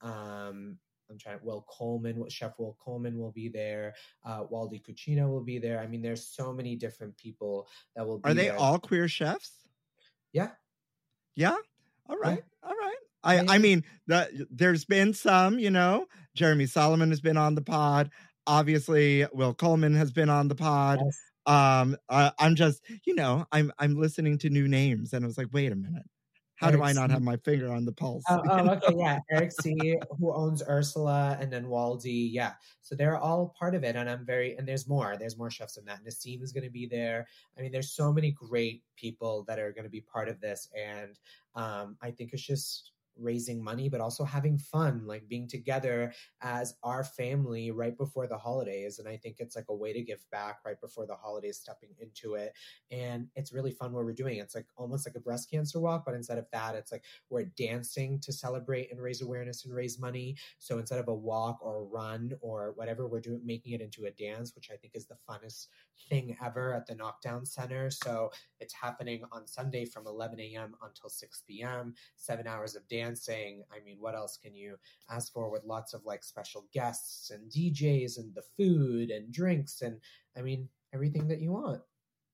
Um, 0.01 0.77
I'm 1.11 1.17
trying. 1.17 1.39
Will 1.43 1.65
Coleman, 1.67 2.23
Chef 2.29 2.57
Will 2.57 2.77
Coleman 2.83 3.17
will 3.17 3.31
be 3.31 3.49
there. 3.49 3.93
Uh, 4.25 4.43
Waldy 4.45 4.81
Cucino 4.81 5.29
will 5.29 5.43
be 5.43 5.59
there. 5.59 5.79
I 5.79 5.87
mean, 5.87 6.01
there's 6.01 6.25
so 6.25 6.53
many 6.53 6.75
different 6.75 7.15
people 7.17 7.67
that 7.95 8.07
will. 8.07 8.19
be 8.19 8.29
Are 8.29 8.33
they 8.33 8.47
there. 8.47 8.57
all 8.57 8.79
queer 8.79 9.07
chefs? 9.07 9.51
Yeah. 10.33 10.51
Yeah. 11.35 11.55
All 12.07 12.17
right. 12.17 12.43
All 12.63 12.75
right. 12.75 12.95
I, 13.23 13.35
Yeah, 13.35 13.45
I 13.49 13.57
mean, 13.57 13.83
the, 14.07 14.47
there's 14.49 14.85
been 14.85 15.13
some, 15.13 15.59
you 15.59 15.69
know, 15.69 16.07
Jeremy 16.35 16.65
Salamon 16.65 17.09
has 17.09 17.21
been 17.21 17.37
on 17.37 17.55
the 17.55 17.61
pod. 17.61 18.09
Obviously, 18.47 19.25
Will 19.33 19.53
Coleman 19.53 19.93
has 19.95 20.11
been 20.11 20.29
on 20.29 20.47
the 20.47 20.55
pod. 20.55 20.99
Yes. 21.03 21.19
Um, 21.45 21.97
uh, 22.09 22.31
I'm 22.39 22.55
just, 22.55 22.83
you 23.05 23.15
know, 23.15 23.45
I'm 23.51 23.71
I'm 23.79 23.99
listening 23.99 24.37
to 24.39 24.49
new 24.49 24.67
names, 24.67 25.13
and 25.13 25.23
I 25.23 25.27
was 25.27 25.37
like, 25.37 25.47
wait 25.51 25.71
a 25.71 25.75
minute, 25.75 26.05
how 26.61 26.71
do 26.71 26.83
I 26.83 26.93
not 26.93 27.09
C. 27.09 27.13
have 27.13 27.23
my 27.23 27.37
finger 27.37 27.73
on 27.73 27.85
the 27.85 27.91
pulse? 27.91 28.23
Oh, 28.29 28.41
oh, 28.47 28.69
okay, 28.71 28.93
yeah. 28.95 29.19
Eric 29.31 29.51
See, 29.61 29.97
who 30.19 30.33
owns 30.33 30.61
Ursula, 30.67 31.37
and 31.41 31.51
then 31.51 31.65
Waldy, 31.65 32.29
yeah. 32.31 32.53
So 32.81 32.95
they're 32.95 33.17
all 33.17 33.53
part 33.57 33.73
of 33.73 33.83
it, 33.83 33.95
and 33.95 34.09
I'm 34.09 34.25
very. 34.25 34.55
And 34.57 34.67
there's 34.67 34.87
more. 34.87 35.15
There's 35.17 35.37
more 35.37 35.49
chefs 35.49 35.75
than 35.75 35.85
that. 35.85 36.05
Nassim 36.05 36.43
is 36.43 36.51
going 36.51 36.63
to 36.63 36.69
be 36.69 36.85
there. 36.85 37.27
I 37.57 37.61
mean, 37.61 37.71
there's 37.71 37.93
so 37.93 38.13
many 38.13 38.31
great 38.31 38.83
people 38.95 39.43
that 39.47 39.59
are 39.59 39.71
going 39.71 39.85
to 39.85 39.89
be 39.89 40.01
part 40.01 40.29
of 40.29 40.39
this, 40.39 40.69
and 40.77 41.17
um, 41.55 41.97
I 42.01 42.11
think 42.11 42.33
it's 42.33 42.45
just 42.45 42.91
raising 43.17 43.63
money, 43.63 43.89
but 43.89 44.01
also 44.01 44.23
having 44.23 44.57
fun, 44.57 45.05
like 45.05 45.27
being 45.27 45.47
together 45.47 46.13
as 46.41 46.75
our 46.83 47.03
family 47.03 47.71
right 47.71 47.97
before 47.97 48.27
the 48.27 48.37
holidays. 48.37 48.99
And 48.99 49.07
I 49.07 49.17
think 49.17 49.37
it's 49.39 49.55
like 49.55 49.65
a 49.69 49.75
way 49.75 49.93
to 49.93 50.01
give 50.01 50.23
back 50.31 50.59
right 50.65 50.79
before 50.79 51.05
the 51.05 51.15
holidays, 51.15 51.57
stepping 51.57 51.89
into 51.99 52.35
it. 52.35 52.53
And 52.89 53.27
it's 53.35 53.53
really 53.53 53.71
fun 53.71 53.93
what 53.93 54.05
we're 54.05 54.13
doing. 54.13 54.39
It's 54.39 54.55
like 54.55 54.67
almost 54.77 55.07
like 55.07 55.15
a 55.15 55.19
breast 55.19 55.49
cancer 55.49 55.79
walk, 55.79 56.03
but 56.05 56.15
instead 56.15 56.37
of 56.37 56.45
that, 56.51 56.75
it's 56.75 56.91
like 56.91 57.03
we're 57.29 57.45
dancing 57.57 58.19
to 58.21 58.31
celebrate 58.31 58.91
and 58.91 59.01
raise 59.01 59.21
awareness 59.21 59.65
and 59.65 59.73
raise 59.73 59.99
money. 59.99 60.35
So 60.59 60.77
instead 60.79 60.99
of 60.99 61.07
a 61.07 61.15
walk 61.15 61.59
or 61.61 61.77
a 61.77 61.83
run 61.83 62.31
or 62.41 62.73
whatever, 62.75 63.07
we're 63.07 63.21
doing 63.21 63.41
making 63.45 63.73
it 63.73 63.81
into 63.81 64.05
a 64.05 64.11
dance, 64.11 64.55
which 64.55 64.69
I 64.71 64.75
think 64.77 64.93
is 64.95 65.07
the 65.07 65.17
funnest 65.29 65.67
thing 66.09 66.37
ever 66.43 66.73
at 66.73 66.85
the 66.87 66.95
Knockdown 66.95 67.45
Center. 67.45 67.89
So 67.89 68.31
it's 68.59 68.73
happening 68.73 69.23
on 69.31 69.47
Sunday 69.47 69.85
from 69.85 70.07
11 70.07 70.39
a.m. 70.39 70.75
until 70.83 71.09
6 71.09 71.43
p.m. 71.47 71.93
Seven 72.15 72.47
hours 72.47 72.75
of 72.75 72.87
dancing. 72.87 73.63
I 73.71 73.83
mean, 73.83 73.97
what 73.99 74.15
else 74.15 74.37
can 74.37 74.55
you 74.55 74.77
ask 75.09 75.31
for 75.33 75.49
with 75.49 75.63
lots 75.63 75.93
of 75.93 76.05
like 76.05 76.23
special 76.23 76.65
guests 76.73 77.31
and 77.31 77.51
DJs 77.51 78.17
and 78.17 78.33
the 78.33 78.43
food 78.57 79.09
and 79.09 79.31
drinks 79.31 79.81
and 79.81 79.97
I 80.37 80.41
mean 80.41 80.67
everything 80.93 81.27
that 81.27 81.39
you 81.39 81.51
want. 81.51 81.81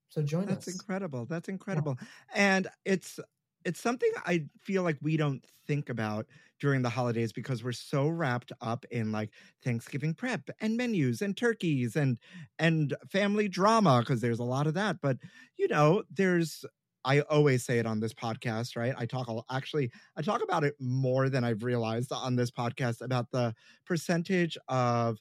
So 0.10 0.22
join 0.22 0.46
That's 0.46 0.60
us. 0.60 0.66
That's 0.66 0.76
incredible. 0.76 1.26
That's 1.26 1.50
incredible. 1.50 1.98
And 2.34 2.68
it's 2.86 3.20
it's 3.68 3.82
something 3.82 4.10
I 4.26 4.46
feel 4.64 4.84
like 4.84 4.98
we 5.02 5.18
don't 5.18 5.44
think 5.68 5.90
about 5.90 6.26
during 6.60 6.82
the 6.82 6.90
holidays 6.90 7.34
because 7.34 7.64
we're 7.64 7.74
so 7.74 8.08
wrapped 8.08 8.54
up 8.62 8.86
in 8.92 9.12
like 9.12 9.32
Thanksgiving 9.64 10.14
prep 10.14 10.50
and 10.62 10.78
menus 10.78 11.22
and 11.22 11.36
turkeys 11.36 11.98
and 11.98 12.18
and 12.60 12.96
family 13.12 13.50
drama 13.50 14.00
because 14.00 14.22
there's 14.22 14.40
a 14.40 14.44
lot 14.44 14.68
of 14.68 14.74
that. 14.76 15.02
But 15.02 15.18
you 15.58 15.68
know, 15.68 16.04
there's 16.10 16.66
I 17.06 17.22
always 17.22 17.66
say 17.66 17.80
it 17.80 17.86
on 17.86 18.00
this 18.00 18.14
podcast, 18.14 18.78
right? 18.78 18.96
I 18.98 19.06
talk 19.06 19.28
actually 19.52 19.92
I 20.16 20.22
talk 20.22 20.42
about 20.42 20.64
it 20.64 20.76
more 20.80 21.30
than 21.30 21.44
I've 21.44 21.64
realized 21.64 22.12
on 22.14 22.38
this 22.38 22.52
podcast 22.52 23.02
about 23.02 23.32
the 23.32 23.54
percentage 23.86 24.58
of 24.70 25.18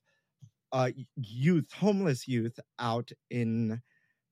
uh 0.73 0.91
youth, 1.17 1.73
homeless 1.73 2.29
youth 2.29 2.59
out 2.79 3.11
in 3.31 3.83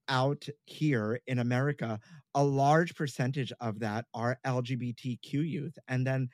out 0.08 0.46
here 0.64 1.20
in 1.26 1.38
America, 1.38 2.00
a 2.34 2.44
large 2.44 2.94
percentage 2.94 3.52
of 3.60 3.78
that 3.80 4.06
are 4.14 4.38
LGBTQ 4.44 5.32
youth. 5.32 5.78
And 5.88 6.06
then 6.06 6.28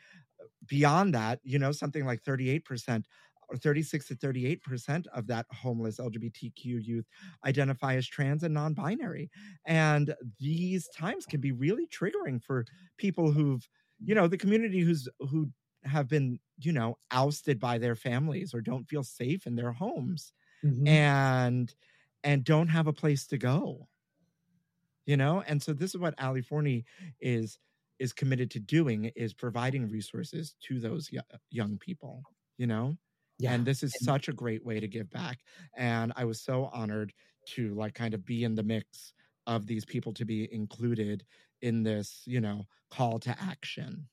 beyond 0.67 1.15
that, 1.15 1.41
you 1.43 1.59
know, 1.59 1.73
something 1.73 2.05
like 2.05 2.23
38% 2.23 3.05
or 3.49 3.57
36 3.57 4.07
to 4.09 4.15
38% 4.15 5.07
of 5.09 5.27
that 5.27 5.47
homeless 5.51 5.99
LGBTQ 5.99 6.55
youth 6.85 7.07
identify 7.45 7.97
as 7.97 8.07
trans 8.07 8.43
and 8.43 8.55
non 8.55 8.75
binary. 8.75 9.31
And 9.67 10.15
these 10.39 10.89
times 10.97 11.27
can 11.27 11.41
be 11.41 11.53
really 11.53 11.89
triggering 11.89 12.43
for 12.43 12.65
people 12.97 13.33
who've, 13.33 13.67
you 13.99 14.15
know, 14.15 14.29
the 14.29 14.39
community 14.39 14.81
who's, 14.81 15.09
who 15.19 15.51
have 15.85 16.09
been, 16.09 16.39
you 16.59 16.73
know, 16.73 16.99
ousted 17.11 17.59
by 17.59 17.79
their 17.79 17.97
families 17.97 18.55
or 18.55 18.61
don't 18.61 18.89
feel 18.89 19.03
safe 19.03 19.47
in 19.47 19.57
their 19.57 19.73
homes. 19.73 20.33
Mm-hmm. 20.65 20.87
And, 20.87 21.75
and 22.25 22.45
don't 22.45 22.69
have 22.69 22.87
a 22.87 22.93
place 22.93 23.27
to 23.27 23.39
go 23.39 23.87
you 25.07 25.17
know 25.17 25.43
and 25.47 25.63
so 25.63 25.73
this 25.73 25.95
is 25.95 26.01
what 26.01 26.15
ali 26.23 26.43
forney 26.43 26.85
is 27.21 27.59
is 27.99 28.13
committed 28.13 28.51
to 28.51 28.61
doing 28.61 29.11
is 29.17 29.35
providing 29.35 29.89
resources 29.89 30.55
to 30.61 30.79
those 30.79 31.11
young 31.51 31.79
people 31.79 32.23
you 32.59 32.67
know 32.67 32.97
yeah. 33.39 33.53
and 33.53 33.65
this 33.65 33.83
is 33.83 33.95
and- 33.95 34.05
such 34.05 34.29
a 34.29 34.33
great 34.33 34.65
way 34.65 34.81
to 34.81 34.89
give 34.89 35.11
back 35.11 35.39
and 35.77 36.13
i 36.17 36.25
was 36.25 36.41
so 36.41 36.71
honored 36.73 37.13
to 37.47 37.75
like 37.75 37.95
kind 37.95 38.15
of 38.15 38.25
be 38.25 38.45
in 38.45 38.55
the 38.55 38.63
mix 38.63 39.13
of 39.47 39.67
these 39.67 39.85
people 39.85 40.13
to 40.13 40.25
be 40.25 40.53
included 40.53 41.25
in 41.63 41.83
this 41.83 42.23
you 42.27 42.41
know 42.41 42.65
call 42.91 43.19
to 43.19 43.35
action 43.41 44.07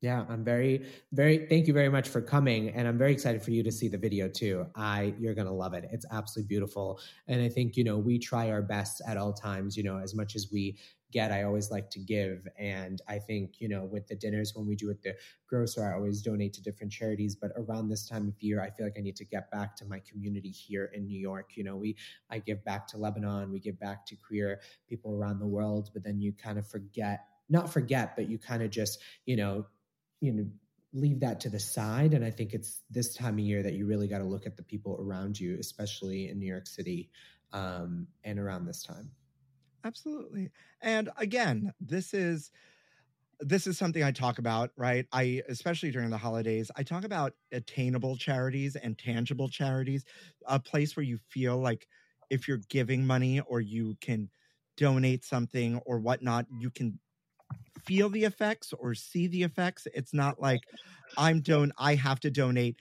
yeah, 0.00 0.24
I'm 0.28 0.44
very, 0.44 0.86
very. 1.12 1.46
Thank 1.46 1.66
you 1.66 1.72
very 1.72 1.88
much 1.88 2.08
for 2.08 2.20
coming, 2.20 2.68
and 2.70 2.86
I'm 2.86 2.96
very 2.96 3.12
excited 3.12 3.42
for 3.42 3.50
you 3.50 3.64
to 3.64 3.72
see 3.72 3.88
the 3.88 3.98
video 3.98 4.28
too. 4.28 4.66
I, 4.76 5.12
you're 5.18 5.34
gonna 5.34 5.52
love 5.52 5.74
it. 5.74 5.88
It's 5.90 6.06
absolutely 6.12 6.46
beautiful, 6.46 7.00
and 7.26 7.42
I 7.42 7.48
think 7.48 7.76
you 7.76 7.82
know 7.82 7.98
we 7.98 8.16
try 8.16 8.50
our 8.50 8.62
best 8.62 9.02
at 9.08 9.16
all 9.16 9.32
times. 9.32 9.76
You 9.76 9.82
know, 9.82 9.98
as 9.98 10.14
much 10.14 10.36
as 10.36 10.50
we 10.52 10.78
get, 11.10 11.32
I 11.32 11.42
always 11.42 11.72
like 11.72 11.90
to 11.90 11.98
give, 11.98 12.46
and 12.56 13.02
I 13.08 13.18
think 13.18 13.54
you 13.58 13.68
know 13.68 13.86
with 13.86 14.06
the 14.06 14.14
dinners 14.14 14.52
when 14.54 14.68
we 14.68 14.76
do 14.76 14.88
at 14.90 15.02
the 15.02 15.16
grocer, 15.48 15.84
I 15.84 15.96
always 15.96 16.22
donate 16.22 16.52
to 16.52 16.62
different 16.62 16.92
charities. 16.92 17.34
But 17.34 17.50
around 17.56 17.88
this 17.88 18.08
time 18.08 18.28
of 18.28 18.40
year, 18.40 18.62
I 18.62 18.70
feel 18.70 18.86
like 18.86 18.96
I 18.96 19.02
need 19.02 19.16
to 19.16 19.24
get 19.24 19.50
back 19.50 19.74
to 19.76 19.84
my 19.84 20.00
community 20.08 20.50
here 20.50 20.92
in 20.94 21.06
New 21.06 21.18
York. 21.18 21.56
You 21.56 21.64
know, 21.64 21.74
we 21.74 21.96
I 22.30 22.38
give 22.38 22.64
back 22.64 22.86
to 22.88 22.98
Lebanon, 22.98 23.50
we 23.50 23.58
give 23.58 23.80
back 23.80 24.06
to 24.06 24.14
queer 24.14 24.60
people 24.88 25.12
around 25.12 25.40
the 25.40 25.46
world, 25.48 25.90
but 25.92 26.04
then 26.04 26.20
you 26.20 26.32
kind 26.32 26.56
of 26.56 26.68
forget 26.68 27.24
not 27.50 27.72
forget, 27.72 28.14
but 28.14 28.28
you 28.28 28.38
kind 28.38 28.62
of 28.62 28.70
just, 28.70 28.98
you 29.24 29.34
know, 29.34 29.64
you 30.20 30.32
know 30.32 30.46
leave 30.94 31.20
that 31.20 31.40
to 31.40 31.50
the 31.50 31.60
side. 31.60 32.14
And 32.14 32.24
i 32.24 32.30
think 32.30 32.54
it's 32.54 32.82
this 32.90 33.14
time 33.14 33.34
of 33.34 33.40
year 33.40 33.62
that 33.62 33.74
you 33.74 33.86
really 33.86 34.08
got 34.08 34.18
to 34.18 34.24
look 34.24 34.46
at 34.46 34.56
the 34.56 34.62
people 34.62 34.96
around 35.00 35.38
you 35.38 35.56
especially 35.60 36.28
in 36.28 36.38
new 36.38 36.46
york 36.46 36.66
city 36.66 37.10
um, 37.52 38.06
and 38.24 38.38
around 38.38 38.66
this 38.66 38.82
time. 38.82 39.10
Absolutely. 39.84 40.50
And 40.82 41.10
again 41.16 41.72
this 41.80 42.14
is 42.14 42.50
this 43.40 43.68
is 43.68 43.78
something 43.78 44.02
i 44.02 44.10
talk 44.10 44.38
about 44.38 44.70
right? 44.76 45.06
I 45.12 45.42
especially 45.48 45.90
during 45.90 46.10
the 46.10 46.18
holidays 46.18 46.70
i 46.76 46.82
talk 46.82 47.04
about 47.04 47.34
attainable 47.52 48.16
charities 48.16 48.74
and 48.76 48.98
tangible 48.98 49.48
charities 49.48 50.04
a 50.46 50.58
place 50.58 50.96
where 50.96 51.04
you 51.04 51.18
feel 51.28 51.58
like 51.58 51.86
if 52.30 52.48
you're 52.48 52.60
giving 52.68 53.06
money 53.06 53.40
or 53.40 53.60
you 53.60 53.96
can 54.00 54.30
donate 54.76 55.24
something 55.24 55.80
or 55.86 55.98
whatnot 55.98 56.46
you 56.60 56.70
can 56.70 56.98
feel 57.78 58.08
the 58.08 58.24
effects 58.24 58.72
or 58.72 58.94
see 58.94 59.26
the 59.26 59.42
effects. 59.42 59.86
It's 59.94 60.14
not 60.14 60.40
like 60.40 60.60
I'm 61.16 61.40
don 61.40 61.72
I 61.78 61.94
have 61.94 62.20
to 62.20 62.30
donate 62.30 62.76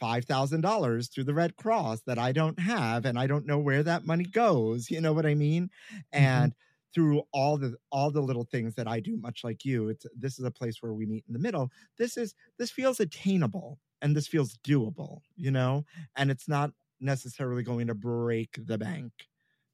$5,000 0.00 1.12
through 1.12 1.24
the 1.24 1.34
Red 1.34 1.56
Cross 1.56 2.02
that 2.02 2.18
I 2.18 2.32
don't 2.32 2.58
have 2.58 3.04
and 3.04 3.18
I 3.18 3.26
don't 3.26 3.46
know 3.46 3.58
where 3.58 3.82
that 3.82 4.06
money 4.06 4.24
goes, 4.24 4.90
you 4.90 5.00
know 5.00 5.12
what 5.12 5.26
I 5.26 5.34
mean? 5.34 5.70
Mm-hmm. 5.92 6.24
And 6.24 6.52
through 6.94 7.22
all 7.32 7.58
the 7.58 7.76
all 7.92 8.10
the 8.10 8.20
little 8.20 8.44
things 8.44 8.74
that 8.76 8.88
I 8.88 9.00
do 9.00 9.16
much 9.18 9.44
like 9.44 9.64
you, 9.64 9.88
it's 9.88 10.06
this 10.16 10.38
is 10.38 10.44
a 10.44 10.50
place 10.50 10.76
where 10.80 10.94
we 10.94 11.06
meet 11.06 11.24
in 11.26 11.32
the 11.32 11.38
middle. 11.38 11.70
This 11.98 12.16
is 12.16 12.34
this 12.58 12.70
feels 12.70 13.00
attainable 13.00 13.78
and 14.00 14.16
this 14.16 14.26
feels 14.26 14.56
doable, 14.66 15.20
you 15.36 15.50
know? 15.50 15.84
And 16.16 16.30
it's 16.30 16.48
not 16.48 16.70
necessarily 17.00 17.62
going 17.62 17.88
to 17.88 17.94
break 17.94 18.58
the 18.66 18.78
bank. 18.78 19.12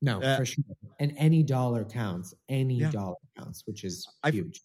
No, 0.05 0.21
uh, 0.21 0.37
for 0.37 0.45
sure. 0.45 0.65
And 1.01 1.15
any 1.17 1.43
dollar 1.43 1.83
counts. 1.83 2.35
Any 2.51 2.75
yeah. 2.75 2.91
dollar 2.91 3.17
counts, 3.39 3.63
which 3.65 3.85
is 3.85 4.07
huge. 4.27 4.61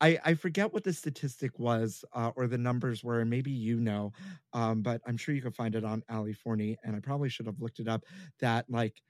I, 0.00 0.18
I 0.24 0.34
forget 0.34 0.72
what 0.72 0.82
the 0.82 0.92
statistic 0.92 1.56
was 1.60 2.04
uh, 2.12 2.32
or 2.34 2.48
the 2.48 2.58
numbers 2.58 3.04
were, 3.04 3.20
and 3.20 3.30
maybe 3.30 3.52
you 3.52 3.78
know, 3.78 4.12
um, 4.52 4.82
but 4.82 5.00
I'm 5.06 5.16
sure 5.16 5.34
you 5.34 5.42
can 5.42 5.52
find 5.52 5.76
it 5.76 5.84
on 5.84 6.02
Ali 6.10 6.32
Forney, 6.32 6.76
and 6.82 6.96
I 6.96 7.00
probably 7.00 7.28
should 7.28 7.46
have 7.46 7.60
looked 7.60 7.78
it 7.78 7.86
up. 7.86 8.04
That 8.40 8.64
like 8.68 9.00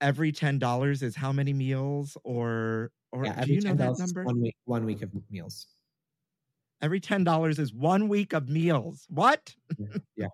every 0.00 0.32
ten 0.32 0.58
dollars 0.58 1.02
is 1.02 1.14
how 1.14 1.30
many 1.30 1.52
meals, 1.52 2.16
or 2.24 2.90
or 3.12 3.26
yeah, 3.26 3.44
do 3.44 3.52
you 3.52 3.60
know 3.60 3.74
that 3.74 3.98
number? 3.98 4.24
One 4.24 4.40
week, 4.40 4.56
one 4.64 4.86
week 4.86 5.02
of 5.02 5.10
meals. 5.30 5.66
Every 6.80 7.00
ten 7.00 7.22
dollars 7.22 7.58
is 7.58 7.74
one 7.74 8.08
week 8.08 8.32
of 8.32 8.48
meals. 8.48 9.04
What? 9.10 9.54
yeah, 10.16 10.28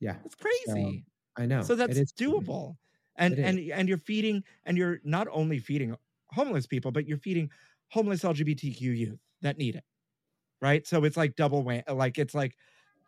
yeah, 0.00 0.16
it's 0.26 0.34
crazy. 0.34 1.06
I 1.38 1.46
know. 1.46 1.62
So 1.62 1.74
that's 1.74 2.12
doable 2.12 2.76
and 3.18 3.38
and 3.42 3.58
and 3.72 3.88
you're 3.88 3.98
feeding 3.98 4.44
and 4.64 4.76
you're 4.78 5.00
not 5.04 5.28
only 5.30 5.58
feeding 5.58 5.96
homeless 6.32 6.66
people 6.66 6.90
but 6.92 7.06
you're 7.06 7.18
feeding 7.18 7.50
homeless 7.90 8.22
lgbtq 8.22 8.80
youth 8.80 9.20
that 9.42 9.58
need 9.58 9.76
it 9.76 9.84
right? 10.62 10.86
So 10.86 11.04
it's 11.04 11.16
like 11.16 11.36
double 11.36 11.62
way 11.62 11.82
like 11.92 12.18
it's 12.18 12.34
like 12.34 12.56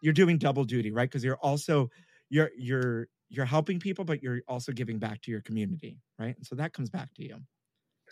you're 0.01 0.13
doing 0.15 0.39
double 0.39 0.65
duty 0.65 0.93
right? 0.93 1.11
Because 1.11 1.25
you're 1.25 1.39
also 1.39 1.91
you're 2.31 2.51
you're 2.57 3.09
you're 3.31 3.47
helping 3.47 3.81
people 3.81 4.05
but 4.05 4.23
you're 4.23 4.43
also 4.49 4.73
giving 4.73 4.99
back 4.99 5.23
to 5.23 5.31
your 5.31 5.43
community 5.43 6.01
right? 6.19 6.37
And 6.37 6.47
so 6.47 6.55
that 6.57 6.73
comes 6.75 6.91
back 6.91 7.15
to 7.15 7.25
you 7.25 7.39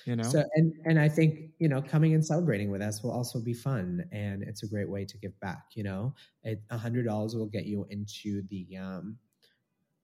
you 0.05 0.17
know? 0.17 0.33
So 0.33 0.45
and 0.55 0.73
and 0.87 0.99
i 0.99 1.09
think 1.09 1.53
you 1.59 1.69
know 1.69 1.83
coming 1.83 2.15
and 2.15 2.25
celebrating 2.25 2.71
with 2.71 2.83
us 2.83 3.03
will 3.03 3.13
also 3.13 3.41
be 3.41 3.53
fun 3.55 4.09
and 4.13 4.43
it's 4.43 4.63
a 4.63 4.67
great 4.67 4.89
way 4.89 5.05
to 5.05 5.19
give 5.19 5.39
back 5.41 5.67
you 5.75 5.85
know? 5.85 6.15
A 6.45 6.79
hundred 6.79 7.05
dollars 7.05 7.37
will 7.37 7.47
get 7.47 7.67
you 7.67 7.87
into 7.91 8.43
the 8.49 8.77
um 8.77 9.19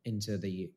into 0.05 0.39
the 0.39 0.73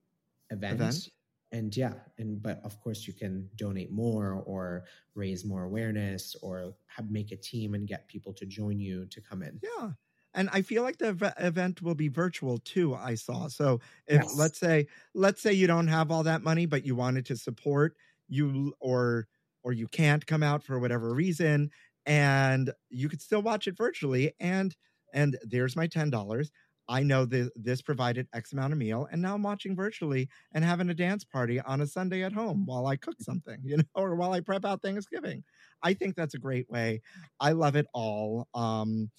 event. 0.51 0.75
event. 0.75 1.09
And 1.51 1.75
yeah, 1.77 1.93
and 2.17 2.41
but 2.41 2.59
of 2.65 2.79
course 2.81 3.07
you 3.07 3.13
can 3.13 3.47
donate 3.55 3.91
more 3.91 4.43
or 4.45 4.85
raise 5.13 5.45
more 5.45 5.63
awareness 5.63 6.35
or 6.41 6.73
have, 6.87 7.09
make 7.09 7.31
a 7.31 7.37
team 7.37 7.75
and 7.75 7.87
get 7.87 8.07
people 8.07 8.33
to 8.33 8.45
join 8.45 8.79
you 8.79 9.05
to 9.05 9.21
come 9.21 9.41
in. 9.41 9.59
Yeah. 9.63 9.91
And 10.33 10.49
I 10.51 10.61
feel 10.63 10.83
like 10.83 10.97
the 10.97 11.33
event 11.39 11.81
will 11.81 11.95
be 11.95 12.09
virtual 12.09 12.57
too. 12.57 12.93
I 12.93 13.15
saw. 13.15 13.47
So 13.47 13.79
if 14.07 14.21
yes. 14.23 14.37
let's 14.37 14.59
say 14.59 14.87
let's 15.13 15.41
say 15.41 15.53
you 15.53 15.65
don't 15.65 15.87
have 15.87 16.11
all 16.11 16.23
that 16.23 16.43
money, 16.43 16.65
but 16.65 16.85
you 16.85 16.95
wanted 16.95 17.25
to 17.27 17.37
support 17.37 17.95
you 18.27 18.73
or 18.81 19.27
or 19.63 19.71
you 19.71 19.87
can't 19.87 20.25
come 20.25 20.43
out 20.43 20.61
for 20.61 20.77
whatever 20.77 21.13
reason, 21.13 21.71
and 22.05 22.71
you 22.89 23.07
could 23.07 23.21
still 23.21 23.41
watch 23.41 23.67
it 23.67 23.77
virtually. 23.77 24.33
And 24.39 24.75
and 25.13 25.37
there's 25.43 25.77
my 25.77 25.87
ten 25.87 26.09
dollars. 26.09 26.51
I 26.87 27.03
know 27.03 27.25
that 27.25 27.51
this 27.55 27.81
provided 27.81 28.27
X 28.33 28.53
amount 28.53 28.73
of 28.73 28.79
meal, 28.79 29.07
and 29.11 29.21
now 29.21 29.35
I'm 29.35 29.43
watching 29.43 29.75
virtually 29.75 30.29
and 30.53 30.63
having 30.63 30.89
a 30.89 30.93
dance 30.93 31.23
party 31.23 31.59
on 31.61 31.81
a 31.81 31.87
Sunday 31.87 32.23
at 32.23 32.33
home 32.33 32.65
while 32.65 32.87
I 32.87 32.95
cook 32.95 33.15
something, 33.19 33.57
you 33.63 33.77
know, 33.77 33.83
or 33.95 34.15
while 34.15 34.33
I 34.33 34.39
prep 34.39 34.65
out 34.65 34.81
Thanksgiving. 34.81 35.43
I 35.83 35.93
think 35.93 36.15
that's 36.15 36.35
a 36.35 36.39
great 36.39 36.69
way. 36.69 37.01
I 37.39 37.51
love 37.53 37.75
it 37.75 37.87
all. 37.93 38.47
Um, 38.53 39.09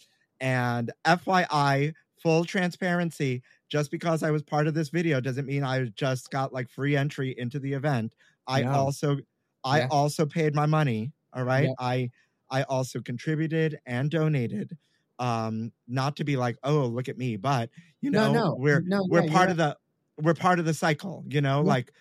and 0.40 0.92
FYI, 1.06 1.92
full 2.22 2.44
transparency, 2.44 3.42
just 3.68 3.90
because 3.90 4.22
I 4.22 4.30
was 4.30 4.42
part 4.42 4.66
of 4.66 4.74
this 4.74 4.90
video 4.90 5.20
doesn't 5.20 5.46
mean 5.46 5.64
I 5.64 5.86
just 5.96 6.30
got 6.30 6.52
like 6.52 6.70
free 6.70 6.96
entry 6.96 7.34
into 7.36 7.58
the 7.58 7.72
event. 7.72 8.14
I 8.46 8.62
no. 8.62 8.70
also 8.72 9.18
I 9.64 9.80
yeah. 9.80 9.88
also 9.90 10.24
paid 10.24 10.54
my 10.54 10.66
money. 10.66 11.12
All 11.32 11.44
right. 11.44 11.64
Yeah. 11.64 11.74
I 11.80 12.10
I 12.50 12.62
also 12.64 13.00
contributed 13.00 13.78
and 13.86 14.10
donated 14.10 14.76
um 15.18 15.72
not 15.88 16.16
to 16.16 16.24
be 16.24 16.36
like 16.36 16.56
oh 16.62 16.86
look 16.86 17.08
at 17.08 17.16
me 17.16 17.36
but 17.36 17.70
you 18.00 18.10
know 18.10 18.32
no, 18.32 18.48
no, 18.48 18.56
we're 18.58 18.82
no, 18.86 19.06
we're 19.08 19.24
yeah, 19.24 19.32
part 19.32 19.50
of 19.50 19.56
the 19.56 19.76
we're 20.22 20.34
part 20.34 20.58
of 20.58 20.64
the 20.64 20.74
cycle 20.74 21.24
you 21.28 21.40
know 21.40 21.62
yeah. 21.62 21.68
like 21.68 21.92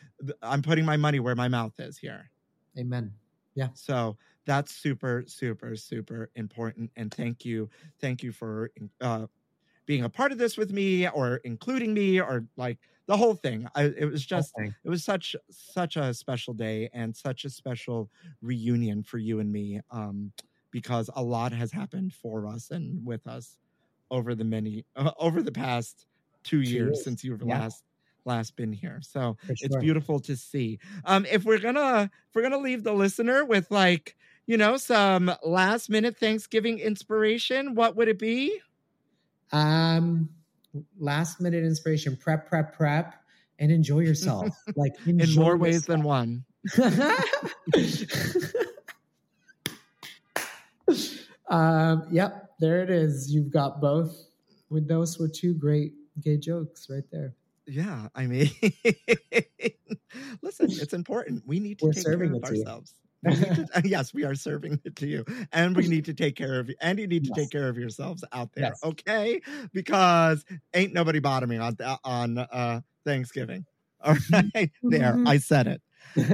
i'm 0.41 0.61
putting 0.61 0.86
my 0.86 0.97
money 0.97 1.20
where 1.20 1.36
my 1.36 1.47
mouth 1.47 1.74
is 1.80 1.97
here 1.97 2.30
amen 2.78 3.13
yeah 3.55 3.70
so 3.74 4.18
that's 4.45 4.72
super 4.72 5.24
super 5.28 5.76
super 5.76 6.30
important 6.36 6.91
and 6.95 7.13
thank 7.13 7.45
you 7.45 7.70
thank 7.99 8.22
you 8.22 8.32
for 8.32 8.72
uh 9.01 9.26
being 9.86 10.03
a 10.03 10.09
part 10.09 10.32
of 10.32 10.38
this 10.38 10.57
with 10.57 10.72
me 10.72 11.07
or 11.09 11.38
including 11.43 11.93
me 11.93 12.20
or 12.20 12.45
like 12.57 12.80
the 13.07 13.16
whole 13.16 13.36
thing. 13.36 13.68
I, 13.76 13.84
it 13.84 14.05
was 14.05 14.26
just 14.26 14.53
Okay. 14.59 14.72
it 14.84 14.89
was 14.89 15.03
such 15.03 15.36
such 15.49 15.95
a 15.95 16.13
special 16.13 16.53
day 16.53 16.89
and 16.93 17.16
such 17.16 17.45
a 17.45 17.49
special 17.49 18.09
reunion 18.41 19.03
for 19.03 19.18
you 19.18 19.39
and 19.39 19.51
me 19.51 19.80
um 19.91 20.32
because 20.76 21.09
a 21.15 21.23
lot 21.23 21.53
has 21.53 21.71
happened 21.71 22.13
for 22.13 22.47
us 22.47 22.71
and 22.71 23.05
with 23.05 23.28
us 23.28 23.57
over 24.11 24.36
the 24.36 24.43
many 24.43 24.86
uh, 24.95 25.11
over 25.19 25.41
the 25.41 25.51
past 25.51 26.05
two 26.43 26.61
years 26.61 26.99
years. 26.99 27.03
since 27.03 27.23
you've 27.23 27.41
Yeah. 27.41 27.47
last 27.49 27.84
last 28.26 28.55
been 28.57 28.73
here 28.73 28.99
so 29.01 29.38
For 29.45 29.55
it's 29.61 29.76
beautiful 29.78 30.19
to 30.19 30.36
see 30.36 30.80
um 31.05 31.26
if 31.28 31.45
we're 31.45 31.59
gonna 31.59 32.09
if 32.11 32.36
we're 32.36 32.41
gonna 32.41 32.57
leave 32.57 32.84
the 32.84 32.93
listener 32.93 33.45
with 33.45 33.71
like 33.71 34.15
you 34.47 34.57
know 34.57 34.78
some 34.78 35.32
last 35.43 35.89
minute 35.89 36.17
thanksgiving 36.17 36.80
inspiration 36.80 37.76
what 37.76 37.95
would 37.95 38.07
it 38.07 38.19
be 38.19 38.59
Um, 39.51 40.30
last 40.97 41.39
minute 41.39 41.63
inspiration: 41.63 42.17
prep, 42.17 42.47
prep, 42.47 42.76
prep, 42.76 43.15
and 43.59 43.71
enjoy 43.71 43.99
yourself. 44.01 44.55
Like 44.76 44.93
in 45.17 45.19
enjoy 45.19 45.34
more 45.34 45.57
ways 45.57 45.86
than 45.86 46.03
one 46.03 46.45
um, 51.50 52.08
yep, 52.12 52.52
there 52.60 52.82
it 52.82 52.89
is. 52.89 53.32
You've 53.34 53.52
got 53.52 53.82
both. 53.82 54.16
With 54.70 54.88
those 54.88 55.20
were 55.20 55.28
two 55.30 55.54
great 55.54 55.93
gay 56.22 56.38
jokes 56.38 56.88
right 56.89 57.04
there. 57.12 57.36
Yeah, 57.68 58.08
I 58.16 58.28
mean, 58.28 58.50
listen, 60.41 60.68
it's 60.70 60.93
important. 60.93 61.43
We 61.46 61.60
need 61.60 61.80
to 61.80 61.86
We're 61.86 61.93
take 61.93 62.06
care 62.06 62.14
of 62.14 62.22
it 62.22 62.43
to 62.43 62.56
you. 62.56 62.62
ourselves. 62.62 62.93
We 63.24 63.36
to- 63.36 63.68
yes, 63.86 64.14
we 64.14 64.24
are 64.24 64.36
serving 64.36 64.80
it 64.84 64.96
to 64.98 65.08
you, 65.08 65.26
and 65.52 65.76
we 65.76 65.88
need 65.88 66.06
to 66.06 66.14
take 66.14 66.36
care 66.36 66.60
of 66.60 66.70
you, 66.70 66.76
and 66.82 67.00
you 67.00 67.08
need 67.08 67.24
to 67.26 67.30
Yes. 67.30 67.38
take 67.46 67.52
care 67.52 67.70
of 67.70 67.78
yourselves 67.78 68.24
out 68.34 68.52
there, 68.54 68.66
Yes. 68.66 68.80
okay? 68.84 69.41
Because 69.74 70.46
ain't 70.74 70.93
nobody 70.93 71.20
bottoming 71.20 71.60
on 71.60 71.76
on 72.04 72.38
uh, 72.38 72.82
Thanksgiving. 73.04 73.66
All 74.06 74.16
right, 74.54 74.72
there. 74.84 75.18
I 75.26 75.38
said 75.39 75.66
it. 75.68 75.82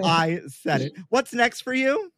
I 0.04 0.42
said 0.48 0.82
it. 0.82 0.94
What's 1.10 1.34
next 1.34 1.62
for 1.62 1.74
you? 1.74 2.12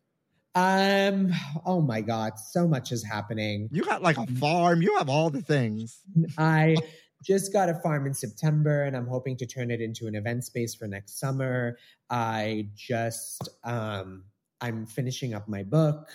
Um, 0.56 1.32
oh 1.66 1.82
my 1.82 2.02
God, 2.02 2.38
so 2.38 2.68
much 2.68 2.92
is 2.92 3.04
happening. 3.04 3.70
You 3.72 3.84
got 3.84 4.02
like 4.02 4.18
a 4.18 4.22
Um, 4.22 4.36
farm. 4.36 4.82
You 4.82 4.98
have 4.98 5.10
all 5.10 5.30
the 5.30 5.42
things. 5.42 6.00
I 6.38 6.78
just 7.24 7.52
got 7.54 7.70
a 7.70 7.76
farm 7.76 8.06
in 8.06 8.14
September 8.14 8.84
and 8.84 8.96
I'm 8.96 9.08
hoping 9.08 9.38
to 9.38 9.46
turn 9.46 9.72
it 9.72 9.82
into 9.82 10.08
an 10.08 10.16
event 10.16 10.44
space 10.44 10.76
for 10.76 10.88
next 10.88 11.20
summer. 11.20 11.78
I 12.10 12.68
just 12.76 13.50
um 13.64 14.26
I'm 14.62 14.86
finishing 14.86 15.34
up 15.34 15.48
my 15.48 15.64
book 15.64 16.10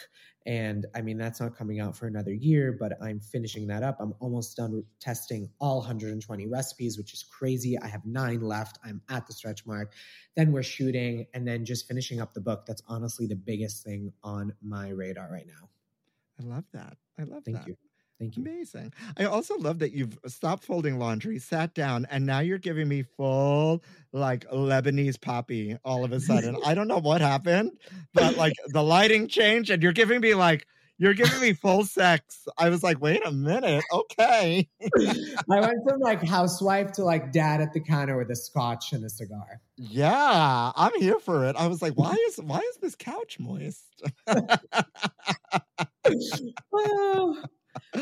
and 0.48 0.86
I 0.94 1.02
mean 1.02 1.18
that's 1.18 1.40
not 1.40 1.54
coming 1.54 1.78
out 1.78 1.94
for 1.94 2.06
another 2.06 2.32
year, 2.32 2.72
but 2.72 2.94
I'm 3.02 3.20
finishing 3.20 3.66
that 3.66 3.82
up. 3.82 3.98
I'm 4.00 4.14
almost 4.18 4.56
done 4.56 4.82
testing 4.98 5.50
all 5.60 5.76
120 5.76 6.46
recipes, 6.46 6.96
which 6.96 7.12
is 7.12 7.22
crazy. 7.22 7.78
I 7.78 7.86
have 7.86 8.04
9 8.06 8.40
left. 8.40 8.78
I'm 8.82 9.02
at 9.10 9.26
the 9.26 9.34
stretch 9.34 9.66
mark. 9.66 9.92
Then 10.36 10.50
we're 10.50 10.62
shooting 10.62 11.26
and 11.34 11.46
then 11.46 11.66
just 11.66 11.86
finishing 11.86 12.18
up 12.18 12.32
the 12.32 12.40
book. 12.40 12.64
That's 12.66 12.82
honestly 12.88 13.26
the 13.26 13.36
biggest 13.36 13.84
thing 13.84 14.10
on 14.24 14.54
my 14.62 14.88
radar 14.88 15.30
right 15.30 15.46
now. 15.46 15.68
I 16.40 16.54
love 16.54 16.64
that. 16.72 16.96
I 17.18 17.24
love 17.24 17.44
Thank 17.44 17.58
that. 17.58 17.68
you. 17.68 17.76
Thank 18.18 18.36
you. 18.36 18.42
Amazing. 18.42 18.92
I 19.16 19.24
also 19.24 19.56
love 19.58 19.78
that 19.78 19.92
you've 19.92 20.18
stopped 20.26 20.64
folding 20.64 20.98
laundry, 20.98 21.38
sat 21.38 21.72
down, 21.74 22.06
and 22.10 22.26
now 22.26 22.40
you're 22.40 22.58
giving 22.58 22.88
me 22.88 23.02
full 23.02 23.82
like 24.12 24.48
Lebanese 24.50 25.20
poppy 25.20 25.76
all 25.84 26.04
of 26.04 26.12
a 26.12 26.20
sudden. 26.20 26.56
I 26.64 26.74
don't 26.74 26.88
know 26.88 26.98
what 26.98 27.20
happened, 27.20 27.78
but 28.12 28.36
like 28.36 28.54
the 28.68 28.82
lighting 28.82 29.28
changed 29.28 29.70
and 29.70 29.82
you're 29.82 29.92
giving 29.92 30.20
me 30.20 30.34
like 30.34 30.66
you're 30.98 31.14
giving 31.14 31.40
me 31.40 31.52
full 31.52 31.84
sex. 31.84 32.48
I 32.58 32.70
was 32.70 32.82
like, 32.82 33.00
wait 33.00 33.24
a 33.24 33.30
minute. 33.30 33.84
Okay. 33.92 34.68
I 35.50 35.60
went 35.60 35.78
from 35.88 36.00
like 36.00 36.20
housewife 36.22 36.90
to 36.92 37.04
like 37.04 37.30
dad 37.30 37.60
at 37.60 37.72
the 37.72 37.80
counter 37.80 38.16
with 38.16 38.30
a 38.32 38.36
scotch 38.36 38.92
and 38.92 39.04
a 39.04 39.08
cigar. 39.08 39.60
Yeah, 39.76 40.72
I'm 40.74 41.00
here 41.00 41.20
for 41.20 41.46
it. 41.46 41.54
I 41.54 41.68
was 41.68 41.80
like, 41.80 41.92
why 41.92 42.16
is 42.28 42.38
why 42.38 42.58
is 42.58 42.78
this 42.78 42.96
couch 42.96 43.38
moist? 43.38 44.02
Oh, 46.72 47.42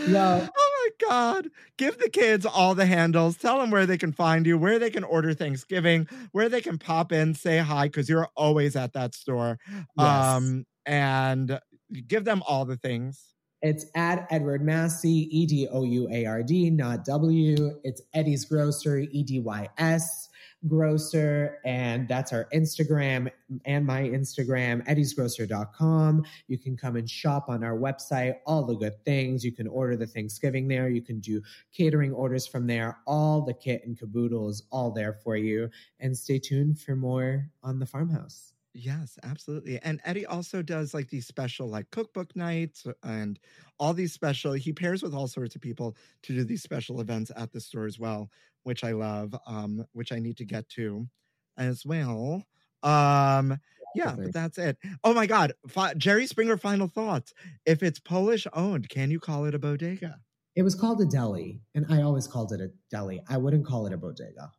Yeah. 0.09 0.49
Oh 0.59 0.91
my 1.01 1.09
God. 1.09 1.51
Give 1.79 1.99
the 1.99 2.09
kids 2.09 2.47
all 2.47 2.75
the 2.75 2.87
handles. 2.87 3.37
Tell 3.37 3.59
them 3.59 3.71
where 3.71 3.87
they 3.87 3.99
can 3.99 4.13
find 4.13 4.47
you, 4.47 4.57
where 4.57 4.79
they 4.79 4.91
can 4.91 5.03
order 5.03 5.35
Thanksgiving, 5.35 6.07
where 6.31 6.49
they 6.49 6.61
can 6.61 6.79
pop 6.79 7.11
in, 7.11 7.35
say 7.35 7.59
hi, 7.59 7.87
because 7.87 8.09
you're 8.09 8.29
always 8.37 8.77
at 8.77 8.93
that 8.93 9.15
store. 9.15 9.59
Yes. 9.69 9.85
Um, 9.99 10.65
and 10.85 11.59
give 12.07 12.25
them 12.25 12.43
all 12.47 12.65
the 12.65 12.77
things. 12.77 13.35
It's 13.63 13.87
at 13.97 14.27
Edouard 14.31 14.63
Massih, 14.63 15.27
E 15.31 15.47
D 15.47 15.69
O 15.73 15.83
U 15.83 16.09
A 16.13 16.27
R 16.27 16.43
D, 16.43 16.71
not 16.71 17.05
W. 17.05 17.81
It's 17.83 18.03
Edy's 18.15 18.45
Grocery, 18.45 19.09
E 19.11 19.25
D 19.25 19.41
Y 19.41 19.69
S 19.79 20.26
Grocer. 20.67 21.59
And 21.65 22.09
that's 22.09 22.33
our 22.33 22.49
Instagram 22.53 23.31
and 23.65 23.87
my 23.87 24.03
Instagram, 24.03 24.87
edysgrocer.com. 24.87 26.25
You 26.49 26.59
can 26.59 26.77
come 26.77 26.97
and 26.97 27.09
shop 27.09 27.47
on 27.49 27.63
our 27.63 27.79
website, 27.79 28.37
all 28.47 28.65
the 28.65 28.75
good 28.75 29.05
things. 29.05 29.45
You 29.45 29.53
can 29.53 29.69
order 29.69 29.97
the 29.97 30.07
Thanksgiving 30.07 30.69
there. 30.69 30.89
You 30.89 31.03
can 31.03 31.21
do 31.21 31.43
catering 31.73 32.13
orders 32.13 32.47
from 32.47 32.67
there. 32.67 32.99
All 33.07 33.43
the 33.43 33.55
kit 33.55 33.83
and 33.85 33.99
caboodle 33.99 34.49
is 34.49 34.63
all 34.71 34.91
there 34.91 35.13
for 35.13 35.37
you. 35.37 35.69
And 36.01 36.17
stay 36.17 36.39
tuned 36.39 36.81
for 36.81 36.97
more 36.97 37.51
on 37.63 37.79
the 37.79 37.87
farmhouse. 37.87 38.53
Yes, 38.79 39.19
absolutely. 39.23 39.81
And 39.83 40.03
Eddie 40.05 40.27
also 40.27 40.61
does 40.61 40.93
like 40.93 41.09
these 41.09 41.27
special 41.27 41.67
like 41.67 41.91
cookbook 41.91 42.37
nights 42.37 42.87
and 43.03 43.39
all 43.79 43.95
these 43.95 44.13
special 44.13 44.53
he 44.53 44.71
pairs 44.75 45.03
with 45.03 45.15
all 45.15 45.29
sorts 45.29 45.55
of 45.55 45.63
people 45.63 45.97
to 46.25 46.35
do 46.35 46.45
these 46.45 46.63
special 46.63 47.01
events 47.01 47.31
at 47.35 47.53
the 47.53 47.61
store 47.61 47.87
as 47.87 47.99
well, 47.99 48.31
which 48.67 48.85
I 48.85 48.93
love, 48.93 49.35
um, 49.47 49.85
which 49.93 50.13
I 50.13 50.19
need 50.19 50.37
to 50.39 50.45
get 50.45 50.69
to 50.71 51.09
as 51.57 51.87
well. 51.87 52.43
Um 52.83 53.59
yeah, 53.95 54.15
but 54.15 54.33
that's 54.35 54.59
it. 54.59 54.77
Oh 55.05 55.15
my 55.15 55.25
god, 55.27 55.55
Fi- 55.69 55.95
Jerry 55.95 56.27
Springer 56.27 56.59
final 56.59 56.87
thoughts. 56.87 57.33
If 57.65 57.83
it's 57.83 57.99
Polish 57.99 58.47
owned, 58.53 58.91
can 58.91 59.11
you 59.11 59.19
call 59.19 59.47
it 59.47 59.55
a 59.55 59.59
bodega? 59.59 60.21
It 60.55 60.63
was 60.63 60.75
called 60.75 61.01
a 61.01 61.07
deli, 61.07 61.61
and 61.75 61.87
I 61.89 62.03
always 62.03 62.27
called 62.27 62.53
it 62.53 62.61
a 62.61 62.71
deli. 62.91 63.23
I 63.29 63.39
wouldn't 63.39 63.65
call 63.67 63.87
it 63.87 63.93
a 63.95 63.97
bodega. 63.97 64.53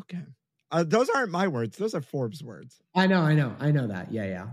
Okay. 0.00 0.22
Uh, 0.70 0.84
those 0.84 1.10
aren't 1.10 1.30
my 1.30 1.46
words. 1.48 1.76
Those 1.76 1.94
are 1.94 2.00
Forbes 2.00 2.42
words. 2.42 2.80
I 2.94 3.06
know, 3.06 3.20
I 3.20 3.34
know, 3.34 3.54
I 3.60 3.70
know 3.70 3.86
that. 3.88 4.10
Yeah, 4.10 4.24
yeah. 4.24 4.46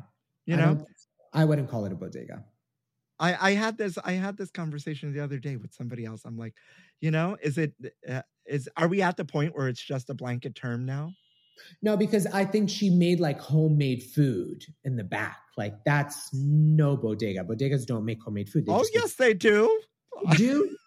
You 0.46 0.56
I 0.56 0.58
know, 0.58 0.66
don't- 0.76 0.88
I 1.32 1.46
wouldn't 1.46 1.70
call 1.70 1.86
it 1.86 1.94
a 1.94 1.96
bodega. 1.96 2.44
I, 3.20 3.50
I 3.50 3.54
had 3.54 3.78
this 3.78 3.98
I 4.04 4.14
had 4.14 4.38
this 4.38 4.50
conversation 4.50 5.14
the 5.14 5.20
other 5.20 5.40
day 5.40 5.58
with 5.58 5.74
somebody 5.74 6.06
else. 6.06 6.22
I'm 6.26 6.38
like, 6.38 6.56
you 7.02 7.12
know, 7.12 7.38
is 7.42 7.58
it 7.58 7.74
uh, 8.08 8.22
is 8.50 8.68
are 8.78 8.88
we 8.88 9.02
at 9.02 9.18
the 9.18 9.26
point 9.26 9.56
where 9.56 9.68
it's 9.68 9.82
just 9.82 10.10
a 10.10 10.14
blanket 10.14 10.56
term 10.56 10.86
now? 10.86 11.14
No, 11.82 11.98
because 11.98 12.26
I 12.28 12.46
think 12.46 12.70
she 12.70 12.90
made 12.90 13.20
like 13.20 13.40
homemade 13.40 14.02
food 14.04 14.64
in 14.86 14.96
the 14.96 15.04
back. 15.04 15.40
Like 15.58 15.84
that's 15.86 16.30
no 16.34 16.96
bodega. 16.96 17.44
Bodegas 17.44 17.86
don't 17.86 18.06
make 18.06 18.22
homemade 18.24 18.50
food. 18.50 18.66
They 18.66 18.72
oh 18.72 18.80
just 18.80 18.94
make- 18.96 19.04
yes, 19.04 19.14
they 19.16 19.34
do. 19.34 19.82
do. 20.36 20.44
you 20.44 20.78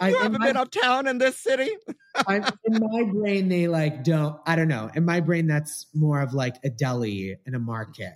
I- 0.00 0.10
haven't 0.12 0.40
my- 0.40 0.46
been 0.46 0.56
uptown 0.56 1.06
in 1.06 1.18
this 1.18 1.36
city. 1.36 1.70
I, 2.26 2.36
in 2.66 2.78
my 2.78 3.04
brain, 3.10 3.48
they 3.48 3.68
like 3.68 4.04
don't. 4.04 4.38
I 4.46 4.54
don't 4.54 4.68
know. 4.68 4.90
In 4.94 5.04
my 5.04 5.20
brain, 5.20 5.46
that's 5.46 5.86
more 5.94 6.20
of 6.20 6.34
like 6.34 6.56
a 6.62 6.70
deli 6.70 7.36
and 7.46 7.56
a 7.56 7.58
market. 7.58 8.12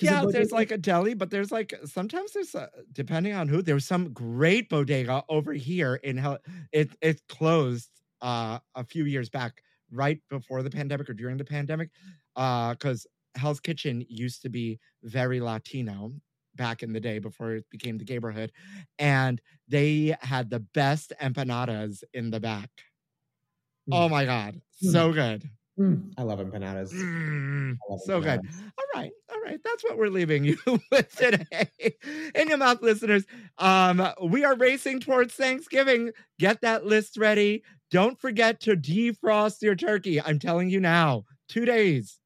yeah, 0.00 0.24
there's 0.26 0.52
like 0.52 0.70
a 0.70 0.78
deli, 0.78 1.14
but 1.14 1.30
there's 1.30 1.50
like 1.52 1.74
sometimes 1.84 2.32
there's 2.32 2.54
a, 2.54 2.70
depending 2.92 3.34
on 3.34 3.48
who. 3.48 3.60
There's 3.60 3.84
some 3.86 4.12
great 4.14 4.68
bodega 4.70 5.24
over 5.28 5.52
here 5.52 5.96
in 5.96 6.16
Hell. 6.16 6.38
It 6.72 6.96
it 7.02 7.20
closed 7.28 7.90
uh 8.24 8.58
a 8.74 8.84
few 8.84 9.04
years 9.06 9.30
back, 9.30 9.62
right 9.92 10.20
before 10.30 10.62
the 10.64 10.70
pandemic 10.70 11.08
or 11.10 11.14
during 11.14 11.36
the 11.38 11.44
pandemic, 11.44 11.90
uh, 12.36 12.72
because 12.74 13.06
Hell's 13.36 13.60
Kitchen 13.60 14.04
used 14.08 14.42
to 14.42 14.50
be 14.50 14.80
very 15.04 15.40
Latino 15.40 16.12
back 16.56 16.82
in 16.82 16.92
the 16.92 17.00
day 17.00 17.18
before 17.20 17.52
it 17.56 17.66
became 17.70 17.98
the 17.98 18.04
neighborhood, 18.04 18.52
and 18.98 19.40
they 19.68 20.16
had 20.22 20.50
the 20.50 20.60
best 20.60 21.12
empanadas 21.20 22.02
in 22.14 22.30
the 22.30 22.40
back. 22.40 22.70
Oh 23.92 24.06
Mm. 24.08 24.10
my 24.10 24.24
god, 24.24 24.54
Mm. 24.82 24.92
so 24.92 25.12
good. 25.12 25.50
Mm, 25.78 26.12
I 26.16 26.22
love 26.22 26.38
empanadas. 26.38 26.92
Mm, 26.92 27.72
I 27.74 27.92
love 27.92 28.00
so 28.02 28.20
good. 28.20 28.40
All 28.78 28.84
right, 29.00 29.12
all 29.32 29.40
right. 29.42 29.60
That's 29.64 29.82
what 29.84 29.98
we're 29.98 30.08
leaving 30.08 30.44
you 30.44 30.56
with 30.92 31.14
today. 31.16 31.68
In 32.34 32.48
your 32.48 32.58
mouth, 32.58 32.80
listeners. 32.80 33.24
Um, 33.58 34.06
we 34.22 34.44
are 34.44 34.54
racing 34.56 35.00
towards 35.00 35.34
Thanksgiving. 35.34 36.12
Get 36.38 36.60
that 36.62 36.86
list 36.86 37.16
ready. 37.16 37.64
Don't 37.90 38.20
forget 38.20 38.60
to 38.62 38.76
defrost 38.76 39.62
your 39.62 39.74
turkey. 39.74 40.20
I'm 40.20 40.38
telling 40.38 40.68
you 40.68 40.80
now. 40.80 41.24
Two 41.48 41.64
days. 41.64 42.18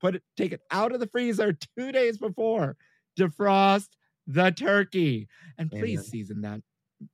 Put 0.00 0.16
it, 0.16 0.22
take 0.36 0.52
it 0.52 0.60
out 0.70 0.92
of 0.92 1.00
the 1.00 1.06
freezer 1.06 1.56
two 1.76 1.92
days 1.92 2.18
before. 2.18 2.76
Defrost 3.18 3.88
the 4.26 4.50
turkey, 4.50 5.28
and 5.58 5.70
please 5.70 6.00
Amen. 6.00 6.04
season 6.04 6.40
that. 6.42 6.60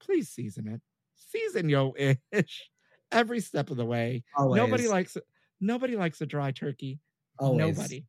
Please 0.01 0.29
season 0.29 0.69
it. 0.69 0.81
Season 1.17 1.69
yo 1.69 1.95
ish 2.33 2.71
every 3.13 3.41
step 3.41 3.71
of 3.71 3.77
the 3.77 3.85
way. 3.85 4.25
Nobody 4.39 4.89
likes 4.89 5.17
Nobody 5.61 5.97
likes 5.97 6.21
a 6.21 6.27
dry 6.27 6.53
turkey. 6.53 6.99
Always. 7.39 7.77
Nobody. 7.77 8.07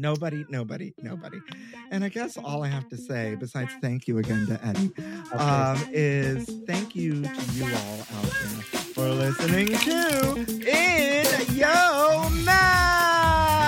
Nobody, 0.00 0.46
nobody, 0.48 0.94
nobody. 1.02 1.42
And 1.90 2.02
I 2.02 2.08
guess 2.08 2.38
all 2.38 2.62
I 2.64 2.68
have 2.68 2.88
to 2.88 2.96
say, 2.96 3.36
besides 3.38 3.70
thank 3.82 4.08
you 4.08 4.16
again 4.16 4.46
to 4.46 4.58
Eddie, 4.66 4.90
um, 5.34 5.76
is 5.92 6.48
thank 6.66 6.96
you 6.96 7.20
to 7.22 7.42
you 7.52 7.64
all 7.64 8.00
out 8.00 8.32
there 8.40 8.62
for 8.94 9.10
listening 9.10 9.66
to 9.66 10.40
In 10.66 11.26
Yo 11.54 12.30
Mouth. 12.46 13.60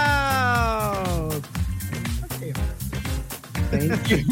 Okay, 2.32 2.52
Thank 3.70 4.10
you. 4.10 4.24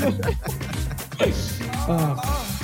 Oh. 1.92 2.59